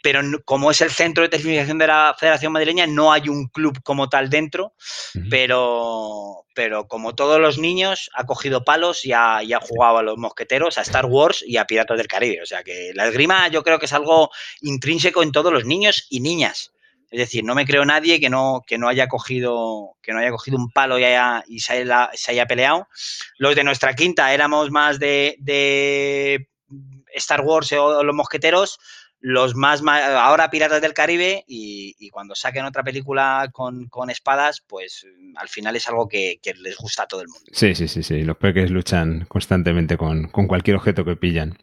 pero 0.10 0.22
como 0.46 0.72
es 0.72 0.80
el 0.80 0.90
centro 0.90 1.24
de 1.24 1.28
tecnificación 1.28 1.78
de 1.80 1.88
la 1.88 2.16
Federación 2.18 2.54
Madrileña, 2.54 2.88
no 2.88 3.12
hay 3.12 3.28
un 3.28 3.50
club 3.50 3.84
como 3.84 4.08
tal 4.08 4.30
dentro, 4.30 4.72
pero, 5.30 6.46
pero 6.56 6.88
como 6.88 7.14
todos 7.14 7.42
los 7.42 7.58
niños, 7.58 8.10
ha 8.14 8.26
cogido 8.26 8.64
palos 8.64 9.04
y 9.04 9.12
ha, 9.12 9.42
jugado 9.60 9.98
a 9.98 10.04
los 10.04 10.18
mosqueteros, 10.18 10.78
a 10.78 10.84
Star 10.84 11.08
Wars 11.08 11.44
y 11.46 11.58
a 11.58 11.68
Piratas 11.68 11.98
del 11.98 12.08
Caribe. 12.08 12.42
O 12.42 12.46
sea 12.46 12.64
que 12.64 12.92
la 12.96 13.06
esgrima 13.06 13.50
yo 13.50 13.64
creo 13.64 13.80
que 13.80 13.86
es 13.88 13.92
algo 13.92 14.30
intrínseco 14.62 15.24
en 15.24 15.34
todos 15.34 15.52
los 15.52 15.66
niños 15.66 16.08
y 16.10 16.22
niñas. 16.22 16.72
Es 17.12 17.20
decir, 17.20 17.44
no 17.44 17.54
me 17.54 17.66
creo 17.66 17.84
nadie 17.84 18.22
que 18.22 18.30
no, 18.30 18.64
que 18.66 18.78
no 18.78 18.88
haya 18.88 19.10
cogido 19.10 19.98
que 20.02 20.14
no 20.14 20.20
haya 20.20 20.32
cogido 20.32 20.56
un 20.56 20.72
palo 20.72 20.98
y, 20.98 21.04
y 21.50 21.60
se, 21.60 21.74
haya, 21.84 22.46
peleado. 22.48 22.88
Los 23.40 23.58
de 23.58 23.66
nuestra 23.66 23.94
quinta 23.94 24.34
éramos 24.34 24.72
más 24.72 25.00
de, 25.00 25.36
de 25.40 26.48
Star 27.14 27.42
Wars 27.42 27.72
o 27.74 28.04
los 28.04 28.16
mosqueteros, 28.16 28.80
los 29.20 29.56
más, 29.56 29.82
ahora 29.86 30.50
Piratas 30.50 30.82
del 30.82 30.94
Caribe 30.94 31.44
y, 31.48 32.10
cuando 32.12 32.36
saquen 32.36 32.66
otra 32.66 32.84
película 32.84 33.50
con, 33.52 33.90
espadas, 34.10 34.62
pues 34.62 35.06
al 35.36 35.50
final 35.50 35.76
es 35.76 35.88
algo 35.88 36.08
que, 36.08 36.40
les 36.62 36.78
gusta 36.78 37.04
a 37.04 37.08
todo 37.08 37.22
el 37.22 37.28
mundo. 37.28 37.46
Sí, 37.52 37.76
sí, 37.76 37.88
sí, 37.88 38.04
sí. 38.04 38.24
Los 38.24 38.38
peques 38.38 38.72
luchan 38.72 39.26
constantemente 39.28 39.98
con, 39.98 40.28
con 40.30 40.48
cualquier 40.48 40.78
objeto 40.78 41.04
que 41.04 41.16
pillan. 41.16 41.58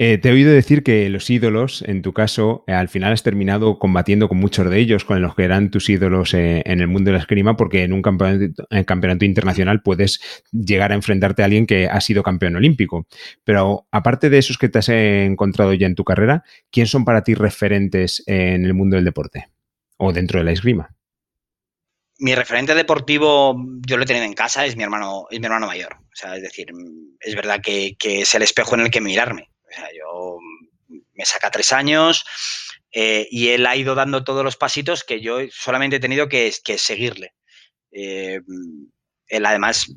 Eh, 0.00 0.16
te 0.18 0.28
he 0.28 0.32
oído 0.32 0.52
decir 0.52 0.84
que 0.84 1.08
los 1.08 1.28
ídolos, 1.28 1.82
en 1.82 2.02
tu 2.02 2.12
caso, 2.12 2.62
eh, 2.68 2.72
al 2.72 2.88
final 2.88 3.12
has 3.12 3.24
terminado 3.24 3.80
combatiendo 3.80 4.28
con 4.28 4.38
muchos 4.38 4.70
de 4.70 4.78
ellos, 4.78 5.04
con 5.04 5.20
los 5.20 5.34
que 5.34 5.42
eran 5.42 5.72
tus 5.72 5.88
ídolos 5.88 6.34
eh, 6.34 6.62
en 6.66 6.80
el 6.80 6.86
mundo 6.86 7.10
de 7.10 7.16
la 7.16 7.22
esgrima, 7.22 7.56
porque 7.56 7.82
en 7.82 7.92
un 7.92 8.00
campeonato, 8.02 9.24
internacional 9.24 9.82
puedes 9.82 10.20
llegar 10.52 10.92
a 10.92 10.94
enfrentarte 10.94 11.42
a 11.42 11.46
alguien 11.46 11.66
que 11.66 11.88
ha 11.88 12.00
sido 12.00 12.22
campeón 12.22 12.54
olímpico. 12.54 13.08
Pero 13.42 13.88
aparte 13.90 14.30
de 14.30 14.38
esos 14.38 14.56
que 14.56 14.68
te 14.68 14.78
has 14.78 14.88
encontrado 14.88 15.74
ya 15.74 15.88
en 15.88 15.96
tu 15.96 16.04
carrera, 16.04 16.44
¿quién 16.70 16.86
son 16.86 17.04
para 17.04 17.24
ti 17.24 17.34
referentes 17.34 18.22
en 18.26 18.64
el 18.64 18.74
mundo 18.74 18.94
del 18.96 19.04
deporte 19.04 19.48
o 19.96 20.12
dentro 20.12 20.38
de 20.38 20.44
la 20.44 20.52
esgrima? 20.52 20.94
mi 22.18 22.34
referente 22.34 22.74
deportivo, 22.74 23.56
yo 23.86 23.96
lo 23.96 24.02
he 24.02 24.06
tenido 24.06 24.24
en 24.24 24.34
casa, 24.34 24.66
es 24.66 24.76
mi 24.76 24.82
hermano, 24.82 25.26
es 25.30 25.38
mi 25.38 25.46
hermano 25.46 25.66
mayor. 25.66 25.94
O 25.94 26.14
sea, 26.14 26.36
es 26.36 26.42
decir, 26.42 26.66
es 27.20 27.34
verdad 27.34 27.60
que, 27.62 27.96
es 28.00 28.34
el 28.34 28.42
espejo 28.42 28.74
en 28.74 28.82
el 28.82 28.90
que 28.90 29.00
mirarme. 29.00 29.48
Yo 29.96 30.38
me 31.14 31.24
saca 31.24 31.50
tres 31.50 31.72
años 31.72 32.24
eh, 32.92 33.28
y 33.30 33.50
él 33.50 33.66
ha 33.66 33.76
ido 33.76 33.94
dando 33.94 34.24
todos 34.24 34.42
los 34.44 34.56
pasitos 34.56 35.04
que 35.04 35.20
yo 35.20 35.40
solamente 35.50 35.96
he 35.96 36.00
tenido 36.00 36.28
que, 36.28 36.52
seguirle. 36.52 37.34
Eh, 37.92 38.40
él 39.26 39.46
además 39.46 39.92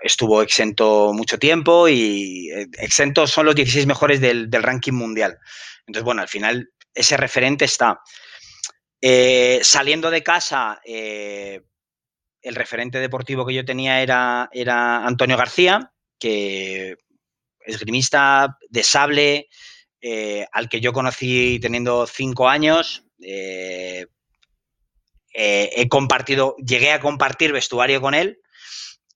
estuvo 0.00 0.42
exento 0.42 1.12
mucho 1.12 1.38
tiempo 1.38 1.88
y 1.88 2.50
eh, 2.50 2.66
exento 2.78 3.26
son 3.26 3.46
los 3.46 3.54
16 3.54 3.86
mejores 3.86 4.20
del, 4.20 4.50
ranking 4.50 4.92
mundial. 4.92 5.38
Entonces, 5.86 6.04
bueno, 6.04 6.22
al 6.22 6.28
final 6.28 6.70
ese 6.94 7.16
referente 7.16 7.64
está. 7.64 8.00
Saliendo 9.60 10.10
de 10.10 10.22
casa, 10.22 10.80
el 10.84 11.60
referente 12.54 13.00
deportivo 13.00 13.44
que 13.44 13.52
yo 13.52 13.64
tenía 13.66 14.00
era, 14.00 14.48
era 14.50 15.04
Antonio 15.04 15.36
García, 15.36 15.92
que 16.18 16.96
es 17.64 17.78
grimista 17.78 18.58
de 18.68 18.82
sable, 18.82 19.48
eh, 20.00 20.46
al 20.52 20.68
que 20.68 20.80
yo 20.80 20.92
conocí 20.92 21.58
teniendo 21.60 22.06
cinco 22.06 22.48
años. 22.48 23.04
he 23.20 24.06
compartido, 25.88 26.54
llegué 26.64 26.92
a 26.92 27.00
compartir 27.00 27.52
vestuario 27.52 28.00
con 28.00 28.14
él 28.14 28.38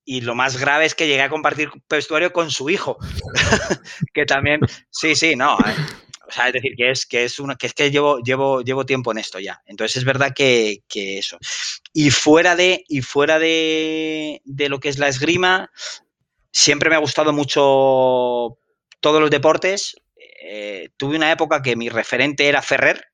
y 0.05 0.23
lo 0.23 0.35
más 0.35 0.57
grave 0.57 0.87
es 0.87 0.95
que 0.95 1.07
llegué 1.07 1.21
a 1.21 1.29
compartir 1.29 1.71
vestuario 1.89 2.33
con 2.33 2.51
su 2.51 2.71
hijo, 2.71 2.97
que 4.15 4.25
también, 4.25 4.61
sí, 4.91 5.15
sí, 5.15 5.37
no, 5.37 5.59
o 6.29 6.33
sea, 6.33 6.49
es 6.49 6.55
decir, 6.55 6.75
que 6.77 6.91
es 6.91 7.07
que 7.07 7.25
es 7.25 7.39
una, 7.39 7.57
que 7.57 7.67
es 7.67 7.75
que 7.75 7.91
llevo, 7.91 8.19
llevo, 8.21 8.61
llevo 8.61 8.85
tiempo 8.85 9.13
en 9.13 9.19
esto 9.19 9.39
ya. 9.39 9.63
Entonces 9.65 9.97
es 9.97 10.05
verdad 10.05 10.35
que, 10.35 10.83
eso. 10.91 11.39
Y 11.93 12.11
fuera 12.11 12.55
de, 12.55 12.85
y 12.89 13.01
fuera 13.01 13.39
de, 13.39 14.41
lo 14.47 14.79
que 14.79 14.91
es 14.91 14.99
la 14.99 15.09
esgrima, 15.09 15.71
siempre 16.59 16.91
me 16.91 16.97
ha 16.97 17.01
gustado 17.01 17.33
mucho 17.33 18.59
todos 19.01 19.21
los 19.21 19.31
deportes. 19.31 19.95
Eh, 20.43 20.91
tuve 20.97 21.17
una 21.17 21.31
época 21.31 21.63
que 21.63 21.77
mi 21.77 21.89
referente 21.89 22.49
era 22.49 22.63
Ferrer, 22.63 23.05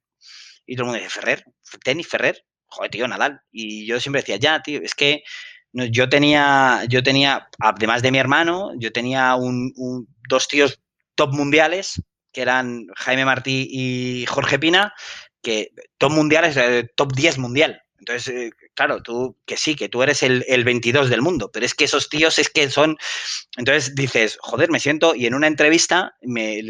y 0.66 0.76
todo 0.76 0.84
el 0.84 0.92
mundo 0.92 1.04
dice, 1.04 1.20
Ferrer, 1.20 1.44
tenis, 1.84 2.08
Ferrer, 2.08 2.42
joder, 2.66 2.90
tío, 2.90 3.06
Nadal. 3.06 3.40
Y 3.52 3.86
yo 3.86 4.00
siempre 4.00 4.22
decía, 4.22 4.36
ya, 4.36 4.62
tío, 4.62 4.80
es 4.82 4.94
que 4.94 5.22
yo 5.72 6.08
tenía, 6.08 6.84
yo 6.88 7.02
tenía, 7.02 7.48
además 7.58 8.00
de 8.00 8.12
mi 8.12 8.18
hermano, 8.18 8.70
yo 8.78 8.92
tenía 8.92 9.34
un, 9.34 9.74
dos 10.28 10.48
tíos 10.48 10.80
top 11.14 11.34
mundiales 11.34 12.02
que 12.32 12.42
eran 12.42 12.86
Jaime 12.96 13.26
Martí 13.26 13.68
y 13.70 14.26
Jorge 14.26 14.58
Pina, 14.58 14.94
que 15.42 15.70
top 15.98 16.12
mundial 16.12 16.46
es 16.46 16.56
el 16.56 16.90
top 16.96 17.12
10 17.12 17.38
mundial. 17.38 17.82
Entonces, 18.06 18.34
eh, 18.34 18.50
claro, 18.74 19.02
tú 19.02 19.34
que 19.46 19.56
sí, 19.56 19.74
que 19.74 19.88
tú 19.88 20.02
eres 20.02 20.22
el, 20.22 20.64
22 20.64 21.08
del 21.08 21.22
mundo, 21.22 21.50
pero 21.50 21.64
es 21.64 21.74
que 21.74 21.84
esos 21.84 22.10
tíos 22.10 22.38
es 22.38 22.50
que 22.50 22.68
son... 22.70 22.98
Entonces 23.56 23.94
dices, 23.94 24.36
joder, 24.42 24.70
me 24.70 24.78
siento, 24.78 25.14
y 25.14 25.24
en 25.24 25.32
una 25.32 25.46
entrevista 25.46 26.14
me, 26.20 26.62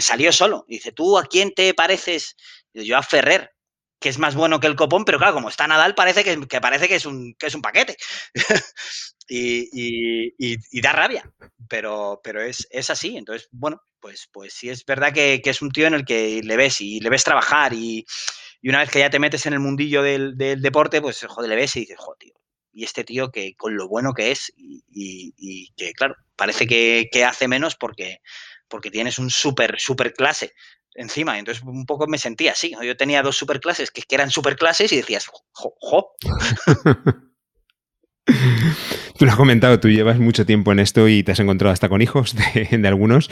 salió 0.00 0.30
solo. 0.30 0.64
dice, 0.68 0.92
¿tú 0.92 1.18
a 1.18 1.24
quién 1.24 1.52
te 1.52 1.74
pareces? 1.74 2.36
yo 2.72 2.96
a 2.96 3.02
Ferrer, 3.02 3.50
que 3.98 4.08
es 4.08 4.18
más 4.18 4.36
bueno 4.36 4.60
que 4.60 4.68
el 4.68 4.76
copón, 4.76 5.04
pero 5.04 5.18
claro, 5.18 5.34
como 5.34 5.48
está 5.48 5.66
Nadal, 5.66 5.96
parece 5.96 6.22
que, 6.22 6.60
parece 6.60 6.86
que 6.86 6.94
es 6.94 7.06
un, 7.06 7.34
paquete. 7.60 7.96
y, 9.28 10.80
da 10.80 10.92
rabia, 10.92 11.28
pero, 11.68 12.20
es 12.40 12.90
así. 12.90 13.16
Entonces, 13.16 13.48
bueno, 13.50 13.82
pues, 13.98 14.28
pues 14.32 14.54
sí 14.54 14.70
es 14.70 14.84
verdad 14.84 15.12
que, 15.12 15.42
es 15.44 15.60
un 15.60 15.72
tío 15.72 15.88
en 15.88 15.94
el 15.94 16.04
que 16.04 16.40
le 16.44 16.56
ves 16.56 16.80
y 16.80 17.00
le 17.00 17.10
ves 17.10 17.24
trabajar 17.24 17.72
y, 17.72 18.06
una 18.64 18.80
vez 18.80 18.90
que 18.90 18.98
ya 18.98 19.10
te 19.10 19.18
metes 19.18 19.46
en 19.46 19.52
el 19.52 19.60
mundillo 19.60 20.02
del, 20.02 20.36
deporte, 20.36 21.00
pues 21.00 21.24
joder, 21.26 21.50
le 21.50 21.56
ves 21.56 21.76
y 21.76 21.80
dices, 21.80 21.96
joder, 21.98 22.18
tío, 22.18 22.34
y 22.72 22.84
este 22.84 23.04
tío 23.04 23.30
que 23.30 23.54
con 23.56 23.76
lo 23.76 23.88
bueno 23.88 24.14
que 24.14 24.30
es 24.30 24.52
y, 24.56 25.72
que, 25.76 25.92
claro, 25.92 26.16
parece 26.36 26.66
que, 26.66 27.24
hace 27.24 27.48
menos 27.48 27.76
porque, 27.76 28.20
porque 28.68 28.90
tienes 28.90 29.18
un 29.18 29.30
súper, 29.30 29.80
súper 29.80 30.12
clase 30.12 30.54
encima. 30.94 31.38
Entonces 31.38 31.62
un 31.64 31.86
poco 31.86 32.06
me 32.06 32.18
sentía 32.18 32.52
así. 32.52 32.74
Yo 32.82 32.96
tenía 32.96 33.22
dos 33.22 33.36
super 33.36 33.60
clases 33.60 33.90
que, 33.90 34.02
eran 34.08 34.30
super 34.30 34.56
clases 34.56 34.92
y 34.92 34.96
decías, 34.96 35.26
jo, 35.26 35.74
jo. 35.80 36.12
Tú 39.18 39.24
lo 39.24 39.32
has 39.32 39.36
comentado, 39.36 39.80
tú 39.80 39.88
llevas 39.88 40.20
mucho 40.20 40.46
tiempo 40.46 40.70
en 40.70 40.78
esto 40.78 41.08
y 41.08 41.24
te 41.24 41.32
has 41.32 41.40
encontrado 41.40 41.72
hasta 41.72 41.88
con 41.88 42.00
hijos 42.00 42.36
de, 42.36 42.80
algunos. 42.86 43.28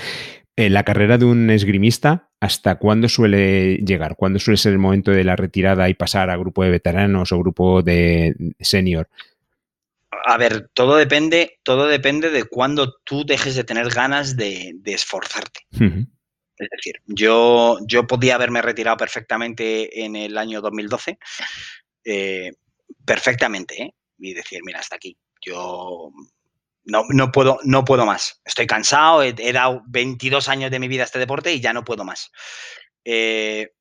En 0.57 0.75
la 0.75 0.83
carrera 0.83 1.17
de 1.17 1.27
un 1.27 1.49
esgrimista, 1.49 2.29
¿hasta 2.41 2.75
cuándo 2.77 3.09
suele 3.09 3.77
llegar? 3.77 4.17
¿Cuándo 4.17 4.41
suele 4.41 4.57
ser 4.57 4.73
el 4.73 4.81
momento 4.81 5.13
de 5.13 5.23
la 5.23 5.37
retirada 5.37 5.89
y 5.89 5.95
pasar 5.95 6.29
a 6.29 6.37
grupo 6.37 6.65
de 6.65 6.71
veteranos 6.71 7.31
o 7.31 7.39
grupo 7.39 7.83
de 7.83 8.35
senior? 8.59 9.09
A 10.25 10.37
ver, 10.39 10.71
todo 10.75 10.97
depende, 10.97 11.61
todo 11.63 11.87
depende 11.87 12.31
de 12.31 12.43
cuándo 12.43 12.97
tú 13.05 13.25
dejes 13.25 13.55
de 13.55 13.63
tener 13.63 13.89
ganas 13.89 14.37
de, 14.37 14.75
esforzarte. 14.87 15.67
Es 15.71 16.69
decir, 16.73 17.01
yo, 17.07 17.79
yo 17.87 18.09
podía 18.09 18.35
haberme 18.35 18.61
retirado 18.61 18.97
perfectamente 18.97 20.05
en 20.05 20.17
el 20.17 20.37
año 20.37 20.61
2012, 20.63 21.17
eh, 22.07 22.51
perfectamente, 23.05 23.83
¿eh? 23.83 23.95
y 24.19 24.35
decir, 24.35 24.63
mira, 24.65 24.81
hasta 24.81 24.97
aquí 24.97 25.17
yo 25.41 26.11
no, 26.87 27.05
no, 27.09 27.33
puedo, 27.33 27.59
no 27.65 27.85
puedo 27.85 28.07
más. 28.07 28.41
Estoy 28.45 28.67
cansado, 28.67 29.23
he, 29.23 29.53
dado 29.53 29.83
22 29.89 30.49
años 30.49 30.71
de 30.71 30.79
mi 30.79 30.89
vida 30.89 31.03
a 31.03 31.07
este 31.07 31.19
deporte 31.19 31.53
y 31.53 31.61
ya 31.61 31.73
no 31.73 31.85
puedo 31.85 32.05
más. 32.05 32.31
Eh, 33.05 33.73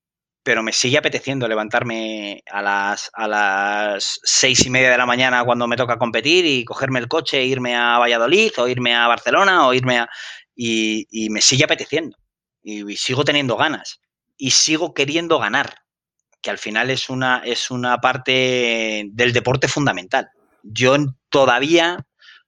pero 0.44 0.64
me 0.64 0.74
sigue 0.74 0.98
apeteciendo 0.98 1.48
levantarme 1.48 2.44
a 2.52 2.62
las, 2.62 3.10
a 3.14 3.28
las 3.28 4.20
seis 4.24 4.66
y 4.66 4.70
media 4.70 4.92
de 4.92 4.98
la 4.98 5.06
mañana 5.06 5.44
cuando 5.44 5.68
me 5.68 5.78
toca 5.78 5.98
competir 5.98 6.46
y 6.46 6.66
cogerme 6.66 7.00
el 7.00 7.08
coche 7.08 7.40
e 7.40 7.46
irme 7.46 7.76
a 7.76 7.98
Valladolid 8.00 8.52
o 8.58 8.68
irme 8.68 8.96
a 8.96 9.08
Barcelona 9.08 9.68
o 9.68 9.74
irme 9.74 10.00
a... 10.00 10.10
Y, 10.56 11.28
me 11.30 11.42
sigue 11.42 11.66
apeteciendo 11.66 12.18
y, 12.64 12.96
sigo 12.96 13.24
teniendo 13.24 13.58
ganas 13.58 14.00
y 14.38 14.52
sigo 14.52 14.94
queriendo 14.94 15.38
ganar, 15.38 15.76
que 16.42 16.50
al 16.50 16.58
final 16.58 16.90
es 16.90 17.10
una, 17.10 17.42
es 17.44 17.72
una 17.72 18.00
parte 18.00 19.06
del 19.12 19.34
deporte 19.34 19.68
fundamental 19.68 20.30
yo 20.66 20.96
todavía 21.30 22.06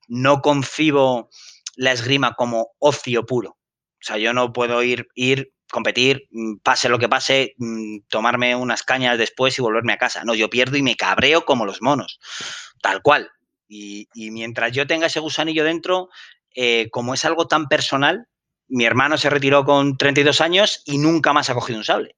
no 0.08 0.42
concibo 0.42 1.30
la 1.76 1.92
esgrima 1.92 2.34
como 2.34 2.72
ocio 2.80 3.26
puro. 3.26 3.52
O 3.52 4.02
sea, 4.02 4.18
yo 4.18 4.34
no 4.34 4.54
puedo 4.54 4.82
ir, 4.84 5.08
ir 5.16 5.52
competir, 5.72 6.28
mm, 6.32 6.58
pase 6.64 6.90
lo 6.90 7.00
que 7.00 7.10
pase, 7.10 7.54
mm, 7.58 8.00
tomarme 8.08 8.56
unas 8.56 8.84
cañas 8.84 9.18
después 9.18 9.58
y 9.58 9.62
volverme 9.62 9.94
a 9.94 9.98
casa. 9.98 10.24
No, 10.24 10.34
yo 10.34 10.50
pierdo 10.50 10.78
y 10.78 10.82
me 10.82 10.96
cabreo 10.96 11.46
como 11.46 11.66
los 11.66 11.82
monos, 11.82 12.20
tal 12.82 13.02
cual. 13.02 13.30
Y, 13.68 14.08
mientras 14.32 14.72
yo 14.72 14.88
tenga 14.88 15.08
ese 15.08 15.20
gusanillo 15.20 15.64
dentro, 15.66 16.10
eh, 16.56 16.90
como 16.90 17.14
es 17.14 17.26
algo 17.26 17.48
tan 17.48 17.68
personal, 17.68 18.28
mi 18.70 18.86
hermano 18.86 19.18
se 19.18 19.30
retiró 19.30 19.66
con 19.66 19.98
32 19.98 20.42
años 20.42 20.82
y 20.86 20.98
nunca 20.98 21.34
más 21.34 21.50
ha 21.50 21.54
cogido 21.54 21.80
un 21.80 21.86
sable 21.86 22.16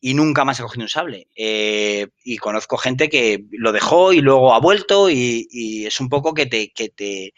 y 0.00 0.14
nunca 0.14 0.44
más 0.44 0.58
he 0.58 0.62
cogido 0.62 0.84
un 0.84 0.88
sable. 0.88 1.28
Eh, 1.34 2.08
y 2.24 2.36
conozco 2.38 2.76
gente 2.76 3.08
que 3.08 3.44
lo 3.50 3.72
dejó 3.72 4.12
y 4.12 4.20
luego 4.20 4.54
ha 4.54 4.60
vuelto 4.60 5.10
y, 5.10 5.86
es 5.86 6.00
un 6.00 6.08
poco 6.08 6.34
que 6.34 6.46
te, 6.46 6.72
que 6.72 6.88
te, 6.90 7.34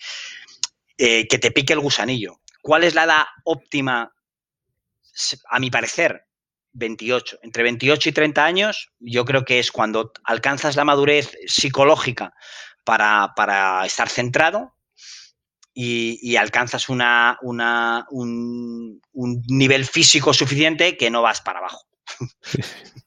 eh, 0.98 1.26
que 1.28 1.38
te 1.38 1.50
pique 1.50 1.72
el 1.72 1.80
gusanillo. 1.80 2.40
¿Cuál 2.62 2.84
es 2.84 2.94
la 2.94 3.04
edad 3.04 3.24
óptima? 3.44 4.12
A 5.50 5.58
mi 5.58 5.70
parecer, 5.70 6.26
28. 6.72 7.40
Entre 7.42 7.62
28 7.62 8.08
y 8.08 8.12
30 8.12 8.44
años, 8.44 8.92
yo 8.98 9.24
creo 9.24 9.44
que 9.44 9.58
es 9.58 9.70
cuando 9.72 10.12
alcanzas 10.24 10.76
la 10.76 10.84
madurez 10.84 11.36
psicológica 11.46 12.34
para, 12.84 13.84
estar 13.84 14.08
centrado 14.08 14.74
y, 15.72 16.36
alcanzas 16.36 16.88
una, 16.88 17.38
un, 17.40 19.00
un 19.12 19.42
nivel 19.46 19.84
físico 19.84 20.34
suficiente 20.34 20.96
que 20.96 21.10
no 21.10 21.22
vas 21.22 21.40
para 21.40 21.60
abajo. 21.60 21.89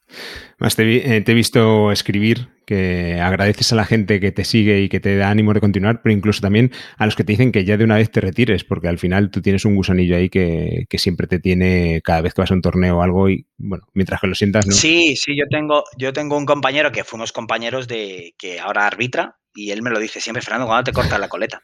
Más 0.59 0.77
eh, 0.79 1.21
te, 1.25 1.31
he 1.31 1.35
visto 1.35 1.91
escribir 1.91 2.49
que 2.65 3.19
agradeces 3.19 3.73
a 3.73 3.75
la 3.75 3.85
gente 3.85 4.19
que 4.19 4.31
te 4.31 4.45
sigue 4.45 4.81
y 4.81 4.89
que 4.89 4.99
te 4.99 5.17
da 5.17 5.29
ánimo 5.29 5.53
de 5.53 5.59
continuar, 5.59 6.01
pero 6.01 6.13
incluso 6.13 6.41
también 6.41 6.71
a 6.97 7.05
los 7.05 7.15
que 7.15 7.23
te 7.23 7.33
dicen 7.33 7.51
que 7.51 7.65
ya 7.65 7.75
de 7.75 7.83
una 7.83 7.97
vez 7.97 8.11
te 8.11 8.21
retires, 8.21 8.63
porque 8.63 8.87
al 8.87 8.99
final 8.99 9.31
tú 9.31 9.41
tienes 9.41 9.65
un 9.65 9.75
gusanillo 9.75 10.15
ahí 10.15 10.29
que, 10.29 10.85
siempre 10.97 11.27
te 11.27 11.39
tiene 11.39 12.01
cada 12.01 12.21
vez 12.21 12.33
que 12.33 12.41
vas 12.41 12.51
a 12.51 12.53
un 12.53 12.61
torneo 12.61 12.99
o 12.99 13.01
algo 13.01 13.29
y 13.29 13.45
bueno, 13.57 13.85
mientras 13.93 14.21
que 14.21 14.27
lo 14.27 14.35
sientas, 14.35 14.65
¿no? 14.67 14.73
Sí, 14.73 15.15
sí, 15.17 15.35
yo 15.35 15.45
tengo, 15.49 15.83
yo 15.97 16.13
tengo 16.13 16.37
un 16.37 16.45
compañero 16.45 16.91
que 16.91 17.03
fuimos 17.03 17.31
compañeros 17.31 17.87
de 17.87 18.35
que 18.37 18.59
ahora 18.59 18.87
arbitra 18.87 19.37
y 19.53 19.71
él 19.71 19.81
me 19.81 19.89
lo 19.89 19.99
dice 19.99 20.21
siempre, 20.21 20.41
Fernando, 20.41 20.67
cuando 20.67 20.85
te 20.85 20.93
cortas 20.93 21.19
la 21.19 21.27
coleta? 21.27 21.61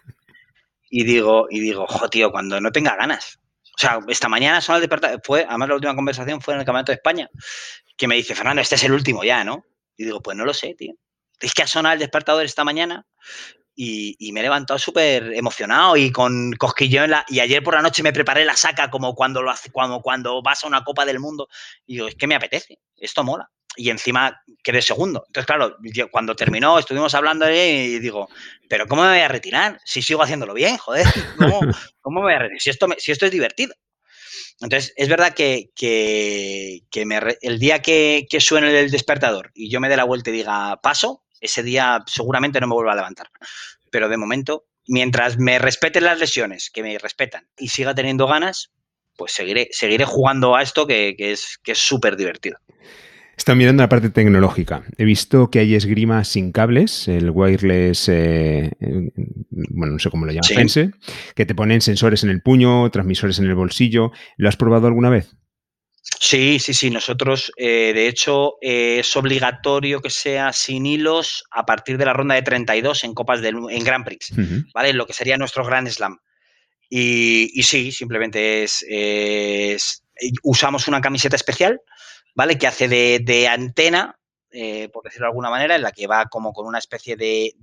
Y 0.90 1.04
digo, 1.04 1.48
y 1.50 1.60
digo, 1.60 1.86
jo, 1.88 2.10
tío, 2.10 2.32
cuando 2.32 2.60
no 2.60 2.72
tenga 2.72 2.96
ganas. 2.96 3.39
O 3.80 3.82
sea, 3.82 4.00
esta 4.10 4.28
mañana 4.28 4.60
son 4.60 4.76
el 4.76 4.82
despertador, 4.82 5.22
fue, 5.24 5.46
además 5.48 5.70
la 5.70 5.76
última 5.76 5.96
conversación 5.96 6.42
fue 6.42 6.54
en 6.54 6.60
el 6.60 6.66
Campeonato 6.66 6.92
de 6.92 6.98
España, 6.98 7.30
que 7.96 8.10
me 8.10 8.16
dice, 8.16 8.36
Fernando, 8.36 8.62
este 8.62 8.76
es 8.76 8.84
el 8.84 8.92
último 8.92 9.24
ya, 9.24 9.46
¿no? 9.46 9.64
Y 9.96 10.04
digo, 10.04 10.22
pues 10.22 10.36
no 10.36 10.44
lo 10.44 10.54
sé, 10.54 10.76
tío. 10.76 10.96
Es 11.40 11.54
que 11.54 11.64
ha 11.64 11.68
sonado 11.68 11.94
el 11.94 12.00
despertador 12.00 12.44
esta 12.44 12.66
mañana 12.66 13.08
y, 13.74 14.18
me 14.34 14.42
he 14.42 14.44
levantado 14.44 14.78
súper 14.78 15.32
emocionado 15.34 15.96
y 15.96 16.12
con 16.12 16.52
cosquillo 16.58 17.06
en 17.06 17.12
la... 17.12 17.26
Y 17.30 17.40
ayer 17.40 17.64
por 17.64 17.76
la 17.76 17.82
noche 17.82 18.04
me 18.04 18.12
preparé 18.12 18.44
la 18.44 18.58
saca 18.58 18.90
como 18.90 19.16
cuando, 19.16 19.42
lo 19.42 19.50
hace, 19.50 19.72
cuando, 19.72 20.02
cuando 20.02 20.42
vas 20.42 20.62
a 20.66 20.68
una 20.68 20.84
Copa 20.84 21.06
del 21.06 21.22
Mundo. 21.22 21.48
Y 21.86 21.94
digo, 21.94 22.10
es 22.10 22.16
que 22.16 22.28
me 22.28 22.36
apetece, 22.36 22.80
esto 22.98 23.24
mola. 23.24 23.50
Y 23.76 23.90
encima 23.90 24.42
quedé 24.64 24.82
segundo. 24.82 25.24
Entonces, 25.28 25.46
claro, 25.46 25.78
cuando 26.12 26.36
terminó, 26.36 26.80
estuvimos 26.80 27.14
hablando 27.16 27.50
y 27.50 28.00
digo, 28.00 28.28
pero 28.68 28.88
¿cómo 28.88 29.04
me 29.04 29.10
voy 29.10 29.20
a 29.20 29.28
retirar? 29.28 29.80
Si 29.86 30.02
sigo 30.02 30.22
haciéndolo 30.22 30.54
bien, 30.54 30.78
joder, 30.78 31.06
¿cómo, 31.38 31.60
cómo 32.02 32.20
me 32.20 32.26
voy 32.26 32.34
a 32.34 32.40
retirar? 32.40 32.62
Si 32.62 32.70
esto, 32.70 32.88
si 32.98 33.12
esto 33.12 33.26
es 33.26 33.32
divertido. 33.32 33.74
Entonces, 34.62 34.94
es 34.98 35.08
verdad 35.08 35.34
que, 35.34 35.72
el 37.42 37.60
día 37.60 37.82
que, 37.82 38.28
que, 38.30 38.42
suene 38.42 38.78
el 38.78 38.92
despertador 38.92 39.52
y 39.54 39.70
yo 39.70 39.80
me 39.80 39.88
dé 39.88 39.96
la 39.96 40.04
vuelta 40.04 40.30
y 40.30 40.34
diga 40.34 40.82
paso, 40.82 41.24
ese 41.40 41.64
día 41.64 42.04
seguramente 42.08 42.60
no 42.60 42.68
me 42.68 42.74
vuelva 42.74 42.92
a 42.92 42.98
levantar. 42.98 43.30
Pero 43.90 44.10
de 44.10 44.18
momento, 44.18 44.66
mientras 44.86 45.38
me 45.38 45.60
respeten 45.60 46.04
las 46.04 46.20
lesiones, 46.20 46.70
que 46.70 46.84
me 46.84 46.98
respetan, 46.98 47.48
y 47.58 47.70
siga 47.70 47.96
teniendo 47.96 48.28
ganas, 48.28 48.72
pues 49.16 49.32
seguiré, 49.32 49.70
seguiré 49.72 50.04
jugando 50.04 50.56
a 50.56 50.62
esto 50.62 50.86
que, 50.86 51.16
es 51.18 51.60
súper 51.74 52.18
divertido. 52.18 52.60
Está 53.40 53.56
mirando 53.56 53.82
la 53.82 53.88
parte 53.88 54.10
tecnológica. 54.10 54.84
He 54.98 55.06
visto 55.06 55.50
que 55.50 55.60
hay 55.60 55.74
esgrima 55.74 56.26
sin 56.26 56.52
cables, 56.52 57.08
el 57.08 57.30
wireless, 57.30 58.10
eh, 58.10 58.70
bueno, 58.80 59.94
no 59.94 60.00
sé 60.00 60.10
cómo 60.10 60.26
lo 60.26 60.34
llaman, 60.34 60.68
que 61.36 61.46
te 61.46 61.56
ponen 61.56 61.80
sensores 61.80 62.26
en 62.26 62.32
el 62.32 62.42
puño, 62.42 62.92
transmisores 62.92 63.40
en 63.40 63.46
el 63.46 63.56
bolsillo. 63.56 64.12
¿Lo 64.36 64.50
has 64.50 64.58
probado 64.58 64.88
alguna 64.88 65.10
vez? 65.10 65.38
Sí, 66.20 66.60
sí, 66.60 66.74
sí. 66.74 66.90
Nosotros, 66.90 67.54
eh, 67.56 67.94
de 67.96 68.10
hecho, 68.10 68.56
eh, 68.62 68.98
es 69.00 69.16
obligatorio 69.16 70.02
que 70.02 70.10
sea 70.10 70.52
sin 70.52 70.86
hilos 70.86 71.46
a 71.50 71.66
partir 71.66 71.98
de 71.98 72.06
la 72.06 72.14
ronda 72.14 72.36
de 72.36 72.42
32 72.42 73.06
en 73.06 73.14
Copas 73.14 73.42
del 73.42 73.56
en 73.70 73.84
Grand 73.86 74.04
Prix, 74.04 74.34
¿vale? 74.74 74.92
Lo 74.92 75.08
que 75.08 75.14
sería 75.14 75.38
nuestro 75.38 75.66
Grand 75.66 75.88
Slam. 75.88 76.18
Y, 76.90 77.64
sí, 77.64 77.94
simplemente 77.94 78.64
es, 78.64 78.84
usamos 80.44 80.90
una 80.90 81.00
camiseta 81.00 81.38
especial, 81.38 81.80
¿vale? 82.40 82.58
Que 82.58 82.68
hace 82.68 82.88
de, 82.88 83.48
antena, 83.50 84.18
eh, 84.50 84.88
por 84.94 85.04
decirlo 85.04 85.26
de 85.26 85.32
alguna 85.32 85.50
manera, 85.50 85.76
en 85.76 85.82
la 85.82 85.92
que 85.92 86.08
va 86.08 86.28
como 86.28 86.54
con 86.54 86.66
una 86.66 86.80
especie 86.80 87.18
de, 87.18 87.54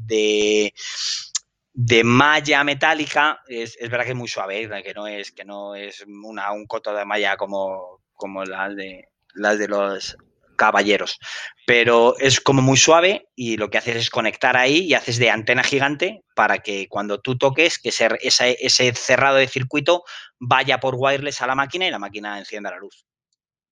de, 1.73 2.05
malla 2.05 2.63
metálica. 2.63 3.41
Es, 3.49 3.79
verdad 3.81 4.05
que 4.05 4.11
es 4.11 4.17
muy 4.17 4.29
suave, 4.29 4.69
que 4.85 4.93
no 4.93 5.07
es, 5.07 5.33
que 5.33 5.47
no 5.47 5.75
es 5.75 6.05
una, 6.07 6.53
un 6.53 6.67
coto 6.67 6.95
de 6.95 7.07
malla 7.07 7.39
como, 7.39 8.03
como 8.13 8.45
las 8.45 8.77
de, 8.77 9.09
las 9.33 9.59
de 9.59 9.67
los 9.67 10.19
caballeros. 10.57 11.21
Pero 11.67 12.15
es 12.19 12.39
como 12.43 12.61
muy 12.61 12.77
suave 12.77 13.31
y 13.35 13.57
lo 13.57 13.71
que 13.71 13.79
haces 13.79 13.97
es 13.97 14.11
conectar 14.11 14.59
ahí 14.59 14.81
y 14.81 14.93
haces 14.93 15.17
de 15.17 15.31
antena 15.31 15.63
gigante 15.63 16.23
para 16.35 16.59
que 16.59 16.87
cuando 16.91 17.19
tú 17.23 17.39
toques, 17.39 17.79
que 17.79 17.89
ese, 17.89 18.11
ese 18.21 18.93
cerrado 18.93 19.37
de 19.37 19.49
circuito 19.49 20.05
vaya 20.39 20.81
por 20.81 20.97
wireless 20.99 21.41
a 21.41 21.47
la 21.47 21.55
máquina 21.55 21.87
y 21.87 21.91
la 21.91 21.99
máquina 21.99 22.39
encienda 22.39 22.71
la 22.71 22.77
luz. 22.77 23.06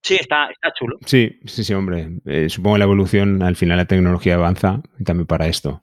Sí, 0.05 0.17
está, 0.17 0.51
chulo. 0.79 0.99
Sí, 1.07 1.41
sí, 1.47 1.65
sí, 1.65 1.73
hombre. 1.73 2.19
Eh, 2.27 2.51
supongo 2.51 2.77
la 2.77 2.85
evolución, 2.85 3.43
al 3.43 3.57
final 3.57 3.79
la 3.79 3.87
tecnología 3.87 4.35
avanza 4.35 4.83
también 5.03 5.27
para 5.27 5.47
esto. 5.47 5.83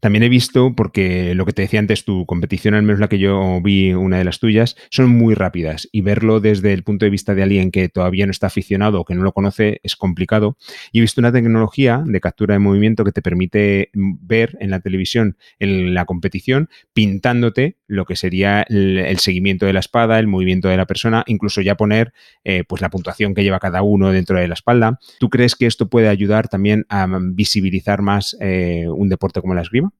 También 0.00 0.22
he 0.22 0.28
visto, 0.28 0.74
porque 0.74 1.34
lo 1.34 1.44
que 1.44 1.52
te 1.52 1.62
decía 1.62 1.80
antes, 1.80 2.04
tu 2.04 2.26
competición, 2.26 2.74
al 2.74 2.82
menos 2.82 3.00
la 3.00 3.08
que 3.08 3.18
yo 3.18 3.60
vi, 3.62 3.92
una 3.92 4.18
de 4.18 4.24
las 4.24 4.38
tuyas, 4.38 4.76
son 4.90 5.10
muy 5.10 5.34
rápidas 5.34 5.88
y 5.92 6.00
verlo 6.02 6.40
desde 6.40 6.72
el 6.72 6.84
punto 6.84 7.04
de 7.04 7.10
vista 7.10 7.34
de 7.34 7.42
alguien 7.42 7.70
que 7.70 7.88
todavía 7.88 8.26
no 8.26 8.30
está 8.30 8.46
aficionado 8.46 9.00
o 9.00 9.04
que 9.04 9.14
no 9.14 9.22
lo 9.22 9.32
conoce 9.32 9.80
es 9.82 9.96
complicado. 9.96 10.56
Y 10.92 10.98
he 10.98 11.00
visto 11.00 11.20
una 11.20 11.32
tecnología 11.32 12.02
de 12.04 12.20
captura 12.20 12.54
de 12.54 12.60
movimiento 12.60 13.04
que 13.04 13.12
te 13.12 13.22
permite 13.22 13.90
ver 13.92 14.56
en 14.60 14.70
la 14.70 14.80
televisión, 14.80 15.36
en 15.58 15.94
la 15.94 16.04
competición, 16.04 16.68
pintándote 16.92 17.76
lo 17.86 18.04
que 18.04 18.16
sería 18.16 18.62
el, 18.68 19.18
seguimiento 19.18 19.66
de 19.66 19.72
la 19.72 19.80
espada, 19.80 20.18
el 20.18 20.26
movimiento 20.26 20.68
de 20.68 20.76
la 20.76 20.86
persona, 20.86 21.24
incluso 21.26 21.60
ya 21.60 21.76
poner 21.76 22.12
eh, 22.44 22.64
pues 22.64 22.80
la 22.80 22.90
puntuación 22.90 23.34
que 23.34 23.42
lleva 23.42 23.57
cada 23.58 23.82
uno 23.82 24.10
dentro 24.10 24.38
de 24.38 24.48
la 24.48 24.54
espalda. 24.54 24.98
¿Tú 25.18 25.28
crees 25.28 25.54
que 25.54 25.66
esto 25.66 25.88
puede 25.88 26.08
ayudar 26.08 26.48
también 26.48 26.84
a 26.88 27.06
visibilizar 27.20 28.02
más 28.02 28.36
eh, 28.40 28.86
un 28.88 29.08
deporte 29.08 29.40
como 29.40 29.54
la 29.54 29.62
esgrima? 29.62 29.92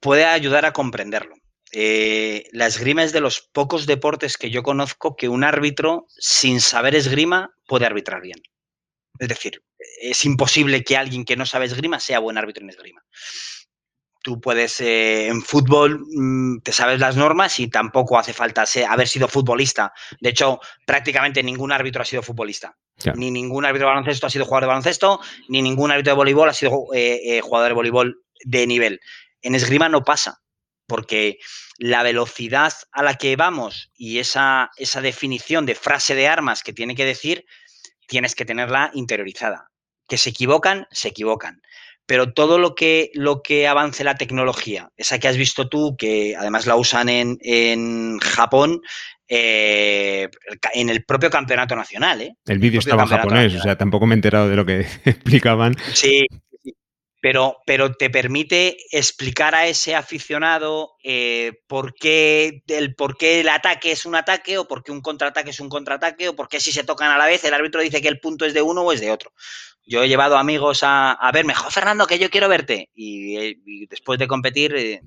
Puede 0.00 0.24
ayudar 0.24 0.64
a 0.64 0.72
comprenderlo. 0.72 1.36
Eh, 1.72 2.48
la 2.52 2.66
esgrima 2.66 3.04
es 3.04 3.12
de 3.12 3.20
los 3.20 3.40
pocos 3.40 3.86
deportes 3.86 4.36
que 4.36 4.50
yo 4.50 4.62
conozco 4.62 5.14
que 5.14 5.28
un 5.28 5.44
árbitro 5.44 6.06
sin 6.18 6.60
saber 6.60 6.94
esgrima 6.94 7.54
puede 7.66 7.86
arbitrar 7.86 8.22
bien. 8.22 8.40
Es 9.18 9.28
decir, 9.28 9.62
es 10.00 10.24
imposible 10.24 10.82
que 10.82 10.96
alguien 10.96 11.24
que 11.24 11.36
no 11.36 11.46
sabe 11.46 11.66
esgrima 11.66 12.00
sea 12.00 12.18
buen 12.18 12.38
árbitro 12.38 12.64
en 12.64 12.70
esgrima 12.70 13.02
tú 14.22 14.40
puedes, 14.40 14.80
eh, 14.80 15.28
en 15.28 15.42
fútbol, 15.42 16.00
mm, 16.00 16.60
te 16.60 16.72
sabes 16.72 17.00
las 17.00 17.16
normas 17.16 17.58
y 17.60 17.68
tampoco 17.68 18.18
hace 18.18 18.32
falta 18.32 18.64
haber 18.88 19.08
sido 19.08 19.28
futbolista. 19.28 19.92
De 20.20 20.30
hecho, 20.30 20.60
prácticamente 20.86 21.42
ningún 21.42 21.72
árbitro 21.72 22.02
ha 22.02 22.04
sido 22.04 22.22
futbolista. 22.22 22.76
Ni 23.14 23.30
ningún 23.30 23.64
árbitro 23.64 23.88
de 23.88 23.94
baloncesto 23.94 24.26
ha 24.26 24.30
sido 24.30 24.44
jugador 24.44 24.64
de 24.64 24.68
baloncesto, 24.68 25.20
ni 25.48 25.62
ningún 25.62 25.90
árbitro 25.90 26.12
de 26.12 26.16
voleibol 26.16 26.50
ha 26.50 26.52
sido 26.52 26.86
eh, 26.92 27.20
eh, 27.24 27.40
jugador 27.40 27.68
de 27.70 27.74
voleibol 27.74 28.22
de 28.44 28.66
nivel. 28.66 29.00
En 29.40 29.54
esgrima 29.54 29.88
no 29.88 30.04
pasa, 30.04 30.42
porque 30.86 31.38
la 31.78 32.02
velocidad 32.02 32.74
a 32.92 33.02
la 33.02 33.14
que 33.14 33.36
vamos 33.36 33.90
y 33.96 34.18
esa, 34.18 34.70
esa 34.76 35.00
definición 35.00 35.64
de 35.64 35.74
frase 35.74 36.14
de 36.14 36.28
armas 36.28 36.62
que 36.62 36.74
tiene 36.74 36.94
que 36.94 37.06
decir, 37.06 37.46
tienes 38.06 38.34
que 38.34 38.44
tenerla 38.44 38.90
interiorizada. 38.92 39.70
Que 40.06 40.18
se 40.18 40.30
equivocan, 40.30 40.86
se 40.90 41.08
equivocan 41.08 41.62
pero 42.06 42.32
todo 42.32 42.58
lo 42.58 42.74
que, 42.74 43.10
lo 43.14 43.42
que 43.42 43.68
avance 43.68 44.04
la 44.04 44.16
tecnología, 44.16 44.90
esa 44.96 45.18
que 45.18 45.28
has 45.28 45.36
visto 45.36 45.68
tú, 45.68 45.96
que 45.96 46.34
además 46.36 46.66
la 46.66 46.76
usan 46.76 47.08
en, 47.08 48.18
Japón, 48.18 48.82
eh, 49.28 50.28
en 50.74 50.88
el 50.90 51.04
propio 51.04 51.30
campeonato 51.30 51.76
nacional. 51.76 52.20
¿eh? 52.20 52.34
El 52.46 52.58
vídeo 52.58 52.80
estaba 52.80 53.06
japonés, 53.06 53.54
o 53.54 53.62
sea, 53.62 53.78
tampoco 53.78 54.06
me 54.06 54.14
he 54.14 54.16
enterado 54.16 54.48
de 54.48 54.56
lo 54.56 54.66
que 54.66 54.80
explicaban. 55.04 55.76
Sí, 55.92 56.26
Pero, 57.20 57.58
pero, 57.66 57.92
te 57.92 58.08
permite 58.08 58.78
explicar 58.92 59.54
a 59.54 59.66
ese 59.66 59.94
aficionado 59.94 60.96
eh, 61.04 61.52
por, 61.66 61.94
qué 61.94 62.62
el, 62.68 62.94
por 62.94 63.18
qué 63.18 63.40
el 63.40 63.48
ataque 63.50 63.92
es 63.92 64.06
un 64.06 64.14
ataque 64.14 64.56
o 64.56 64.66
por 64.66 64.82
qué 64.82 64.90
un 64.90 65.02
contraataque 65.02 65.50
es 65.50 65.60
un 65.60 65.68
contraataque 65.68 66.30
o 66.30 66.36
por 66.36 66.48
qué 66.48 66.60
si 66.60 66.72
se 66.72 66.82
tocan 66.82 67.10
a 67.10 67.18
la 67.18 67.26
vez 67.26 67.44
el 67.44 67.52
árbitro 67.52 67.82
dice 67.82 68.00
que 68.00 68.08
el 68.08 68.20
punto 68.20 68.46
es 68.46 68.54
de 68.54 68.62
uno 68.62 68.80
o 68.80 68.92
es 68.92 69.02
de 69.02 69.10
otro 69.10 69.32
yo 69.90 70.04
he 70.04 70.08
llevado 70.08 70.38
amigos 70.38 70.80
a, 70.82 71.30
verme, 71.34 71.52
jo, 71.52 71.68
Fernando, 71.68 72.06
que 72.06 72.20
yo 72.20 72.30
quiero 72.30 72.48
verte. 72.48 72.90
Y, 72.94 73.86
después 73.86 74.20
de 74.20 74.28
competir, 74.28 74.74
eh, 74.76 75.02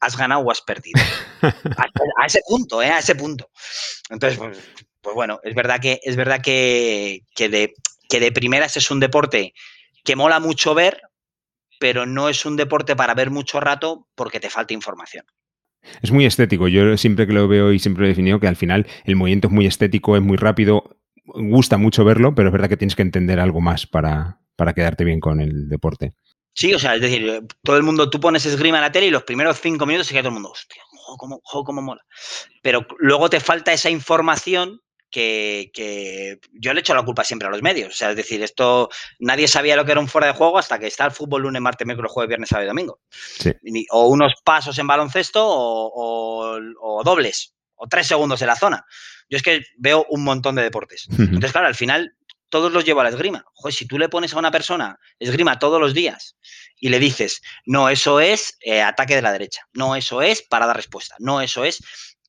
has 0.00 0.16
ganado 0.16 0.40
o 0.40 0.50
has 0.50 0.62
perdido. 0.62 0.98
a, 1.42 2.26
ese 2.26 2.40
punto, 2.46 2.82
¿eh? 2.82 2.90
A 2.90 3.00
ese 3.00 3.14
punto. 3.14 3.50
Entonces, 4.08 4.38
pues, 4.38 4.58
pues, 5.02 5.14
bueno, 5.14 5.40
es 5.44 5.54
verdad 5.54 5.78
que, 5.78 6.00
es 6.02 6.16
verdad 6.16 6.40
que, 6.40 7.22
de, 7.36 7.74
que 8.08 8.20
de 8.20 8.32
primeras 8.32 8.78
es 8.78 8.90
un 8.90 8.98
deporte 8.98 9.52
que 10.04 10.16
mola 10.16 10.40
mucho 10.40 10.74
ver, 10.74 11.02
pero 11.82 12.06
no 12.06 12.28
es 12.28 12.46
un 12.46 12.54
deporte 12.54 12.94
para 12.94 13.12
ver 13.12 13.32
mucho 13.32 13.58
rato 13.58 14.06
porque 14.14 14.38
te 14.38 14.50
falta 14.50 14.72
información. 14.72 15.24
Es 16.00 16.12
muy 16.12 16.24
estético. 16.26 16.68
Yo 16.68 16.96
siempre 16.96 17.26
que 17.26 17.32
lo 17.32 17.48
veo 17.48 17.72
y 17.72 17.80
siempre 17.80 18.04
he 18.04 18.08
definido 18.08 18.38
que 18.38 18.46
al 18.46 18.54
final 18.54 18.86
el 19.04 19.16
movimiento 19.16 19.48
es 19.48 19.52
muy 19.52 19.66
estético, 19.66 20.16
es 20.16 20.22
muy 20.22 20.36
rápido 20.36 20.96
gusta 21.24 21.78
mucho 21.78 22.04
verlo, 22.04 22.36
pero 22.36 22.50
es 22.50 22.52
verdad 22.52 22.68
que 22.68 22.76
tienes 22.76 22.94
que 22.94 23.02
entender 23.02 23.40
algo 23.40 23.60
más 23.60 23.88
para, 23.88 24.38
para 24.54 24.74
quedarte 24.74 25.02
bien 25.02 25.18
con 25.18 25.40
el 25.40 25.68
deporte. 25.68 26.12
Sí, 26.54 26.72
o 26.72 26.78
sea, 26.78 26.94
es 26.94 27.00
decir, 27.00 27.42
todo 27.64 27.76
el 27.76 27.82
mundo, 27.82 28.10
tú 28.10 28.20
pones 28.20 28.46
esgrima 28.46 28.78
en 28.78 28.82
la 28.82 28.92
tele 28.92 29.08
y 29.08 29.10
los 29.10 29.24
primeros 29.24 29.60
cinco 29.60 29.84
minutos 29.84 30.06
se 30.06 30.12
queda 30.12 30.22
todo 30.22 30.28
el 30.30 30.34
mundo, 30.34 30.50
hostia, 30.50 30.82
cómo, 31.18 31.40
cómo 31.42 31.82
mola. 31.82 32.02
Pero 32.62 32.86
luego 32.98 33.28
te 33.28 33.40
falta 33.40 33.72
esa 33.72 33.90
información 33.90 34.80
que, 35.12 35.70
que, 35.72 36.40
yo 36.54 36.74
le 36.74 36.80
echo 36.80 36.94
la 36.94 37.04
culpa 37.04 37.22
siempre 37.22 37.46
a 37.46 37.50
los 37.50 37.62
medios. 37.62 37.92
O 37.92 37.96
sea, 37.96 38.10
es 38.10 38.16
decir, 38.16 38.42
esto 38.42 38.88
nadie 39.20 39.46
sabía 39.46 39.76
lo 39.76 39.84
que 39.84 39.92
era 39.92 40.00
un 40.00 40.08
fuera 40.08 40.26
de 40.26 40.32
juego 40.32 40.58
hasta 40.58 40.78
que 40.78 40.88
está 40.88 41.04
el 41.04 41.12
fútbol 41.12 41.42
lunes, 41.42 41.62
martes, 41.62 41.86
miércoles, 41.86 42.10
jueves, 42.10 42.28
viernes, 42.28 42.48
sábado 42.48 42.64
y 42.64 42.68
domingo. 42.68 43.00
O 43.90 44.08
unos 44.08 44.32
pasos 44.42 44.76
en 44.78 44.86
baloncesto 44.88 45.44
o, 45.46 46.58
o 46.80 47.04
dobles, 47.04 47.54
o 47.76 47.86
tres 47.86 48.08
segundos 48.08 48.40
en 48.42 48.48
la 48.48 48.56
zona. 48.56 48.84
Yo 49.28 49.36
es 49.36 49.42
que 49.42 49.62
veo 49.76 50.06
un 50.10 50.24
montón 50.24 50.56
de 50.56 50.62
deportes. 50.62 51.06
Entonces, 51.10 51.52
claro, 51.52 51.66
al 51.66 51.74
final 51.74 52.16
todos 52.52 52.70
los 52.70 52.84
llevo 52.84 53.00
a 53.00 53.04
la 53.04 53.08
esgrima. 53.08 53.46
Joder, 53.54 53.74
si 53.74 53.86
tú 53.86 53.98
le 53.98 54.10
pones 54.10 54.34
a 54.34 54.38
una 54.38 54.50
persona 54.50 54.98
esgrima 55.18 55.58
todos 55.58 55.80
los 55.80 55.94
días 55.94 56.36
y 56.78 56.90
le 56.90 56.98
dices, 56.98 57.40
no, 57.64 57.88
eso 57.88 58.20
es 58.20 58.58
eh, 58.60 58.82
ataque 58.82 59.16
de 59.16 59.22
la 59.22 59.32
derecha, 59.32 59.62
no, 59.72 59.96
eso 59.96 60.20
es 60.20 60.42
parada 60.42 60.74
respuesta, 60.74 61.16
no, 61.18 61.40
eso 61.40 61.64
es. 61.64 61.82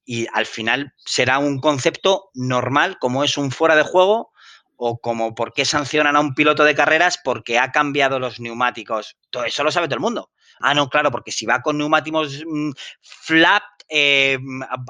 Y 0.05 0.27
al 0.33 0.45
final 0.45 0.93
será 0.97 1.39
un 1.39 1.59
concepto 1.59 2.29
normal, 2.33 2.97
como 2.99 3.23
es 3.23 3.37
un 3.37 3.51
fuera 3.51 3.75
de 3.75 3.83
juego 3.83 4.31
o 4.75 4.99
como 4.99 5.33
por 5.35 5.53
qué 5.53 5.65
sancionan 5.65 6.15
a 6.15 6.19
un 6.19 6.33
piloto 6.33 6.63
de 6.63 6.75
carreras 6.75 7.19
porque 7.23 7.59
ha 7.59 7.71
cambiado 7.71 8.19
los 8.19 8.39
neumáticos. 8.39 9.17
Todo 9.29 9.45
eso 9.45 9.63
lo 9.63 9.71
sabe 9.71 9.87
todo 9.87 9.95
el 9.95 10.01
mundo. 10.01 10.31
Ah, 10.59 10.73
no, 10.73 10.89
claro, 10.89 11.11
porque 11.11 11.31
si 11.31 11.45
va 11.45 11.61
con 11.61 11.77
neumáticos 11.77 12.43
mm, 12.45 12.71
flap, 13.01 13.63
eh, 13.89 14.37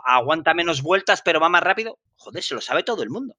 aguanta 0.05 0.53
menos 0.53 0.81
vueltas, 0.81 1.21
pero 1.23 1.39
va 1.39 1.49
más 1.49 1.63
rápido. 1.63 1.99
Joder, 2.15 2.43
se 2.43 2.55
lo 2.55 2.61
sabe 2.61 2.83
todo 2.83 3.03
el 3.03 3.09
mundo. 3.09 3.35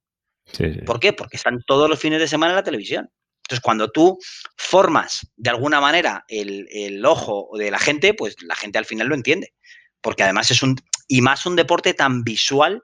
¿Por 0.85 1.01
qué? 1.01 1.13
Porque 1.13 1.37
están 1.37 1.63
todos 1.67 1.89
los 1.89 1.99
fines 1.99 2.21
de 2.21 2.29
semana 2.29 2.53
en 2.53 2.57
la 2.57 2.65
televisión. 2.65 3.11
Entonces, 3.45 3.63
cuando 3.63 3.91
tú 3.91 4.19
formas 4.57 5.27
de 5.37 5.51
alguna 5.51 5.81
manera 5.81 6.25
el, 6.29 6.67
el, 6.71 7.05
ojo 7.05 7.51
de 7.59 7.71
la 7.71 7.79
gente, 7.79 8.15
pues 8.15 8.37
la 8.43 8.55
gente 8.55 8.79
al 8.79 8.85
final 8.85 9.09
lo 9.09 9.15
entiende. 9.15 9.55
Porque 10.01 10.23
además 10.23 10.51
es 10.51 10.63
un. 10.63 10.77
Y 11.07 11.21
más 11.21 11.47
un 11.47 11.57
deporte 11.57 11.95
tan 11.95 12.25
visual 12.25 12.83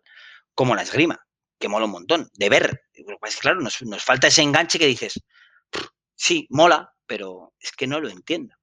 como 0.55 0.75
la 0.75 0.83
esgrima, 0.83 1.21
que 1.59 1.69
mola 1.69 1.87
un 1.87 1.93
montón, 1.93 2.31
de 2.35 2.49
ver. 2.49 2.83
Pues 3.21 3.37
claro, 3.37 3.61
nos, 3.61 3.83
nos 3.83 4.05
falta 4.05 4.27
ese 4.27 4.43
enganche 4.43 4.79
que 4.79 4.87
dices, 4.87 5.21
sí, 6.15 6.47
mola, 6.51 6.93
pero 7.07 7.55
es 7.61 7.73
que 7.73 7.87
no 7.87 8.01
lo 8.01 8.09
entiendo. 8.09 8.55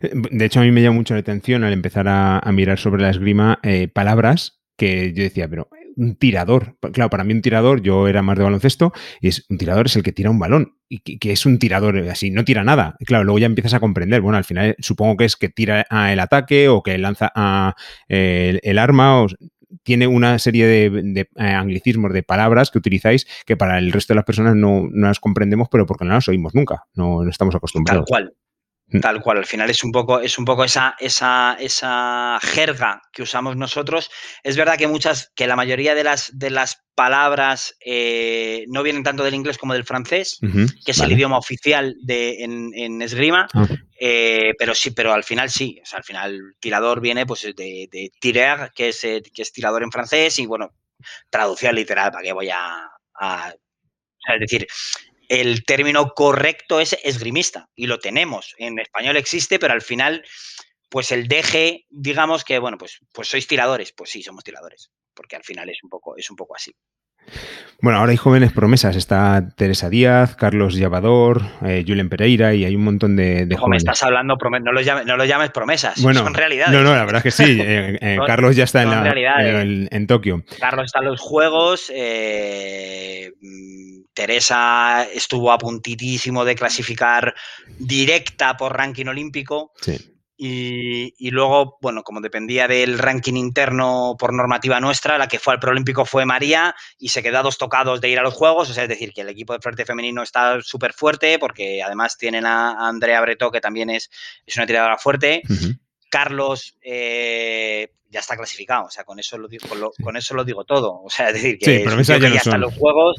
Eh, 0.00 0.10
de 0.12 0.44
hecho, 0.44 0.60
a 0.60 0.62
mí 0.62 0.70
me 0.70 0.82
llama 0.82 0.96
mucho 0.96 1.14
la 1.14 1.20
atención 1.20 1.64
al 1.64 1.72
empezar 1.72 2.06
a, 2.08 2.40
mirar 2.52 2.78
sobre 2.78 3.02
la 3.02 3.10
esgrima 3.10 3.58
eh, 3.62 3.88
palabras 3.88 4.60
que 4.76 5.12
yo 5.14 5.22
decía, 5.22 5.48
pero 5.48 5.68
un 5.96 6.16
tirador. 6.16 6.76
Claro, 6.92 7.10
para 7.10 7.24
mí 7.24 7.32
un 7.32 7.42
tirador, 7.42 7.82
yo 7.82 8.06
era 8.08 8.22
más 8.22 8.36
de 8.36 8.44
baloncesto, 8.44 8.92
y 9.20 9.28
es 9.28 9.44
un 9.48 9.58
tirador 9.58 9.86
es 9.86 9.96
el 9.96 10.02
que 10.02 10.12
tira 10.12 10.30
un 10.30 10.38
balón. 10.38 10.74
Y 10.88 11.00
que, 11.00 11.32
es 11.32 11.46
un 11.46 11.58
tirador 11.58 11.98
así, 12.08 12.30
no 12.30 12.44
tira 12.44 12.62
nada. 12.62 12.94
Claro, 13.00 13.24
luego 13.24 13.38
ya 13.40 13.46
empiezas 13.46 13.74
a 13.74 13.80
comprender. 13.80 14.20
Bueno, 14.20 14.38
al 14.38 14.44
final 14.44 14.76
supongo 14.78 15.16
que 15.16 15.24
es 15.24 15.34
que 15.34 15.48
tira 15.48 15.84
el 15.90 16.20
ataque 16.20 16.68
o 16.68 16.82
que 16.82 16.96
lanza 16.98 17.32
a, 17.34 17.74
el, 18.08 18.78
arma. 18.78 19.22
O, 19.22 19.26
tiene 19.82 20.06
una 20.06 20.38
serie 20.38 20.66
de, 20.66 21.20
eh, 21.20 21.26
anglicismos, 21.36 22.12
de 22.12 22.22
palabras 22.22 22.70
que 22.70 22.78
utilizáis 22.78 23.26
que 23.44 23.56
para 23.56 23.78
el 23.78 23.92
resto 23.92 24.12
de 24.12 24.16
las 24.16 24.24
personas 24.24 24.54
no, 24.54 24.88
las 24.92 25.18
comprendemos, 25.18 25.68
pero 25.70 25.86
porque 25.86 26.04
no 26.04 26.14
las 26.14 26.28
oímos 26.28 26.54
nunca, 26.54 26.84
no, 26.94 27.24
no 27.24 27.30
estamos 27.30 27.54
acostumbrados. 27.54 28.06
Tal 28.06 28.24
cual. 28.24 28.34
Mm. 28.88 29.00
Tal 29.00 29.20
cual, 29.20 29.38
al 29.38 29.46
final 29.46 29.68
es 29.68 29.82
un 29.82 29.90
poco, 29.90 30.20
es 30.20 30.38
un 30.38 30.44
poco 30.44 30.62
esa, 30.62 30.94
esa, 31.00 31.56
esa 31.58 32.38
jerga 32.40 33.02
que 33.12 33.22
usamos 33.22 33.56
nosotros. 33.56 34.10
Es 34.44 34.56
verdad 34.56 34.78
que 34.78 34.86
muchas, 34.86 35.32
que 35.34 35.48
la 35.48 35.56
mayoría 35.56 35.96
de 35.96 36.04
las, 36.04 36.30
de 36.38 36.50
las 36.50 36.84
palabras 36.94 37.74
eh, 37.84 38.64
no 38.68 38.84
vienen 38.84 39.02
tanto 39.02 39.24
del 39.24 39.34
inglés 39.34 39.58
como 39.58 39.72
del 39.74 39.84
francés, 39.84 40.38
que 40.84 40.92
es 40.92 41.00
el 41.00 41.12
idioma 41.12 41.36
oficial 41.36 41.96
de, 42.00 42.44
en, 42.44 43.02
esgrima, 43.02 43.48
ah. 43.54 43.66
eh, 43.98 44.52
pero 44.56 44.74
sí, 44.74 44.92
pero 44.92 45.12
al 45.12 45.24
final 45.24 45.50
sí. 45.50 45.80
O 45.82 45.86
sea, 45.86 45.98
al 45.98 46.04
final 46.04 46.40
tirador 46.60 47.00
viene 47.00 47.26
pues 47.26 47.42
de, 47.42 47.88
de 47.90 48.10
tirer, 48.20 48.70
que 48.72 48.90
es, 48.90 49.02
eh, 49.02 49.20
que 49.34 49.42
es 49.42 49.52
tirador 49.52 49.82
en 49.82 49.90
francés, 49.90 50.38
y 50.38 50.46
bueno, 50.46 50.74
traducción 51.28 51.74
literal, 51.74 52.12
¿para 52.12 52.22
qué 52.22 52.32
voy 52.32 52.50
a, 52.50 52.88
a 53.20 53.52
es 54.34 54.40
decir, 54.40 54.66
el 55.28 55.64
término 55.64 56.12
correcto 56.14 56.80
es 56.80 56.96
esgrimista 57.04 57.68
y 57.74 57.86
lo 57.86 57.98
tenemos. 57.98 58.54
En 58.58 58.78
español 58.78 59.16
existe, 59.16 59.58
pero 59.58 59.72
al 59.72 59.82
final, 59.82 60.24
pues 60.88 61.12
el 61.12 61.28
deje, 61.28 61.86
digamos 61.90 62.44
que, 62.44 62.58
bueno, 62.58 62.78
pues, 62.78 62.98
pues 63.12 63.28
sois 63.28 63.46
tiradores. 63.46 63.92
Pues 63.92 64.10
sí, 64.10 64.22
somos 64.22 64.44
tiradores, 64.44 64.90
porque 65.14 65.36
al 65.36 65.44
final 65.44 65.68
es 65.70 65.78
un 65.82 65.90
poco, 65.90 66.16
es 66.16 66.30
un 66.30 66.36
poco 66.36 66.56
así. 66.56 66.72
Bueno, 67.82 67.98
ahora 67.98 68.10
hay 68.10 68.16
jóvenes 68.16 68.52
promesas. 68.52 68.96
Está 68.96 69.50
Teresa 69.54 69.90
Díaz, 69.90 70.34
Carlos 70.34 70.74
Llavador, 70.74 71.42
eh, 71.62 71.84
Julen 71.86 72.08
Pereira 72.08 72.54
y 72.54 72.64
hay 72.64 72.74
un 72.74 72.84
montón 72.84 73.16
de, 73.16 73.46
de 73.46 73.56
jóvenes. 73.56 73.82
estás 73.82 74.02
hablando, 74.02 74.36
no 74.36 74.72
lo, 74.72 74.80
llames, 74.80 75.06
no 75.06 75.16
lo 75.16 75.24
llames 75.24 75.50
promesas, 75.50 76.00
bueno, 76.02 76.20
son 76.20 76.34
realidades. 76.34 76.72
No, 76.72 76.82
no, 76.82 76.94
la 76.94 77.04
verdad 77.04 77.18
es 77.18 77.22
que 77.22 77.30
sí. 77.30 77.60
Eh, 77.60 77.98
eh, 78.00 78.18
Carlos 78.26 78.56
ya 78.56 78.64
está 78.64 78.82
en, 78.82 79.88
en, 79.90 80.06
Tokio. 80.06 80.42
Carlos 80.58 80.86
está 80.86 81.00
en 81.00 81.04
los 81.06 81.20
Juegos. 81.20 81.92
Eh, 81.94 83.32
Teresa 84.14 85.06
estuvo 85.12 85.52
a 85.52 85.58
puntitísimo 85.58 86.44
de 86.44 86.54
clasificar 86.54 87.34
directa 87.78 88.56
por 88.56 88.74
ranking 88.74 89.06
olímpico. 89.06 89.72
Y, 90.38 91.30
luego, 91.30 91.78
bueno, 91.80 92.02
como 92.02 92.20
dependía 92.20 92.68
del 92.68 92.98
ranking 92.98 93.34
interno 93.34 94.16
por 94.18 94.34
normativa 94.34 94.80
nuestra, 94.80 95.16
la 95.16 95.28
que 95.28 95.38
fue 95.38 95.54
al 95.54 95.60
preolímpico 95.60 96.04
fue 96.04 96.26
María 96.26 96.74
y 96.98 97.08
se 97.08 97.22
quedó 97.22 97.38
a 97.38 97.42
dos 97.42 97.56
tocados 97.56 98.00
de 98.00 98.10
ir 98.10 98.18
a 98.18 98.22
los 98.22 98.34
Juegos. 98.34 98.68
O 98.68 98.74
sea, 98.74 98.82
es 98.82 98.88
decir, 98.88 99.12
que 99.14 99.22
el 99.22 99.30
equipo 99.30 99.54
de 99.54 99.60
flerte 99.60 99.86
femenino 99.86 100.22
está 100.22 100.60
súper 100.60 100.92
fuerte 100.92 101.38
porque 101.38 101.82
además 101.82 102.18
tienen 102.18 102.44
a 102.44 102.86
Andrea 102.86 103.20
Bretó, 103.22 103.50
que 103.50 103.60
también 103.60 103.88
es, 103.88 104.10
es 104.44 104.56
una 104.56 104.66
tiradora 104.66 104.98
fuerte. 104.98 105.42
Carlos 106.10 106.76
eh, 106.82 107.92
ya 108.10 108.20
está 108.20 108.36
clasificado, 108.36 108.86
o 108.86 108.90
sea, 108.90 109.04
con 109.04 109.18
eso 109.18 109.38
lo 109.38 109.48
digo, 109.48 109.66
con, 110.02 110.16
eso 110.16 110.34
lo 110.34 110.44
digo 110.44 110.64
todo. 110.64 111.02
O 111.02 111.10
sea, 111.10 111.28
es 111.28 111.34
decir, 111.34 111.58
que, 111.58 111.82
ya, 111.82 112.28
está 112.36 112.54
en 112.54 112.60
los 112.60 112.74
Juegos 112.74 113.16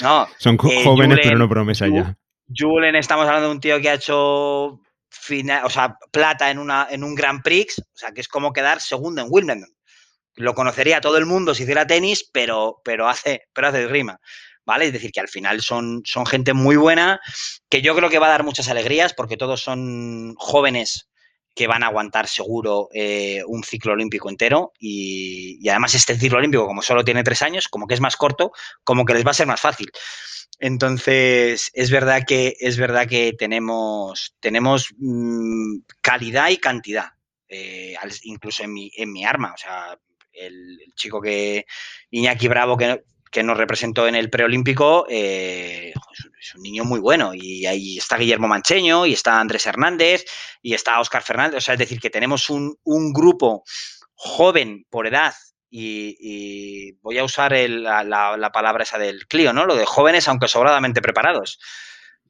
no. 0.00 0.26
Son 0.38 0.54
eh, 0.54 0.84
jóvenes, 0.84 1.18
pero 1.22 1.38
no 1.38 1.48
promesa 1.48 1.86
ya. 1.88 2.16
Julen, 2.54 2.96
estamos 2.96 3.26
hablando 3.26 3.48
de 3.48 3.54
un 3.54 3.60
tío 3.60 3.80
que 3.80 3.90
ha 3.90 3.94
hecho 3.94 4.80
o 5.64 5.70
sea, 5.70 5.96
plata 6.10 6.50
en, 6.50 6.58
una, 6.58 6.86
en 6.90 7.04
un 7.04 7.14
Grand 7.14 7.42
Prix, 7.42 7.78
o 7.78 7.96
sea, 7.98 8.12
que 8.12 8.20
es 8.20 8.28
como 8.28 8.52
quedar 8.52 8.80
segundo 8.80 9.20
en 9.20 9.28
Wimbledon. 9.30 9.74
Lo 10.34 10.54
conocería 10.54 11.00
todo 11.00 11.18
el 11.18 11.26
mundo 11.26 11.54
si 11.54 11.64
hiciera 11.64 11.86
tenis, 11.86 12.28
pero, 12.32 12.80
pero 12.84 13.08
hace, 13.08 13.42
pero 13.52 13.68
hace 13.68 13.82
esgrima. 13.82 14.20
¿Vale? 14.64 14.86
Es 14.86 14.92
decir, 14.92 15.10
que 15.12 15.20
al 15.20 15.28
final 15.28 15.62
son, 15.62 16.02
son 16.04 16.26
gente 16.26 16.52
muy 16.52 16.76
buena, 16.76 17.20
que 17.70 17.80
yo 17.80 17.96
creo 17.96 18.10
que 18.10 18.18
va 18.18 18.26
a 18.26 18.30
dar 18.30 18.44
muchas 18.44 18.68
alegrías, 18.68 19.14
porque 19.14 19.38
todos 19.38 19.62
son 19.62 20.34
jóvenes 20.36 21.08
que 21.58 21.66
van 21.66 21.82
a 21.82 21.86
aguantar 21.86 22.28
seguro 22.28 22.88
eh, 22.94 23.42
un 23.44 23.64
ciclo 23.64 23.94
olímpico 23.94 24.30
entero 24.30 24.72
y, 24.78 25.68
además 25.68 25.92
este 25.92 26.16
ciclo 26.16 26.38
olímpico, 26.38 26.64
como 26.64 26.82
solo 26.82 27.04
tiene 27.04 27.24
tres 27.24 27.42
años, 27.42 27.66
como 27.66 27.88
que 27.88 27.94
es 27.94 28.00
más 28.00 28.16
corto, 28.16 28.52
como 28.84 29.04
que 29.04 29.14
les 29.14 29.26
va 29.26 29.32
a 29.32 29.34
ser 29.34 29.48
más 29.48 29.60
fácil. 29.60 29.90
Entonces, 30.58 31.70
es 31.74 31.90
verdad 31.90 32.24
que, 32.26 32.56
es 32.58 32.78
verdad 32.78 33.06
que 33.06 33.32
tenemos, 33.32 34.34
tenemos 34.40 34.88
mm, 34.98 35.78
calidad 36.00 36.50
y 36.50 36.58
cantidad, 36.58 37.12
eh, 37.48 37.94
incluso 38.24 38.64
en 38.64 38.72
mi, 38.72 38.90
en 38.96 39.12
mi 39.12 39.24
arma. 39.24 39.52
O 39.54 39.56
sea, 39.56 39.98
el, 40.32 40.78
chico 40.96 41.20
que, 41.20 41.66
Iñaki 42.10 42.48
Bravo, 42.48 42.76
que, 42.76 43.04
que 43.30 43.42
nos 43.42 43.56
representó 43.56 44.08
en 44.08 44.14
el 44.14 44.30
preolímpico, 44.30 45.06
eh, 45.08 45.92
es 46.40 46.54
un 46.54 46.62
niño 46.62 46.84
muy 46.84 47.00
bueno. 47.00 47.34
Y 47.34 47.66
ahí 47.66 47.98
está 47.98 48.16
Guillermo 48.16 48.48
Mancheño, 48.48 49.06
y 49.06 49.12
está 49.12 49.40
Andrés 49.40 49.66
Hernández, 49.66 50.24
y 50.62 50.74
está 50.74 51.00
Oscar 51.00 51.22
Fernández. 51.22 51.58
O 51.58 51.60
sea, 51.60 51.74
es 51.74 51.80
decir, 51.80 52.00
que 52.00 52.10
tenemos 52.10 52.50
un, 52.50 52.76
grupo 53.12 53.64
joven 54.14 54.84
por 54.90 55.06
edad, 55.06 55.34
y, 55.70 56.92
voy 57.02 57.18
a 57.18 57.24
usar 57.24 57.52
la, 57.52 58.50
palabra 58.52 58.82
esa 58.82 58.98
del 58.98 59.26
Clio, 59.26 59.52
¿no? 59.52 59.66
Lo 59.66 59.76
de 59.76 59.86
jóvenes, 59.86 60.28
aunque 60.28 60.48
sobradamente 60.48 61.02
preparados. 61.02 61.58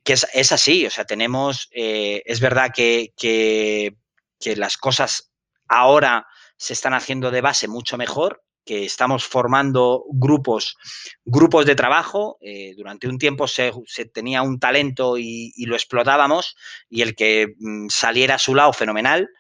Que 0.05 0.15
es, 0.15 0.53
así, 0.53 0.87
o 0.87 0.91
sea, 0.91 1.05
tenemos, 1.05 1.69
eh, 1.73 2.23
es 2.25 2.41
verdad 2.41 2.71
que, 2.75 3.13
que 3.17 4.57
las 4.57 4.77
cosas 4.77 5.31
ahora 5.69 6.27
se 6.57 6.73
están 6.73 6.95
haciendo 6.95 7.31
de 7.31 7.41
base 7.41 7.69
mucho 7.69 7.97
mejor, 7.97 8.43
que 8.69 8.85
estamos 8.85 9.25
formando 9.25 10.05
grupos, 10.11 10.77
grupos 11.25 11.65
de 11.65 11.75
trabajo. 11.75 12.37
Eh, 12.43 12.75
durante 12.77 13.09
un 13.09 13.17
tiempo 13.17 13.49
se, 13.49 13.73
tenía 14.13 14.43
un 14.43 14.59
talento 14.59 15.17
y, 15.17 15.55
lo 15.65 15.75
explotábamos 15.75 16.55
y 16.91 17.01
el 17.01 17.17
que 17.17 17.55
mm, 17.59 17.89
saliera 17.89 18.35
a 18.35 18.39
su 18.39 18.55
lado, 18.55 18.75
fenomenal. 18.75 19.31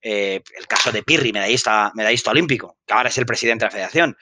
Eh, 0.00 0.42
el 0.56 0.66
caso 0.66 0.92
de 0.92 1.02
Pirri, 1.02 1.32
medallista, 1.32 1.90
medallista 1.94 2.30
olímpico, 2.30 2.78
que 2.86 2.94
ahora 2.94 3.08
es 3.08 3.18
el 3.18 3.26
presidente 3.26 3.64
de 3.64 3.66
la 3.66 3.72
federación. 3.72 4.16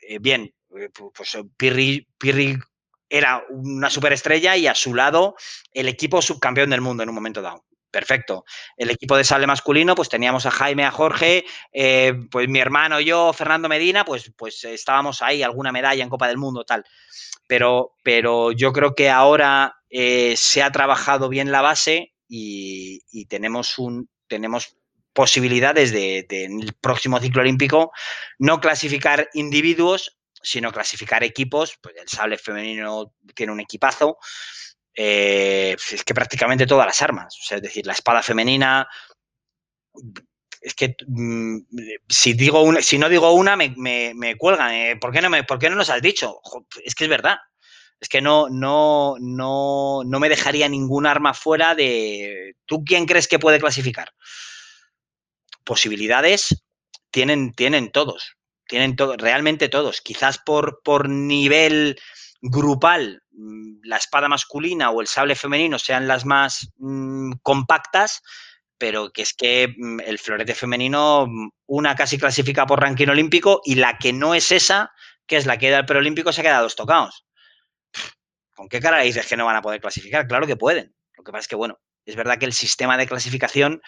Eh, 0.00 0.18
bien, 0.20 0.54
pues 0.68 1.36
Pirri, 1.56 2.08
Pirri 2.18 2.58
era 3.08 3.42
una 3.50 3.90
superestrella 3.90 4.56
y 4.56 4.66
a 4.66 4.74
su 4.74 4.94
lado 4.94 5.34
el 5.72 5.88
equipo 5.88 6.22
subcampeón 6.22 6.70
del 6.70 6.80
mundo 6.80 7.02
en 7.02 7.08
un 7.08 7.14
momento 7.14 7.42
dado. 7.42 7.64
Perfecto. 7.90 8.44
El 8.76 8.90
equipo 8.90 9.16
de 9.16 9.24
sable 9.24 9.46
masculino, 9.46 9.94
pues 9.94 10.10
teníamos 10.10 10.44
a 10.44 10.50
Jaime, 10.50 10.84
a 10.84 10.90
Jorge, 10.90 11.46
eh, 11.72 12.12
pues 12.30 12.46
mi 12.48 12.58
hermano, 12.58 13.00
yo, 13.00 13.32
Fernando 13.32 13.68
Medina, 13.68 14.04
pues, 14.04 14.30
pues 14.36 14.62
estábamos 14.64 15.22
ahí, 15.22 15.42
alguna 15.42 15.72
medalla 15.72 16.02
en 16.02 16.10
Copa 16.10 16.28
del 16.28 16.36
Mundo, 16.36 16.64
tal. 16.64 16.84
Pero, 17.46 17.94
pero 18.02 18.52
yo 18.52 18.74
creo 18.74 18.94
que 18.94 19.08
ahora 19.08 19.74
eh, 19.88 20.34
se 20.36 20.62
ha 20.62 20.70
trabajado 20.70 21.30
bien 21.30 21.50
la 21.50 21.62
base 21.62 22.12
y, 22.28 23.26
tenemos 23.26 23.78
un 23.78 24.08
tenemos 24.28 24.76
posibilidades 25.12 25.92
de, 25.92 26.26
en 26.30 26.60
el 26.60 26.74
próximo 26.74 27.18
ciclo 27.18 27.42
olímpico 27.42 27.90
no 28.38 28.60
clasificar 28.60 29.28
individuos, 29.34 30.16
sino 30.42 30.70
clasificar 30.70 31.24
equipos. 31.24 31.76
Pues 31.82 31.96
el 31.96 32.08
sable 32.08 32.38
femenino 32.38 33.14
tiene 33.34 33.52
un 33.52 33.60
equipazo. 33.60 34.18
Eh, 34.94 35.76
es 35.92 36.04
que 36.04 36.14
prácticamente 36.14 36.66
todas 36.66 36.86
las 36.86 37.02
armas, 37.02 37.36
o 37.40 37.44
sea, 37.44 37.56
es 37.56 37.62
decir, 37.62 37.86
la 37.86 37.92
espada 37.92 38.22
femenina, 38.22 38.88
es 40.60 40.74
que 40.74 40.96
mm, 41.06 41.58
si 42.08 42.32
digo 42.32 42.62
una, 42.62 42.82
si 42.82 42.98
no 42.98 43.08
digo 43.08 43.32
una, 43.32 43.56
me, 43.56 44.36
cuelgan. 44.38 44.72
Eh, 44.72 44.96
¿por, 44.96 45.12
qué 45.12 45.20
no 45.20 45.30
me, 45.30 45.44
¿Por 45.44 45.58
qué 45.58 45.70
no 45.70 45.76
nos 45.76 45.90
has 45.90 46.02
dicho? 46.02 46.40
Es 46.84 46.94
que 46.94 47.04
es 47.04 47.10
verdad. 47.10 47.38
Es 48.00 48.08
que 48.08 48.20
no, 48.20 48.48
no, 48.48 49.16
no, 49.18 50.02
no 50.04 50.20
me 50.20 50.28
dejaría 50.28 50.68
ningún 50.68 51.06
arma 51.06 51.34
fuera 51.34 51.74
de. 51.74 52.54
¿Tú 52.64 52.84
quién 52.84 53.06
crees 53.06 53.26
que 53.26 53.38
puede 53.38 53.58
clasificar? 53.58 54.12
Posibilidades 55.64 56.62
tienen, 57.10 57.52
tienen 57.52 57.90
todos. 57.90 58.36
Tienen 58.68 58.96
todos, 58.96 59.16
realmente 59.16 59.68
todos. 59.68 60.00
Quizás 60.00 60.38
por, 60.38 60.80
por 60.84 61.08
nivel 61.08 61.98
grupal 62.40 63.22
mm, 63.32 63.80
la 63.82 63.96
espada 63.96 64.28
masculina 64.28 64.90
o 64.90 65.00
el 65.00 65.06
sable 65.06 65.34
femenino 65.34 65.78
sean 65.78 66.06
las 66.06 66.24
más 66.24 66.70
mm, 66.76 67.32
compactas, 67.42 68.22
pero 68.76 69.10
que 69.10 69.22
es 69.22 69.34
que 69.34 69.74
mm, 69.76 70.00
el 70.00 70.18
florete 70.18 70.54
femenino, 70.54 71.26
una 71.66 71.96
casi 71.96 72.18
clasifica 72.18 72.66
por 72.66 72.80
ranking 72.80 73.08
olímpico 73.08 73.60
y 73.64 73.74
la 73.74 73.98
que 73.98 74.12
no 74.12 74.34
es 74.34 74.52
esa, 74.52 74.92
que 75.26 75.36
es 75.36 75.46
la 75.46 75.58
que 75.58 75.70
da 75.70 75.80
el 75.80 75.86
preolímpico, 75.86 76.32
se 76.32 76.42
ha 76.42 76.44
quedado 76.44 76.62
dos 76.64 76.76
tocados. 76.76 77.24
¿Con 78.58 78.68
qué 78.68 78.80
cara 78.80 78.98
dices 79.02 79.24
que 79.24 79.36
no 79.36 79.46
van 79.46 79.54
a 79.54 79.62
poder 79.62 79.80
clasificar? 79.80 80.26
Claro 80.26 80.44
que 80.44 80.56
pueden. 80.56 80.92
Lo 81.16 81.22
que 81.22 81.30
pasa 81.30 81.42
es 81.42 81.46
que, 81.46 81.54
bueno, 81.54 81.78
es 82.04 82.16
verdad 82.16 82.38
que 82.38 82.44
el 82.44 82.52
sistema 82.52 82.96
de 82.96 83.06
clasificación 83.06 83.80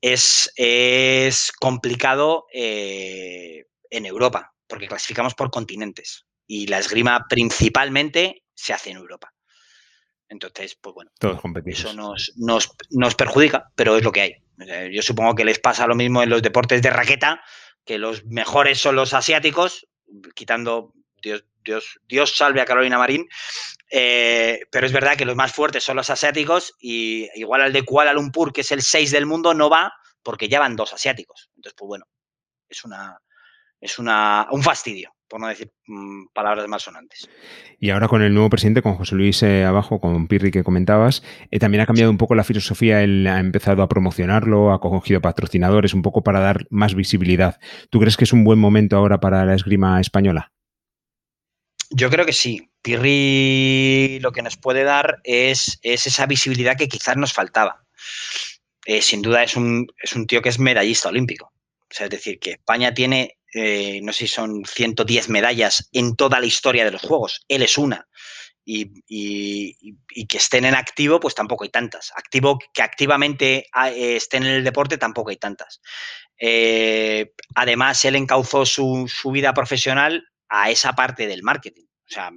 es, 0.00 0.50
es 0.56 1.52
complicado 1.52 2.46
eh, 2.54 3.66
en 3.90 4.06
Europa, 4.06 4.54
porque 4.66 4.88
clasificamos 4.88 5.34
por 5.34 5.50
continentes 5.50 6.24
y 6.46 6.66
la 6.66 6.78
esgrima 6.78 7.26
principalmente 7.28 8.42
se 8.54 8.72
hace 8.72 8.88
en 8.88 8.96
Europa. 8.96 9.34
Entonces, 10.30 10.78
pues 10.80 10.94
bueno, 10.94 11.10
Todos 11.18 11.38
eso 11.66 11.92
nos, 11.92 12.32
nos, 12.36 12.74
nos, 12.88 13.14
perjudica, 13.14 13.70
pero 13.74 13.98
es 13.98 14.02
lo 14.02 14.12
que 14.12 14.20
hay. 14.22 14.92
Yo 14.94 15.02
supongo 15.02 15.34
que 15.34 15.44
les 15.44 15.58
pasa 15.58 15.86
lo 15.86 15.94
mismo 15.94 16.22
en 16.22 16.30
los 16.30 16.40
deportes 16.40 16.80
de 16.80 16.88
raqueta, 16.88 17.42
que 17.84 17.98
los 17.98 18.24
mejores 18.24 18.78
son 18.78 18.96
los 18.96 19.12
asiáticos, 19.12 19.86
quitando 20.34 20.94
Dios, 21.24 21.44
Dios, 21.64 22.00
Dios 22.06 22.36
salve 22.36 22.60
a 22.60 22.66
Carolina 22.66 22.98
Marín, 22.98 23.26
eh, 23.90 24.60
pero 24.70 24.86
es 24.86 24.92
verdad 24.92 25.16
que 25.16 25.24
los 25.24 25.34
más 25.34 25.52
fuertes 25.52 25.82
son 25.82 25.96
los 25.96 26.10
asiáticos 26.10 26.74
y 26.78 27.28
igual 27.34 27.62
al 27.62 27.72
de 27.72 27.82
Kuala 27.82 28.12
Lumpur, 28.12 28.52
que 28.52 28.60
es 28.60 28.70
el 28.70 28.82
6 28.82 29.10
del 29.10 29.26
mundo, 29.26 29.54
no 29.54 29.70
va 29.70 29.94
porque 30.22 30.48
ya 30.48 30.60
van 30.60 30.76
dos 30.76 30.92
asiáticos. 30.92 31.50
Entonces, 31.56 31.74
pues 31.76 31.88
bueno, 31.88 32.06
es 32.68 32.84
una, 32.84 33.18
es 33.80 33.98
una, 33.98 34.48
un 34.50 34.62
fastidio, 34.62 35.14
por 35.28 35.40
no 35.40 35.48
decir 35.48 35.70
mm, 35.86 36.26
palabras 36.32 36.66
más 36.68 36.82
sonantes. 36.82 37.28
Y 37.78 37.90
ahora 37.90 38.08
con 38.08 38.22
el 38.22 38.34
nuevo 38.34 38.50
presidente, 38.50 38.82
con 38.82 38.94
José 38.94 39.14
Luis 39.14 39.42
eh, 39.42 39.64
abajo, 39.64 40.00
con 40.00 40.26
Pirri 40.26 40.50
que 40.50 40.64
comentabas, 40.64 41.22
eh, 41.50 41.58
también 41.58 41.82
ha 41.82 41.86
cambiado 41.86 42.10
un 42.10 42.18
poco 42.18 42.34
la 42.34 42.44
filosofía, 42.44 43.02
él 43.02 43.26
ha 43.26 43.38
empezado 43.38 43.82
a 43.82 43.88
promocionarlo, 43.88 44.72
ha 44.72 44.80
cogido 44.80 45.20
patrocinadores, 45.20 45.94
un 45.94 46.02
poco 46.02 46.22
para 46.22 46.40
dar 46.40 46.66
más 46.70 46.94
visibilidad. 46.94 47.60
¿Tú 47.90 48.00
crees 48.00 48.16
que 48.16 48.24
es 48.24 48.32
un 48.32 48.44
buen 48.44 48.58
momento 48.58 48.96
ahora 48.96 49.20
para 49.20 49.44
la 49.44 49.54
esgrima 49.54 50.00
española? 50.00 50.53
Yo 51.96 52.10
creo 52.10 52.26
que 52.26 52.32
sí. 52.32 52.68
Pirri 52.82 54.18
lo 54.20 54.32
que 54.32 54.42
nos 54.42 54.56
puede 54.56 54.84
dar 54.84 55.20
es, 55.24 55.78
es 55.82 56.06
esa 56.06 56.26
visibilidad 56.26 56.76
que 56.76 56.88
quizás 56.88 57.16
nos 57.16 57.32
faltaba. 57.32 57.84
Eh, 58.84 59.00
sin 59.00 59.22
duda 59.22 59.42
es 59.44 59.56
un, 59.56 59.86
es 60.02 60.14
un 60.14 60.26
tío 60.26 60.42
que 60.42 60.48
es 60.48 60.58
medallista 60.58 61.08
olímpico. 61.08 61.52
Es 61.88 62.10
decir, 62.10 62.38
que 62.40 62.52
España 62.52 62.92
tiene, 62.92 63.38
eh, 63.54 64.00
no 64.02 64.12
sé 64.12 64.26
si 64.26 64.34
son 64.34 64.64
110 64.64 65.28
medallas 65.28 65.88
en 65.92 66.16
toda 66.16 66.40
la 66.40 66.46
historia 66.46 66.84
de 66.84 66.90
los 66.90 67.02
Juegos. 67.02 67.44
Él 67.48 67.62
es 67.62 67.78
una. 67.78 68.08
Y, 68.66 68.86
que 70.26 70.38
estén 70.38 70.64
en 70.64 70.74
activo, 70.74 71.20
pues 71.20 71.34
tampoco 71.34 71.64
hay 71.64 71.70
tantas. 71.70 72.12
Activo, 72.16 72.58
que 72.72 72.82
activamente 72.82 73.66
eh, 73.86 74.16
estén 74.16 74.42
en 74.42 74.54
el 74.54 74.64
deporte, 74.64 74.98
tampoco 74.98 75.30
hay 75.30 75.36
tantas. 75.36 75.80
además, 77.54 78.04
él 78.04 78.16
encauzó 78.16 78.66
su, 78.66 79.06
vida 79.32 79.54
profesional 79.54 80.26
a 80.54 80.70
esa 80.70 80.92
parte 80.94 81.26
del 81.26 81.42
marketing. 81.42 81.84
O 81.84 82.12
sea, 82.14 82.30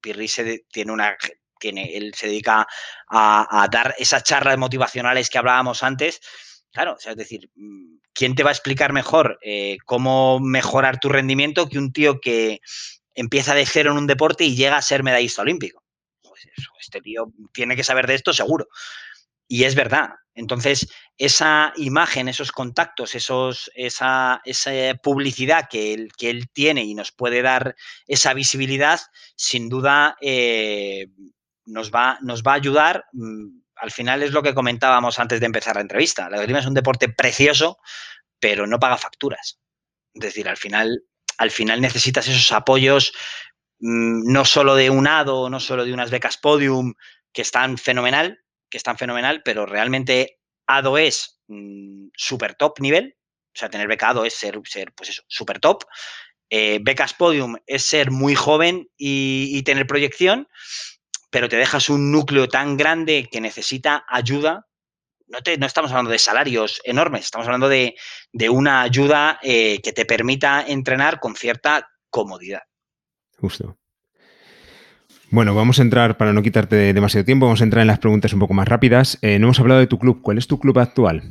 Pirri 0.00 0.26
se 0.28 0.64
tiene 0.72 0.92
una 0.92 1.16
tiene, 1.60 1.96
él 1.96 2.14
se 2.14 2.26
dedica 2.26 2.66
a, 3.08 3.68
dar 3.70 3.94
esas 3.98 4.24
charlas 4.24 4.56
motivacionales 4.58 5.28
que 5.28 5.38
hablábamos 5.38 5.82
antes. 5.82 6.20
Claro, 6.72 6.96
es 7.04 7.16
decir, 7.16 7.50
mm, 7.54 7.98
¿quién 8.14 8.34
te 8.34 8.42
va 8.42 8.48
a 8.50 8.52
explicar 8.52 8.92
mejor 8.92 9.38
eh, 9.42 9.76
cómo 9.84 10.40
mejorar 10.40 10.98
tu 10.98 11.10
rendimiento 11.10 11.68
que 11.68 11.78
un 11.78 11.92
tío 11.92 12.18
que 12.18 12.60
empieza 13.14 13.54
de 13.54 13.66
cero 13.66 13.92
en 13.92 13.98
un 13.98 14.06
deporte 14.06 14.44
y 14.44 14.56
llega 14.56 14.78
a 14.78 14.82
ser 14.82 15.02
medallista 15.02 15.42
olímpico? 15.42 15.84
Pues 16.22 16.48
este 16.80 17.00
tío 17.02 17.26
tiene 17.52 17.76
que 17.76 17.84
saber 17.84 18.06
de 18.06 18.14
esto 18.14 18.32
seguro. 18.32 18.66
Y 19.52 19.64
es 19.64 19.74
verdad. 19.74 20.10
Entonces, 20.32 20.88
esa 21.18 21.72
imagen, 21.74 22.28
esos 22.28 22.52
contactos, 22.52 23.16
esos, 23.16 23.68
esa, 23.74 24.40
esa 24.44 24.70
publicidad 25.02 25.66
que 25.68 25.92
él, 25.92 26.12
que 26.16 26.30
él, 26.30 26.48
tiene 26.52 26.84
y 26.84 26.94
nos 26.94 27.10
puede 27.10 27.42
dar 27.42 27.74
esa 28.06 28.32
visibilidad, 28.32 29.00
sin 29.34 29.68
duda 29.68 30.16
eh, 30.20 31.08
nos 31.66 31.90
va, 31.90 32.16
nos 32.22 32.44
va 32.44 32.52
a 32.52 32.56
ayudar. 32.62 33.06
Mm, 33.12 33.58
al 33.74 33.90
final 33.90 34.22
es 34.22 34.30
lo 34.30 34.44
que 34.44 34.54
comentábamos 34.54 35.18
antes 35.18 35.40
de 35.40 35.46
empezar 35.46 35.74
la 35.74 35.82
entrevista. 35.82 36.30
La 36.30 36.36
esgrima 36.36 36.60
es 36.60 36.66
un 36.66 36.74
deporte 36.74 37.08
precioso, 37.08 37.78
pero 38.38 38.68
no 38.68 38.78
paga 38.78 38.98
facturas. 38.98 39.58
Es 40.14 40.20
decir, 40.20 40.48
al 40.48 40.58
final, 40.58 41.02
al 41.38 41.50
final 41.50 41.80
necesitas 41.80 42.28
esos 42.28 42.52
apoyos 42.52 43.12
mm, 43.80 44.30
no 44.32 44.44
solo 44.44 44.76
de 44.76 44.90
un 44.90 45.08
ADO, 45.08 45.50
no 45.50 45.58
solo 45.58 45.84
de 45.84 45.92
unas 45.92 46.12
becas 46.12 46.38
podium, 46.38 46.94
que 47.32 47.42
están 47.42 47.78
fenomenal, 47.78 48.38
que 48.70 48.78
están 48.78 48.98
fenomenal, 48.98 49.42
pero 49.44 49.66
realmente 49.66 50.38
ADO 50.66 50.98
es 50.98 51.40
mm, 51.48 52.08
súper 52.14 52.54
top 52.54 52.80
nivel. 52.80 53.16
O 53.54 53.58
sea, 53.58 53.68
tener 53.68 53.88
becado 53.88 54.24
es 54.24 54.34
ser, 54.34 54.60
ser 54.64 54.92
pues 54.92 55.10
eso, 55.10 55.22
súper 55.26 55.58
top. 55.58 55.84
Eh, 56.48 56.78
becas 56.82 57.14
podium 57.14 57.56
es 57.66 57.84
ser 57.84 58.10
muy 58.10 58.34
joven 58.34 58.88
y 58.96 59.62
tener 59.62 59.86
proyección 59.86 60.48
pero 61.30 61.48
te 61.48 61.56
dejas 61.56 61.88
un 61.88 62.10
núcleo 62.10 62.48
tan 62.48 62.76
grande 62.76 63.28
que 63.30 63.40
necesita 63.40 64.04
ayuda. 64.08 64.66
No, 65.28 65.40
te, 65.42 65.56
no 65.56 65.66
estamos 65.66 65.92
hablando 65.92 66.10
de 66.10 66.18
salarios 66.18 66.80
enormes, 66.84 67.24
estamos 67.24 67.46
hablando 67.46 67.68
de, 67.68 67.94
una 68.50 68.82
ayuda 68.82 69.38
eh, 69.42 69.80
que 69.80 69.92
te 69.92 70.04
permita 70.04 70.64
entrenar 70.66 71.20
con 71.20 71.36
cierta 71.36 71.88
comodidad. 72.10 72.62
Justo. 73.38 73.78
Bueno, 75.32 75.54
vamos 75.54 75.78
a 75.78 75.82
entrar, 75.82 76.16
para 76.16 76.32
no 76.32 76.42
quitarte 76.42 76.92
demasiado 76.92 77.24
tiempo, 77.24 77.46
vamos 77.46 77.60
a 77.60 77.64
entrar 77.64 77.82
en 77.82 77.86
las 77.86 78.00
preguntas 78.00 78.32
un 78.32 78.40
poco 78.40 78.52
más 78.52 78.66
rápidas. 78.66 79.16
Eh, 79.22 79.38
no 79.38 79.46
hemos 79.46 79.60
hablado 79.60 79.78
de 79.78 79.86
tu 79.86 79.98
club. 79.98 80.22
¿Cuál 80.22 80.38
es 80.38 80.48
tu 80.48 80.58
club 80.58 80.78
actual? 80.80 81.22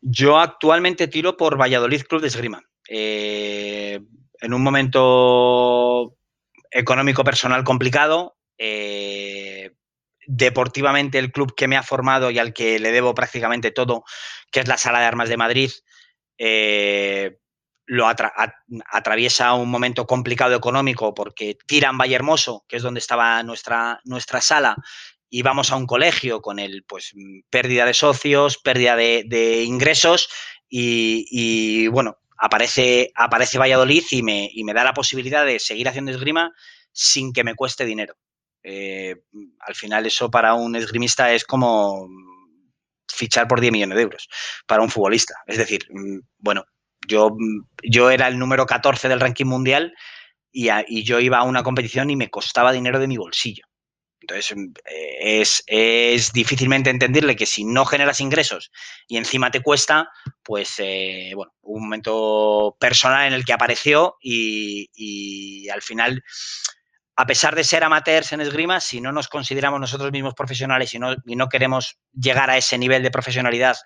Yo 0.00 0.38
actualmente 0.38 1.08
tiro 1.08 1.36
por 1.36 1.60
Valladolid 1.60 2.02
Club 2.02 2.22
de 2.22 2.28
Esgrima. 2.28 2.62
Eh, 2.88 3.98
en 4.40 4.54
un 4.54 4.62
momento 4.62 6.16
económico 6.70 7.24
personal 7.24 7.64
complicado, 7.64 8.36
eh, 8.56 9.72
deportivamente 10.26 11.18
el 11.18 11.32
club 11.32 11.54
que 11.56 11.66
me 11.66 11.76
ha 11.76 11.82
formado 11.82 12.30
y 12.30 12.38
al 12.38 12.52
que 12.52 12.78
le 12.78 12.92
debo 12.92 13.12
prácticamente 13.14 13.72
todo, 13.72 14.04
que 14.52 14.60
es 14.60 14.68
la 14.68 14.76
Sala 14.76 15.00
de 15.00 15.06
Armas 15.06 15.28
de 15.28 15.36
Madrid, 15.36 15.70
eh, 16.38 17.38
lo 17.88 18.06
atraviesa 18.06 19.54
un 19.54 19.70
momento 19.70 20.06
complicado 20.06 20.54
económico 20.54 21.14
porque 21.14 21.56
tiran 21.66 21.96
Valle 21.96 22.16
Hermoso, 22.16 22.64
que 22.68 22.76
es 22.76 22.82
donde 22.82 23.00
estaba 23.00 23.42
nuestra, 23.42 24.00
nuestra 24.04 24.42
sala, 24.42 24.76
y 25.30 25.40
vamos 25.40 25.72
a 25.72 25.76
un 25.76 25.86
colegio 25.86 26.42
con 26.42 26.58
el, 26.58 26.84
pues, 26.84 27.12
pérdida 27.48 27.86
de 27.86 27.94
socios, 27.94 28.58
pérdida 28.58 28.94
de, 28.94 29.62
ingresos 29.64 30.28
y, 30.68 31.86
bueno, 31.88 32.18
aparece, 32.36 33.10
aparece 33.14 33.58
Valladolid 33.58 34.04
y 34.10 34.22
me, 34.22 34.50
y 34.52 34.64
me 34.64 34.74
da 34.74 34.84
la 34.84 34.92
posibilidad 34.92 35.46
de 35.46 35.58
seguir 35.58 35.88
haciendo 35.88 36.10
esgrima 36.10 36.52
sin 36.92 37.32
que 37.32 37.44
me 37.44 37.54
cueste 37.54 37.86
dinero. 37.86 38.16
Eh, 38.62 39.16
al 39.60 39.74
final 39.74 40.04
eso 40.04 40.30
para 40.30 40.52
un 40.52 40.76
esgrimista 40.76 41.32
es 41.32 41.44
como 41.44 42.06
fichar 43.10 43.48
por 43.48 43.62
10 43.62 43.72
millones 43.72 43.96
de 43.96 44.02
euros 44.02 44.28
para 44.66 44.82
un 44.82 44.90
futbolista. 44.90 45.36
Es 45.46 45.56
decir, 45.56 45.86
mm, 45.90 46.18
bueno, 46.38 46.66
yo, 47.08 47.36
yo 47.82 48.10
era 48.10 48.28
el 48.28 48.38
número 48.38 48.66
14 48.66 49.08
del 49.08 49.20
ranking 49.20 49.46
mundial 49.46 49.94
y, 50.52 51.02
yo 51.02 51.20
iba 51.20 51.38
a 51.38 51.44
una 51.44 51.62
competición 51.62 52.10
y 52.10 52.16
me 52.16 52.30
costaba 52.30 52.72
dinero 52.72 52.98
de 52.98 53.08
mi 53.08 53.16
bolsillo. 53.16 53.64
Entonces, 54.20 54.54
eh, 54.84 55.42
es, 56.12 56.32
difícilmente 56.32 56.90
entenderle 56.90 57.36
que 57.36 57.46
si 57.46 57.64
no 57.64 57.86
generas 57.86 58.20
ingresos 58.20 58.70
y 59.06 59.16
encima 59.16 59.50
te 59.50 59.62
cuesta, 59.62 60.10
pues, 60.42 60.74
eh, 60.78 61.32
bueno, 61.34 61.52
un 61.62 61.84
momento 61.84 62.76
personal 62.78 63.26
en 63.26 63.32
el 63.32 63.44
que 63.44 63.52
apareció 63.52 64.16
y, 64.20 64.90
y 64.94 65.68
al 65.70 65.82
final 65.82 66.22
a 67.20 67.26
pesar 67.26 67.56
de 67.56 67.64
ser 67.64 67.82
amateurs 67.82 68.30
en 68.30 68.40
esgrima, 68.40 68.78
si 68.78 69.00
no 69.00 69.10
nos 69.10 69.26
consideramos 69.26 69.80
nosotros 69.80 70.12
mismos 70.12 70.34
profesionales 70.34 70.94
y 70.94 71.00
no, 71.00 71.16
y 71.26 71.34
no 71.34 71.48
queremos 71.48 71.98
llegar 72.12 72.48
a 72.48 72.56
ese 72.56 72.78
nivel 72.78 73.02
de 73.02 73.10
profesionalidad 73.10 73.76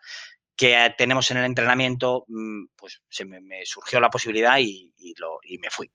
que 0.57 0.94
tenemos 0.96 1.30
en 1.30 1.38
el 1.38 1.44
entrenamiento, 1.44 2.24
mm, 2.28 2.64
pues 2.76 3.03
se 3.09 3.24
me, 3.24 3.40
surgió 3.64 4.00
la 4.00 4.11
posibilidad 4.11 4.59
y, 4.59 4.92
lo, 5.18 5.38
y 5.42 5.59
me 5.59 5.70
fui. 5.70 5.90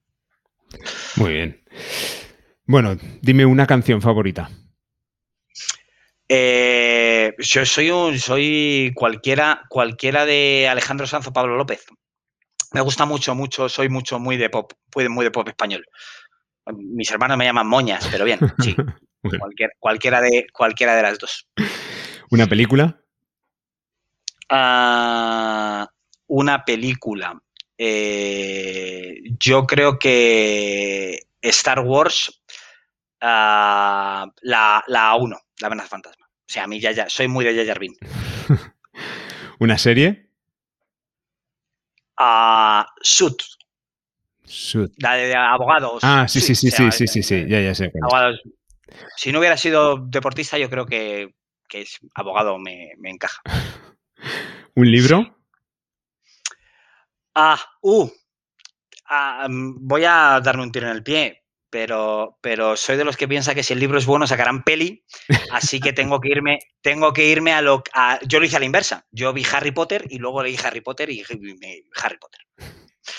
Muy 1.16 1.32
bien. 1.32 1.64
Bueno, 2.64 2.96
dime 3.22 3.46
una 3.46 3.66
canción 3.66 4.02
favorita. 4.02 4.50
Eh, 6.28 7.34
yo 7.38 7.64
soy 7.64 7.90
un, 7.90 8.18
soy 8.18 8.92
cualquiera, 8.94 9.62
cualquiera 9.68 10.26
de 10.26 10.68
Alejandro 10.68 11.06
Sanz 11.06 11.26
o 11.28 11.32
Pablo 11.32 11.56
López. 11.56 11.86
Me 12.72 12.82
gusta 12.82 13.06
mucho, 13.06 13.34
mucho, 13.34 13.68
soy 13.68 13.88
mucho 13.88 14.18
muy 14.18 14.36
de 14.36 14.50
pop, 14.50 14.72
muy 15.08 15.24
de 15.24 15.30
pop 15.30 15.48
español. 15.48 15.86
Mis 16.74 17.10
hermanos 17.10 17.38
me 17.38 17.46
llaman 17.46 17.66
moñas, 17.66 18.06
pero 18.10 18.26
bien, 18.26 18.40
sí. 18.58 18.76
cualquiera, 19.80 20.20
de, 20.20 20.46
cualquiera 20.52 20.94
de 20.94 21.02
las 21.02 21.18
dos. 21.18 21.48
¿Una 22.30 22.46
película? 22.46 23.00
Ah, 24.48 25.88
una 26.28 26.64
película. 26.64 27.40
Eh, 27.76 29.20
yo 29.38 29.66
creo 29.66 29.98
que 29.98 31.18
Star 31.40 31.80
Wars, 31.80 32.42
ah, 33.20 34.26
la, 34.42 34.84
la 34.86 35.14
1, 35.14 35.38
la 35.60 35.66
amenaza 35.66 35.88
fantasma. 35.88 36.26
O 36.26 36.50
sea, 36.50 36.64
a 36.64 36.66
mí 36.66 36.80
ya, 36.80 36.92
ya 36.92 37.08
soy 37.08 37.28
muy 37.28 37.44
de 37.44 37.66
Jar 37.66 37.78
¿Una 39.60 39.76
serie? 39.76 40.30
Uh, 42.18 42.82
la 44.96 45.14
de 45.14 45.34
abogados. 45.36 46.00
Ah, 46.02 46.26
sí, 46.26 46.40
sí, 46.40 46.54
sí, 46.54 46.70
sí, 46.70 46.90
sí, 46.90 47.06
sí, 47.06 47.22
sí, 47.22 47.44
ya, 47.46 47.60
ya 47.60 47.74
sé. 47.74 47.92
Abogados. 48.02 48.40
Si 49.16 49.30
no 49.30 49.38
hubiera 49.38 49.56
sido 49.56 49.98
deportista, 49.98 50.58
yo 50.58 50.70
creo 50.70 50.86
que, 50.86 51.34
que 51.68 51.82
es 51.82 51.98
abogado 52.14 52.58
me, 52.58 52.92
me 52.98 53.10
encaja. 53.10 53.42
¿Un 54.74 54.90
libro? 54.90 55.36
Ah, 57.34 57.60
uh, 57.82 58.10
ah, 59.08 59.46
mm, 59.48 59.86
voy 59.86 60.04
a 60.04 60.40
darme 60.42 60.62
un 60.62 60.72
tiro 60.72 60.88
en 60.88 60.96
el 60.96 61.02
pie. 61.02 61.44
pero, 61.70 62.38
pero 62.40 62.76
soy 62.76 62.96
de 62.96 63.04
los 63.04 63.16
que 63.16 63.28
piensa 63.28 63.54
que 63.54 63.62
si 63.62 63.74
el 63.74 63.80
libro 63.80 63.98
es 63.98 64.06
bueno 64.06 64.26
sacarán 64.26 64.62
peli, 64.62 65.04
así 65.52 65.80
que 65.80 65.92
tengo 65.92 66.20
que 66.20 66.28
irme, 66.28 66.58
tengo 66.80 67.12
que 67.12 67.28
irme 67.28 67.52
a 67.52 67.60
lo 67.60 67.82
a, 67.92 68.18
yo 68.26 68.40
lo 68.40 68.46
hice 68.46 68.56
a 68.56 68.60
la 68.60 68.66
inversa. 68.66 69.06
Yo 69.10 69.32
vi 69.32 69.44
Harry 69.52 69.72
Potter 69.72 70.06
y 70.08 70.18
luego 70.18 70.42
leí 70.42 70.56
Harry 70.64 70.80
Potter 70.80 71.10
y, 71.10 71.22
Harry 71.22 72.18
Potter. 72.18 72.40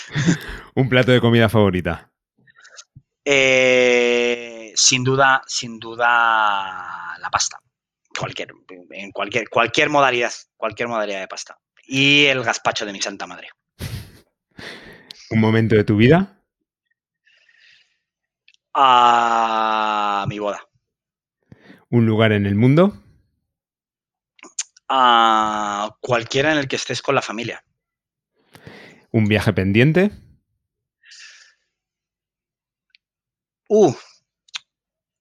Un 0.74 0.88
plato 0.88 1.12
de 1.12 1.20
comida 1.20 1.48
favorita. 1.48 2.10
Eh, 3.24 4.72
sin 4.74 5.04
duda, 5.04 5.42
sin 5.46 5.78
duda 5.78 7.16
la 7.18 7.30
pasta. 7.30 7.60
Cualquier, 8.20 8.52
en 8.90 9.12
cualquier, 9.12 9.48
cualquier 9.48 9.88
modalidad, 9.88 10.32
cualquier 10.58 10.88
modalidad 10.88 11.20
de 11.20 11.28
pasta. 11.28 11.56
Y 11.86 12.26
el 12.26 12.42
gazpacho 12.42 12.84
de 12.84 12.92
mi 12.92 13.00
santa 13.00 13.26
madre. 13.26 13.48
¿Un 15.30 15.40
momento 15.40 15.74
de 15.74 15.84
tu 15.84 15.96
vida? 15.96 16.36
a 18.74 20.26
mi 20.28 20.38
boda. 20.38 20.60
¿Un 21.90 22.06
lugar 22.06 22.32
en 22.32 22.46
el 22.46 22.54
mundo? 22.54 23.02
A 24.88 25.96
cualquiera 26.00 26.52
en 26.52 26.58
el 26.58 26.68
que 26.68 26.76
estés 26.76 27.02
con 27.02 27.14
la 27.14 27.22
familia. 27.22 27.64
¿Un 29.12 29.26
viaje 29.26 29.52
pendiente? 29.52 30.10
Uh, 33.68 33.94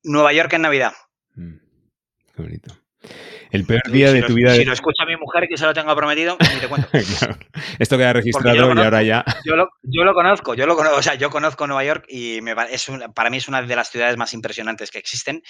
Nueva 0.04 0.34
York 0.34 0.54
en 0.54 0.62
Navidad. 0.64 0.93
Mm, 1.36 1.58
qué 2.36 2.41
bonito. 2.41 2.89
El 3.52 3.66
peor 3.66 3.82
día 3.91 4.12
de 4.12 4.22
tu 4.24 4.34
vida. 4.34 4.54
Si 4.54 4.64
lo 4.64 4.74
escucha 4.74 5.06
mi 5.06 5.16
mujer, 5.16 5.47
que 5.47 5.58
se 5.58 5.66
lo 5.66 5.74
tengo 5.74 5.95
prometido, 5.95 6.38
ni 6.39 6.60
te 6.60 6.68
cuento. 6.68 6.88
Esto 7.80 7.97
queda 7.97 8.14
registrado 8.14 8.56
y 8.56 8.80
ahora 8.80 9.02
ya. 9.04 9.26
Yo 9.43 9.56
lo, 9.56 10.14
conozco, 10.14 10.54
yo 10.54 10.68
lo 10.68 10.76
conozco, 10.76 11.00
o 11.00 11.02
sea, 11.02 11.16
yo 11.16 11.30
conozco 11.30 11.66
Nueva 11.66 11.84
York 11.84 12.06
y 12.08 12.41
me, 12.41 12.54
es 12.70 12.88
para 13.16 13.30
mí 13.30 13.38
es 13.38 13.47
una 13.47 13.62
de 13.62 13.76
las 13.76 13.89
ciudades 13.89 14.18
más 14.18 14.34
impresionantes 14.34 14.91
que 14.91 15.00
existen 15.00 15.41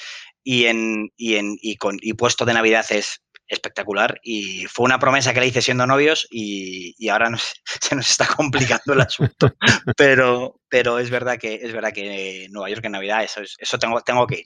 y, 0.44 0.66
en, 0.66 1.10
y, 1.18 1.36
en, 1.36 1.58
y, 1.62 1.76
con, 1.76 1.98
y 2.02 2.14
puesto 2.14 2.46
de 2.46 2.54
Navidad 2.54 2.86
es 2.90 3.22
espectacular 3.50 4.20
y 4.24 4.66
fue 4.68 4.86
una 4.86 5.00
promesa 5.00 5.34
que 5.34 5.40
le 5.40 5.48
hice 5.48 5.62
siendo 5.62 5.88
novios 5.88 6.28
y, 6.30 6.94
y 6.98 7.10
ahora 7.10 7.32
se 7.66 7.96
nos 7.96 8.10
está 8.10 8.28
complicando 8.28 8.94
el 8.94 9.02
asunto. 9.02 9.54
pero, 9.98 10.62
pero 10.70 11.00
es 11.00 11.10
verdad 11.10 11.38
que 11.38 11.56
es 11.56 11.74
verdad 11.74 11.92
que 11.92 12.48
Nueva 12.52 12.70
York 12.70 12.86
en 12.86 12.94
Navidad, 12.94 13.24
eso, 13.24 13.42
eso 13.42 13.78
tengo, 13.78 14.00
tengo 14.02 14.26
que 14.26 14.40
ir. 14.40 14.46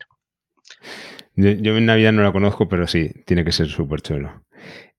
Yo, 1.36 1.50
en 1.50 1.86
Navidad 1.86 2.12
no 2.12 2.22
la 2.22 2.32
conozco, 2.32 2.70
pero 2.70 2.88
sí, 2.88 3.12
tiene 3.26 3.44
que 3.44 3.52
ser 3.52 3.68
súper 3.68 4.02
chulo. 4.02 4.44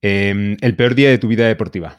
Em, 0.03 0.57
¿El 0.61 0.77
peor 0.77 0.95
día 0.95 1.11
de 1.11 1.19
tu 1.19 1.29
vida 1.29 1.47
deportiva? 1.47 1.99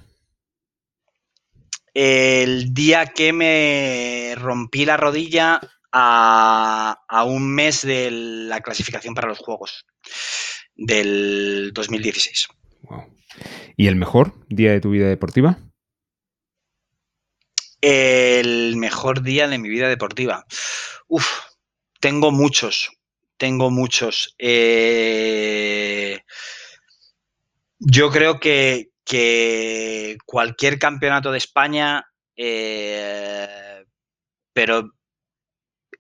El 1.94 2.74
día 2.74 3.06
que 3.08 3.32
me 3.32 4.36
rompí 4.36 4.86
la 4.86 4.98
rodilla 4.98 5.62
a, 5.92 7.24
un 7.26 7.56
mes 7.56 7.82
de 7.84 8.12
la 8.12 8.60
clasificación 8.60 9.16
para 9.16 9.30
los 9.30 9.40
Juegos 9.40 9.86
del 10.76 11.72
2016. 11.74 12.48
¿Y 13.78 13.88
el 13.88 13.96
mejor 13.96 14.34
día 14.50 14.72
de 14.72 14.82
tu 14.82 14.92
vida 14.92 15.08
deportiva? 15.08 15.58
El 17.82 18.76
mejor 18.78 19.22
día 19.22 19.48
de 19.48 19.58
mi 19.58 19.70
vida 19.70 19.88
deportiva. 19.88 20.46
Uf, 21.08 21.28
tengo 22.00 22.32
muchos, 22.32 22.92
tengo 23.38 23.72
muchos. 23.72 24.36
Eh, 24.38 26.22
yo 27.80 28.10
creo 28.12 28.40
que, 28.40 28.90
cualquier 30.26 30.80
campeonato 30.80 31.32
de 31.32 31.38
España, 31.38 32.06
eh, 32.36 33.86
pero 34.54 34.92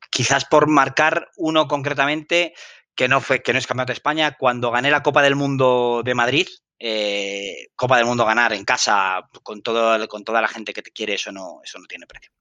quizás 0.10 0.46
por 0.46 0.68
marcar 0.68 1.30
uno 1.38 1.68
concretamente, 1.68 2.54
que 2.96 3.08
no 3.08 3.22
fue, 3.22 3.44
que 3.44 3.54
no 3.54 3.60
es 3.60 3.68
campeonato 3.68 3.92
de 3.92 3.98
España, 3.98 4.36
cuando 4.38 4.72
gané 4.72 4.90
la 4.90 5.04
Copa 5.04 5.22
del 5.22 5.36
Mundo 5.36 6.02
de 6.04 6.16
Madrid, 6.16 6.48
eh, 6.80 7.68
Copa 7.76 7.98
del 7.98 8.06
Mundo 8.06 8.26
ganar 8.26 8.54
en 8.54 8.66
casa 8.66 9.22
con 9.44 9.62
todo, 9.62 10.08
con 10.08 10.24
toda 10.24 10.42
la 10.42 10.48
gente 10.48 10.74
que 10.74 10.82
te 10.82 10.92
quiere, 10.92 11.16
eso 11.16 11.32
no, 11.32 11.60
eso 11.64 11.80
no 11.80 11.86
tiene 11.86 12.08
precio. 12.08 12.32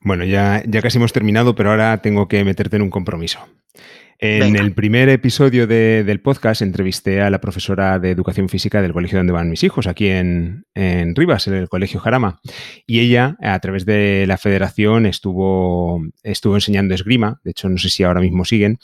Bueno, 0.00 0.24
ya, 0.24 0.62
ya 0.66 0.82
casi 0.82 0.98
hemos 0.98 1.12
terminado, 1.12 1.54
pero 1.54 1.70
ahora 1.70 2.00
tengo 2.02 2.28
que 2.28 2.44
meterte 2.44 2.76
en 2.76 2.82
un 2.82 2.90
compromiso. 2.90 3.40
En 4.20 4.56
el 4.56 4.72
primer 4.72 5.08
episodio 5.10 5.68
del 5.68 6.20
podcast 6.20 6.60
entrevisté 6.60 7.20
a 7.20 7.30
la 7.30 7.40
profesora 7.40 8.00
de 8.00 8.10
educación 8.10 8.48
física 8.48 8.82
del 8.82 8.92
colegio 8.92 9.18
donde 9.18 9.32
van 9.32 9.48
mis 9.48 9.62
hijos, 9.62 9.86
aquí 9.86 10.08
en, 10.08 10.64
Rivas, 10.74 11.46
en 11.46 11.54
el 11.54 11.68
colegio 11.68 12.00
Jarama. 12.00 12.40
Y 12.84 12.98
ella, 12.98 13.36
a 13.40 13.60
través 13.60 13.86
de 13.86 14.24
la 14.26 14.36
federación, 14.36 15.06
estuvo, 15.06 16.02
estuvo 16.24 16.56
enseñando 16.56 16.96
esgrima, 16.96 17.40
de 17.44 17.52
hecho 17.52 17.68
no 17.68 17.78
sé 17.78 17.90
si 17.90 18.02
ahora 18.02 18.20
mismo 18.20 18.44
siguen, 18.44 18.80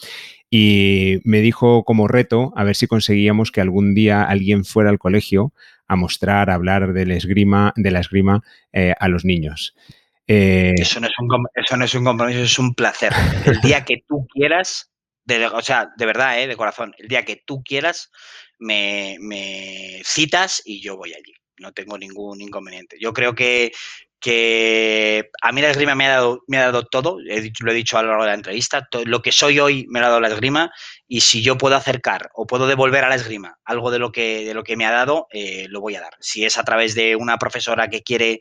y 0.50 1.18
me 1.24 1.40
dijo 1.40 1.82
como 1.82 2.06
reto 2.06 2.52
a 2.54 2.62
ver 2.62 2.76
si 2.76 2.86
conseguíamos 2.86 3.50
que 3.50 3.60
algún 3.60 3.92
día 3.92 4.22
alguien 4.22 4.64
fuera 4.64 4.90
al 4.90 5.00
colegio 5.00 5.52
a 5.88 5.96
mostrar, 5.96 6.48
a 6.48 6.54
hablar 6.54 6.92
del 6.92 7.10
esgrima, 7.10 7.72
de 7.74 7.90
la 7.90 7.98
esgrima 7.98 8.44
eh, 8.72 8.94
a 9.00 9.08
los 9.08 9.24
niños. 9.24 9.74
Eh, 10.26 10.74
eso, 10.78 11.00
no 11.00 11.06
es 11.06 11.12
un, 11.18 11.46
eso 11.54 11.76
no 11.76 11.84
es 11.84 11.94
un 11.94 12.04
compromiso, 12.04 12.40
es 12.40 12.58
un 12.58 12.74
placer. 12.74 13.12
El 13.44 13.60
día 13.60 13.84
que 13.84 14.02
tú 14.06 14.26
quieras 14.32 14.90
o 15.52 15.62
sea, 15.62 15.90
de 15.96 16.06
verdad, 16.06 16.40
¿eh? 16.40 16.46
de 16.46 16.56
corazón, 16.56 16.94
el 16.98 17.08
día 17.08 17.24
que 17.24 17.36
tú 17.36 17.62
quieras, 17.64 18.10
me, 18.58 19.16
citas 20.04 20.62
y 20.64 20.82
yo 20.82 20.96
voy 20.96 21.14
allí. 21.14 21.34
No 21.58 21.72
tengo 21.72 21.96
ningún 21.96 22.40
inconveniente. 22.40 22.96
Yo 23.00 23.12
creo 23.12 23.34
que, 23.34 23.72
que 24.24 25.28
a 25.42 25.52
mí 25.52 25.60
la 25.60 25.68
esgrima 25.68 25.94
me 25.94 26.06
ha 26.06 26.12
dado, 26.12 26.44
me 26.46 26.56
ha 26.56 26.62
dado 26.62 26.84
todo, 26.86 27.18
lo 27.20 27.70
he 27.70 27.74
dicho 27.74 27.98
a 27.98 28.02
lo 28.02 28.08
largo 28.08 28.22
de 28.22 28.30
la 28.30 28.34
entrevista, 28.34 28.88
lo 29.04 29.20
que 29.20 29.30
soy 29.32 29.60
hoy 29.60 29.84
me 29.90 30.00
lo 30.00 30.06
ha 30.06 30.08
dado 30.08 30.22
la 30.22 30.28
esgrima 30.28 30.72
y 31.06 31.20
si 31.20 31.42
yo 31.42 31.58
puedo 31.58 31.76
acercar 31.76 32.30
o 32.32 32.46
puedo 32.46 32.66
devolver 32.66 33.04
a 33.04 33.10
la 33.10 33.16
esgrima 33.16 33.58
algo 33.66 33.90
de 33.90 33.98
lo 33.98 34.12
que, 34.12 34.46
de 34.46 34.54
lo 34.54 34.64
que 34.64 34.78
me 34.78 34.86
ha 34.86 34.92
dado, 34.92 35.26
eh, 35.30 35.66
lo 35.68 35.82
voy 35.82 35.96
a 35.96 36.00
dar. 36.00 36.14
Si 36.20 36.42
es 36.42 36.56
a 36.56 36.64
través 36.64 36.94
de 36.94 37.16
una 37.16 37.36
profesora 37.36 37.90
que 37.90 38.02
quiere 38.02 38.40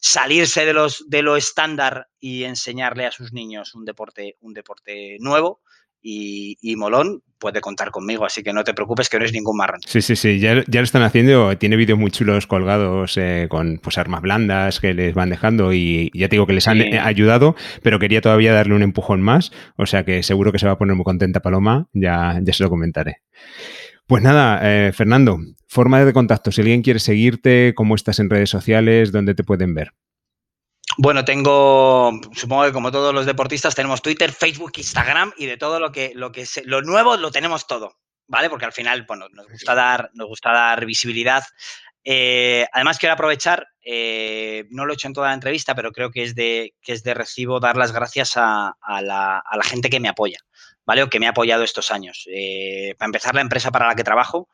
salirse 0.00 0.66
de, 0.66 0.72
los, 0.72 1.04
de 1.08 1.22
lo 1.22 1.36
estándar 1.36 2.08
y 2.18 2.42
enseñarle 2.42 3.06
a 3.06 3.12
sus 3.12 3.32
niños 3.32 3.76
un 3.76 3.84
deporte, 3.84 4.36
un 4.40 4.52
deporte 4.52 5.16
nuevo, 5.20 5.60
y, 6.02 6.76
Molón 6.76 7.22
puede 7.38 7.60
contar 7.60 7.90
conmigo, 7.90 8.24
así 8.26 8.42
que 8.42 8.52
no 8.52 8.64
te 8.64 8.74
preocupes 8.74 9.08
que 9.08 9.18
no 9.18 9.24
es 9.24 9.32
ningún 9.32 9.56
marrón. 9.56 9.80
Sí, 9.86 10.02
sí, 10.02 10.14
sí, 10.14 10.38
ya, 10.38 10.54
lo 10.54 10.80
están 10.82 11.02
haciendo, 11.02 11.56
tiene 11.56 11.76
vídeos 11.76 11.98
muy 11.98 12.10
chulos 12.10 12.46
colgados 12.46 13.16
eh, 13.16 13.46
con 13.48 13.78
pues, 13.78 13.96
armas 13.96 14.20
blandas 14.20 14.78
que 14.80 14.92
les 14.92 15.14
van 15.14 15.30
dejando 15.30 15.72
y 15.72 16.10
ya 16.14 16.28
te 16.28 16.36
digo 16.36 16.46
que 16.46 16.52
les 16.52 16.68
han 16.68 16.80
ayudado, 16.98 17.56
pero 17.82 17.98
quería 17.98 18.20
todavía 18.20 18.52
darle 18.52 18.74
un 18.74 18.82
empujón 18.82 19.22
más, 19.22 19.52
o 19.76 19.86
sea 19.86 20.04
que 20.04 20.22
seguro 20.22 20.52
que 20.52 20.58
se 20.58 20.66
va 20.66 20.72
a 20.72 20.78
poner 20.78 20.96
muy 20.96 21.04
contenta 21.04 21.40
Paloma, 21.40 21.88
ya, 21.92 22.38
ya 22.42 22.52
se 22.52 22.62
lo 22.62 22.70
comentaré. 22.70 23.22
Pues 24.06 24.22
nada, 24.22 24.60
eh, 24.62 24.92
Fernando, 24.92 25.38
forma 25.66 26.04
de 26.04 26.12
contacto, 26.12 26.50
si 26.50 26.60
alguien 26.60 26.82
quiere 26.82 26.98
seguirte, 26.98 27.74
cómo 27.74 27.94
estás 27.94 28.18
en 28.18 28.28
redes 28.28 28.50
sociales, 28.50 29.12
dónde 29.12 29.34
te 29.34 29.44
pueden 29.44 29.74
ver. 29.74 29.92
Bueno, 31.02 31.24
tengo, 31.24 32.12
supongo 32.34 32.64
que 32.64 32.72
como 32.72 32.92
todos 32.92 33.14
los 33.14 33.24
deportistas, 33.24 33.74
tenemos 33.74 34.02
Twitter, 34.02 34.32
Facebook, 34.32 34.72
Instagram 34.76 35.32
y 35.38 35.46
de 35.46 35.56
todo 35.56 35.80
lo 35.80 35.90
que, 35.92 36.12
lo 36.14 36.30
que 36.30 36.44
lo 36.64 36.82
nuevo 36.82 37.16
lo 37.16 37.30
tenemos 37.30 37.66
todo, 37.66 37.96
¿vale? 38.26 38.50
Porque 38.50 38.66
al 38.66 38.74
final, 38.74 39.06
bueno, 39.08 39.26
nos 39.30 39.48
gusta 39.48 39.74
dar, 39.74 40.10
nos 40.12 40.28
gusta 40.28 40.52
dar 40.52 40.84
visibilidad. 40.84 41.42
Eh, 42.04 42.66
además, 42.70 42.98
quiero 42.98 43.14
aprovechar, 43.14 43.66
eh, 43.82 44.66
no 44.68 44.84
lo 44.84 44.92
he 44.92 44.94
hecho 44.96 45.08
en 45.08 45.14
toda 45.14 45.28
la 45.28 45.34
entrevista, 45.34 45.74
pero 45.74 45.90
creo 45.90 46.10
que 46.10 46.22
es 46.22 46.34
de, 46.34 46.74
que 46.82 46.92
es 46.92 47.02
de 47.02 47.14
recibo 47.14 47.60
dar 47.60 47.78
las 47.78 47.92
gracias 47.92 48.32
a, 48.36 48.74
la, 49.00 49.38
a 49.38 49.56
la 49.56 49.64
gente 49.64 49.88
que 49.88 50.00
me 50.00 50.10
apoya. 50.10 50.40
O 50.98 51.08
que 51.08 51.20
me 51.20 51.26
ha 51.26 51.30
apoyado 51.30 51.62
estos 51.62 51.90
años. 51.90 52.26
Eh, 52.32 52.94
para 52.98 53.06
empezar, 53.06 53.34
la 53.34 53.40
empresa 53.40 53.70
para 53.70 53.86
la 53.86 53.94
que 53.94 54.02
trabajo, 54.02 54.48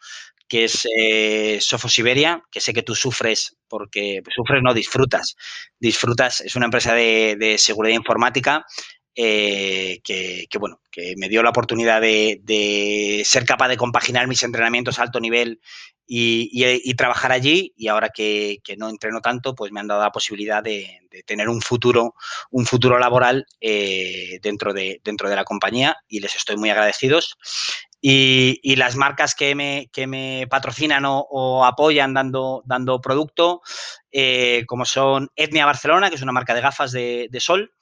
que 0.48 0.64
es 0.64 0.86
eh, 0.98 1.58
Sofos 1.60 1.92
Siberia, 1.92 2.42
que 2.50 2.60
sé 2.60 2.72
que 2.72 2.82
tú 2.82 2.94
sufres 2.94 3.56
porque 3.68 4.22
sufres, 4.34 4.62
no 4.62 4.74
disfrutas. 4.74 5.36
Disfrutas, 5.80 6.40
es 6.42 6.54
una 6.54 6.66
empresa 6.66 6.94
de, 6.94 7.56
seguridad 7.58 7.96
informática 7.96 8.66
eh, 9.14 10.00
que, 10.04 10.46
bueno, 10.58 10.80
que 10.90 11.14
me 11.16 11.28
dio 11.28 11.42
la 11.42 11.50
oportunidad 11.50 12.00
de, 12.02 13.22
ser 13.24 13.44
capaz 13.44 13.68
de 13.68 13.78
compaginar 13.78 14.28
mis 14.28 14.42
entrenamientos 14.42 14.98
a 14.98 15.02
alto 15.02 15.20
nivel 15.20 15.60
y, 16.06 16.94
trabajar 16.94 17.32
allí. 17.32 17.72
Y 17.76 17.88
ahora 17.88 18.10
que, 18.10 18.60
no 18.76 18.88
entreno 18.88 19.20
tanto, 19.20 19.54
pues 19.54 19.72
me 19.72 19.80
han 19.80 19.88
dado 19.88 20.02
la 20.02 20.12
posibilidad 20.12 20.62
de, 20.62 21.00
tener 21.24 21.48
un 21.48 21.62
futuro, 21.62 22.14
un 22.50 22.66
futuro 22.66 22.98
laboral 22.98 23.46
eh, 23.60 24.38
dentro, 24.42 24.74
de, 24.74 25.00
dentro 25.02 25.30
de 25.30 25.36
la 25.36 25.44
compañía 25.44 25.96
y 26.08 26.20
les 26.20 26.34
estoy 26.36 26.56
muy 26.56 26.70
agradecidos. 26.70 27.36
Y, 28.00 28.76
las 28.76 28.94
marcas 28.94 29.34
que 29.34 29.54
me, 29.54 29.88
que 29.92 30.06
me 30.06 30.46
patrocinan 30.48 31.04
o, 31.06 31.64
apoyan 31.64 32.14
dando, 32.14 32.62
dando 32.64 33.00
producto, 33.00 33.62
eh, 34.12 34.64
como 34.66 34.84
son 34.84 35.30
Etnia 35.34 35.66
Barcelona, 35.66 36.08
que 36.08 36.16
es 36.16 36.22
una 36.22 36.32
marca 36.32 36.54
de 36.54 36.60
gafas 36.60 36.92
de, 36.92 37.28
sol, 37.40 37.72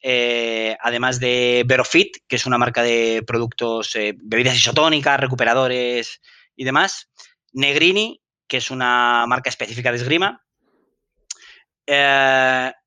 eh, 0.00 0.76
además 0.80 1.18
de 1.18 1.64
Verofit, 1.66 2.18
que 2.28 2.36
es 2.36 2.46
una 2.46 2.58
marca 2.58 2.82
de 2.82 3.24
productos, 3.26 3.96
eh, 3.96 4.14
bebidas 4.16 4.56
isotónicas, 4.56 5.18
recuperadores 5.18 6.20
y 6.54 6.64
demás. 6.64 7.08
Negrini, 7.56 8.22
que 8.46 8.58
es 8.58 8.70
una 8.70 9.26
marca 9.26 9.50
específica 9.50 9.90
de 9.90 9.98
esgrima. 9.98 10.44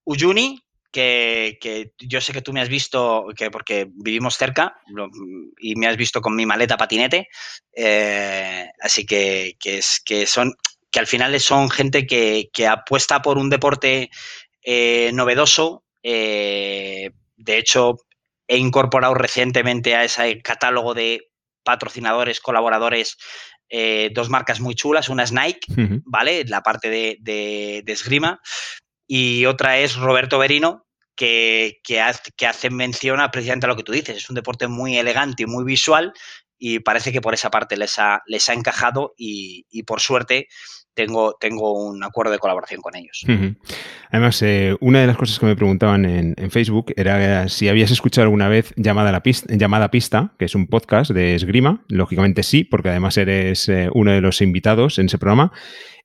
Uyuni, 0.06 0.64
que, 0.92 1.94
yo 2.00 2.22
sé 2.22 2.34
que 2.34 2.42
tú 2.42 2.54
me 2.54 2.62
has 2.62 2.70
visto, 2.70 3.28
que 3.36 3.52
porque 3.52 3.88
vivimos 3.90 4.38
cerca 4.38 4.80
y 5.60 5.76
me 5.76 5.88
has 5.88 5.98
visto 5.98 6.22
con 6.22 6.36
mi 6.36 6.46
maleta 6.46 6.78
patinete, 6.78 7.30
eh, 7.74 8.68
así 8.82 9.06
que, 9.06 9.56
es, 9.64 10.02
que 10.04 10.26
son 10.26 10.54
que 10.92 11.00
al 11.00 11.08
final 11.08 11.40
son 11.40 11.70
gente 11.70 12.08
que, 12.08 12.50
apuesta 12.68 13.22
por 13.22 13.38
un 13.38 13.50
deporte 13.50 14.10
eh, 14.64 15.12
novedoso. 15.14 15.84
Eh, 16.02 17.12
de 17.38 17.58
hecho, 17.58 17.98
he 18.48 18.58
incorporado 18.58 19.14
recientemente 19.14 19.96
a 19.96 20.04
ese 20.04 20.42
catálogo 20.42 20.96
de 20.96 21.30
patrocinadores, 21.64 22.40
colaboradores, 22.40 23.18
dos 24.14 24.30
marcas 24.30 24.60
muy 24.60 24.76
chulas. 24.76 25.10
Una 25.10 25.24
es 25.24 25.32
Nike, 25.32 25.68
¿vale? 26.06 26.44
La 26.46 26.62
parte 26.62 26.90
de, 26.90 27.18
de, 27.22 27.84
de 27.86 27.92
esgrima 27.92 28.42
y 29.08 29.46
otra 29.48 29.80
es 29.80 29.96
Roberto 29.96 30.38
Berino, 30.38 30.86
que, 31.20 31.82
que, 31.84 32.00
hace, 32.00 32.70
mención 32.70 33.20
a 33.20 33.30
precisamente 33.30 33.66
a 33.66 33.70
lo 33.70 33.76
que 33.76 33.84
tú 33.84 33.92
dices. 33.92 34.16
Es 34.16 34.30
un 34.30 34.36
deporte 34.36 34.68
muy 34.68 34.98
elegante 34.98 35.44
y 35.44 35.48
muy 35.48 35.66
visual 35.66 36.14
y 36.58 36.80
parece 36.80 37.12
que 37.12 37.20
por 37.20 37.34
esa 37.34 37.50
parte 37.50 37.76
les 37.76 38.00
ha, 38.00 38.22
les 38.28 38.48
ha 38.48 38.54
encajado 38.54 39.16
y, 39.18 39.84
por 39.84 40.00
suerte 40.00 40.48
tengo, 41.06 41.38
tengo, 41.40 41.74
un 41.74 42.04
acuerdo 42.04 42.34
de 42.34 42.40
colaboración 42.40 42.82
con 42.82 42.94
ellos. 42.94 43.26
Además, 44.10 44.42
eh, 44.42 44.76
una 44.82 45.00
de 45.00 45.08
las 45.08 45.16
cosas 45.16 45.40
que 45.40 45.46
me 45.46 45.56
preguntaban 45.56 46.04
en, 46.04 46.36
Facebook 46.52 46.94
era 46.98 47.48
si 47.48 47.70
habías 47.70 47.92
escuchado 47.92 48.24
alguna 48.24 48.50
vez 48.50 48.74
llamada, 48.76 49.12
la 49.12 49.24
pista, 49.24 49.54
llamada 49.56 49.92
Pista, 49.92 50.34
que 50.38 50.46
es 50.46 50.56
un 50.56 50.68
podcast 50.68 51.12
de 51.12 51.36
esgrima. 51.36 51.84
Lógicamente 51.88 52.44
sí, 52.44 52.66
porque 52.66 52.90
además 52.90 53.18
eres 53.18 53.70
eh, 53.70 53.90
uno 53.94 54.12
de 54.12 54.20
los 54.20 54.42
invitados 54.42 55.00
en 55.00 55.06
ese 55.06 55.18
programa. 55.18 55.54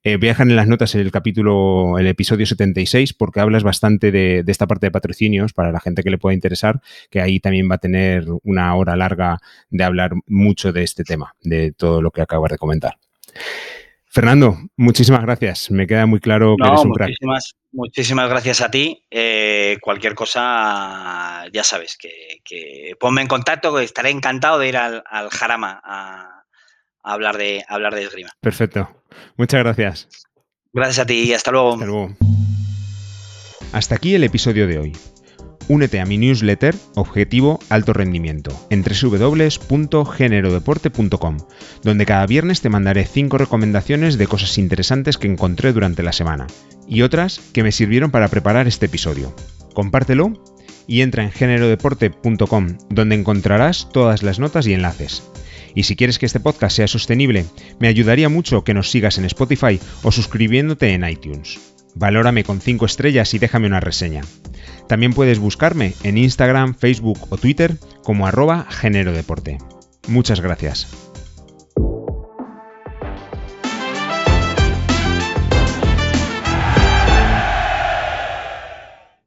Eh, 0.04 0.16
viajan 0.16 0.50
en 0.50 0.56
las 0.56 0.68
notas 0.68 0.94
el 0.94 1.10
capítulo, 1.10 1.98
el 1.98 2.06
episodio 2.06 2.46
76, 2.46 3.14
porque 3.14 3.40
hablas 3.40 3.64
bastante 3.64 4.12
de, 4.12 4.44
esta 4.46 4.68
parte 4.68 4.86
de 4.86 4.90
patrocinios 4.92 5.52
para 5.54 5.72
la 5.72 5.80
gente 5.80 6.02
que 6.04 6.10
le 6.10 6.18
pueda 6.18 6.34
interesar, 6.34 6.80
que 7.10 7.20
ahí 7.20 7.40
también 7.40 7.68
va 7.68 7.76
a 7.76 7.78
tener 7.78 8.26
una 8.44 8.76
hora 8.76 8.94
larga 8.94 9.38
de 9.70 9.82
hablar 9.82 10.12
mucho 10.26 10.72
de 10.72 10.84
este 10.84 11.02
tema, 11.02 11.34
de 11.42 11.72
todo 11.72 12.00
lo 12.00 12.10
que 12.10 12.20
acabas 12.20 12.52
de 12.52 12.58
comentar. 12.58 12.96
Fernando, 14.14 14.56
muchísimas 14.76 15.22
gracias. 15.22 15.72
Me 15.72 15.88
queda 15.88 16.06
muy 16.06 16.20
claro 16.20 16.54
que 16.56 16.68
eres 16.68 16.82
un 16.82 16.90
muchísimas, 16.90 17.56
Muchísimas 17.72 18.28
gracias 18.28 18.60
a 18.60 18.70
ti. 18.70 19.04
Eh, 19.10 19.76
cualquier 19.80 20.14
cosa, 20.14 21.44
ya 21.52 21.64
sabes, 21.64 21.98
que, 21.98 22.94
ponme 23.00 23.22
en 23.22 23.26
contacto, 23.26 23.74
que 23.74 23.82
estaré 23.82 24.10
encantado 24.10 24.60
de 24.60 24.68
ir 24.68 24.76
al, 24.76 25.02
al 25.10 25.30
Jarama 25.30 25.80
a, 25.82 26.44
hablar 27.02 27.36
de, 27.38 27.64
hablar 27.68 27.96
de 27.96 28.04
esgrima. 28.04 28.30
Perfecto. 28.40 28.88
Muchas 29.36 29.64
gracias. 29.64 30.08
Gracias 30.72 31.00
a 31.00 31.06
ti 31.06 31.24
y 31.24 31.32
hasta 31.32 31.50
luego. 31.50 31.72
Hasta 31.72 31.86
luego. 31.86 32.16
Hasta 33.72 33.96
aquí 33.96 34.14
el 34.14 34.22
episodio 34.22 34.68
de 34.68 34.78
hoy. 34.78 34.92
Únete 35.66 35.98
a 36.00 36.04
mi 36.04 36.18
newsletter 36.18 36.74
Objetivo 36.94 37.58
Alto 37.70 37.94
Rendimiento 37.94 38.50
en 38.68 38.84
www.generodeporte.com, 38.84 41.38
donde 41.82 42.04
cada 42.04 42.26
viernes 42.26 42.60
te 42.60 42.68
mandaré 42.68 43.06
5 43.06 43.38
recomendaciones 43.38 44.18
de 44.18 44.26
cosas 44.26 44.58
interesantes 44.58 45.16
que 45.16 45.26
encontré 45.26 45.72
durante 45.72 46.02
la 46.02 46.12
semana 46.12 46.46
y 46.86 47.00
otras 47.00 47.40
que 47.52 47.62
me 47.62 47.72
sirvieron 47.72 48.10
para 48.10 48.28
preparar 48.28 48.68
este 48.68 48.84
episodio. 48.86 49.34
Compártelo 49.72 50.34
y 50.86 51.00
entra 51.00 51.22
en 51.22 51.32
generodeporte.com, 51.32 52.76
donde 52.90 53.14
encontrarás 53.14 53.88
todas 53.90 54.22
las 54.22 54.38
notas 54.38 54.66
y 54.66 54.74
enlaces. 54.74 55.22
Y 55.74 55.84
si 55.84 55.96
quieres 55.96 56.18
que 56.18 56.26
este 56.26 56.40
podcast 56.40 56.76
sea 56.76 56.88
sostenible, 56.88 57.46
me 57.80 57.88
ayudaría 57.88 58.28
mucho 58.28 58.64
que 58.64 58.74
nos 58.74 58.90
sigas 58.90 59.16
en 59.16 59.24
Spotify 59.24 59.80
o 60.02 60.12
suscribiéndote 60.12 60.92
en 60.92 61.08
iTunes. 61.08 61.58
Valórame 61.94 62.44
con 62.44 62.60
5 62.60 62.84
estrellas 62.86 63.34
y 63.34 63.38
déjame 63.38 63.66
una 63.66 63.80
reseña. 63.80 64.22
También 64.88 65.12
puedes 65.12 65.38
buscarme 65.38 65.94
en 66.02 66.18
Instagram, 66.18 66.74
Facebook 66.74 67.26
o 67.30 67.36
Twitter 67.36 67.76
como 68.02 68.26
arroba 68.26 68.66
Deporte. 69.12 69.58
Muchas 70.08 70.40
gracias. 70.40 71.03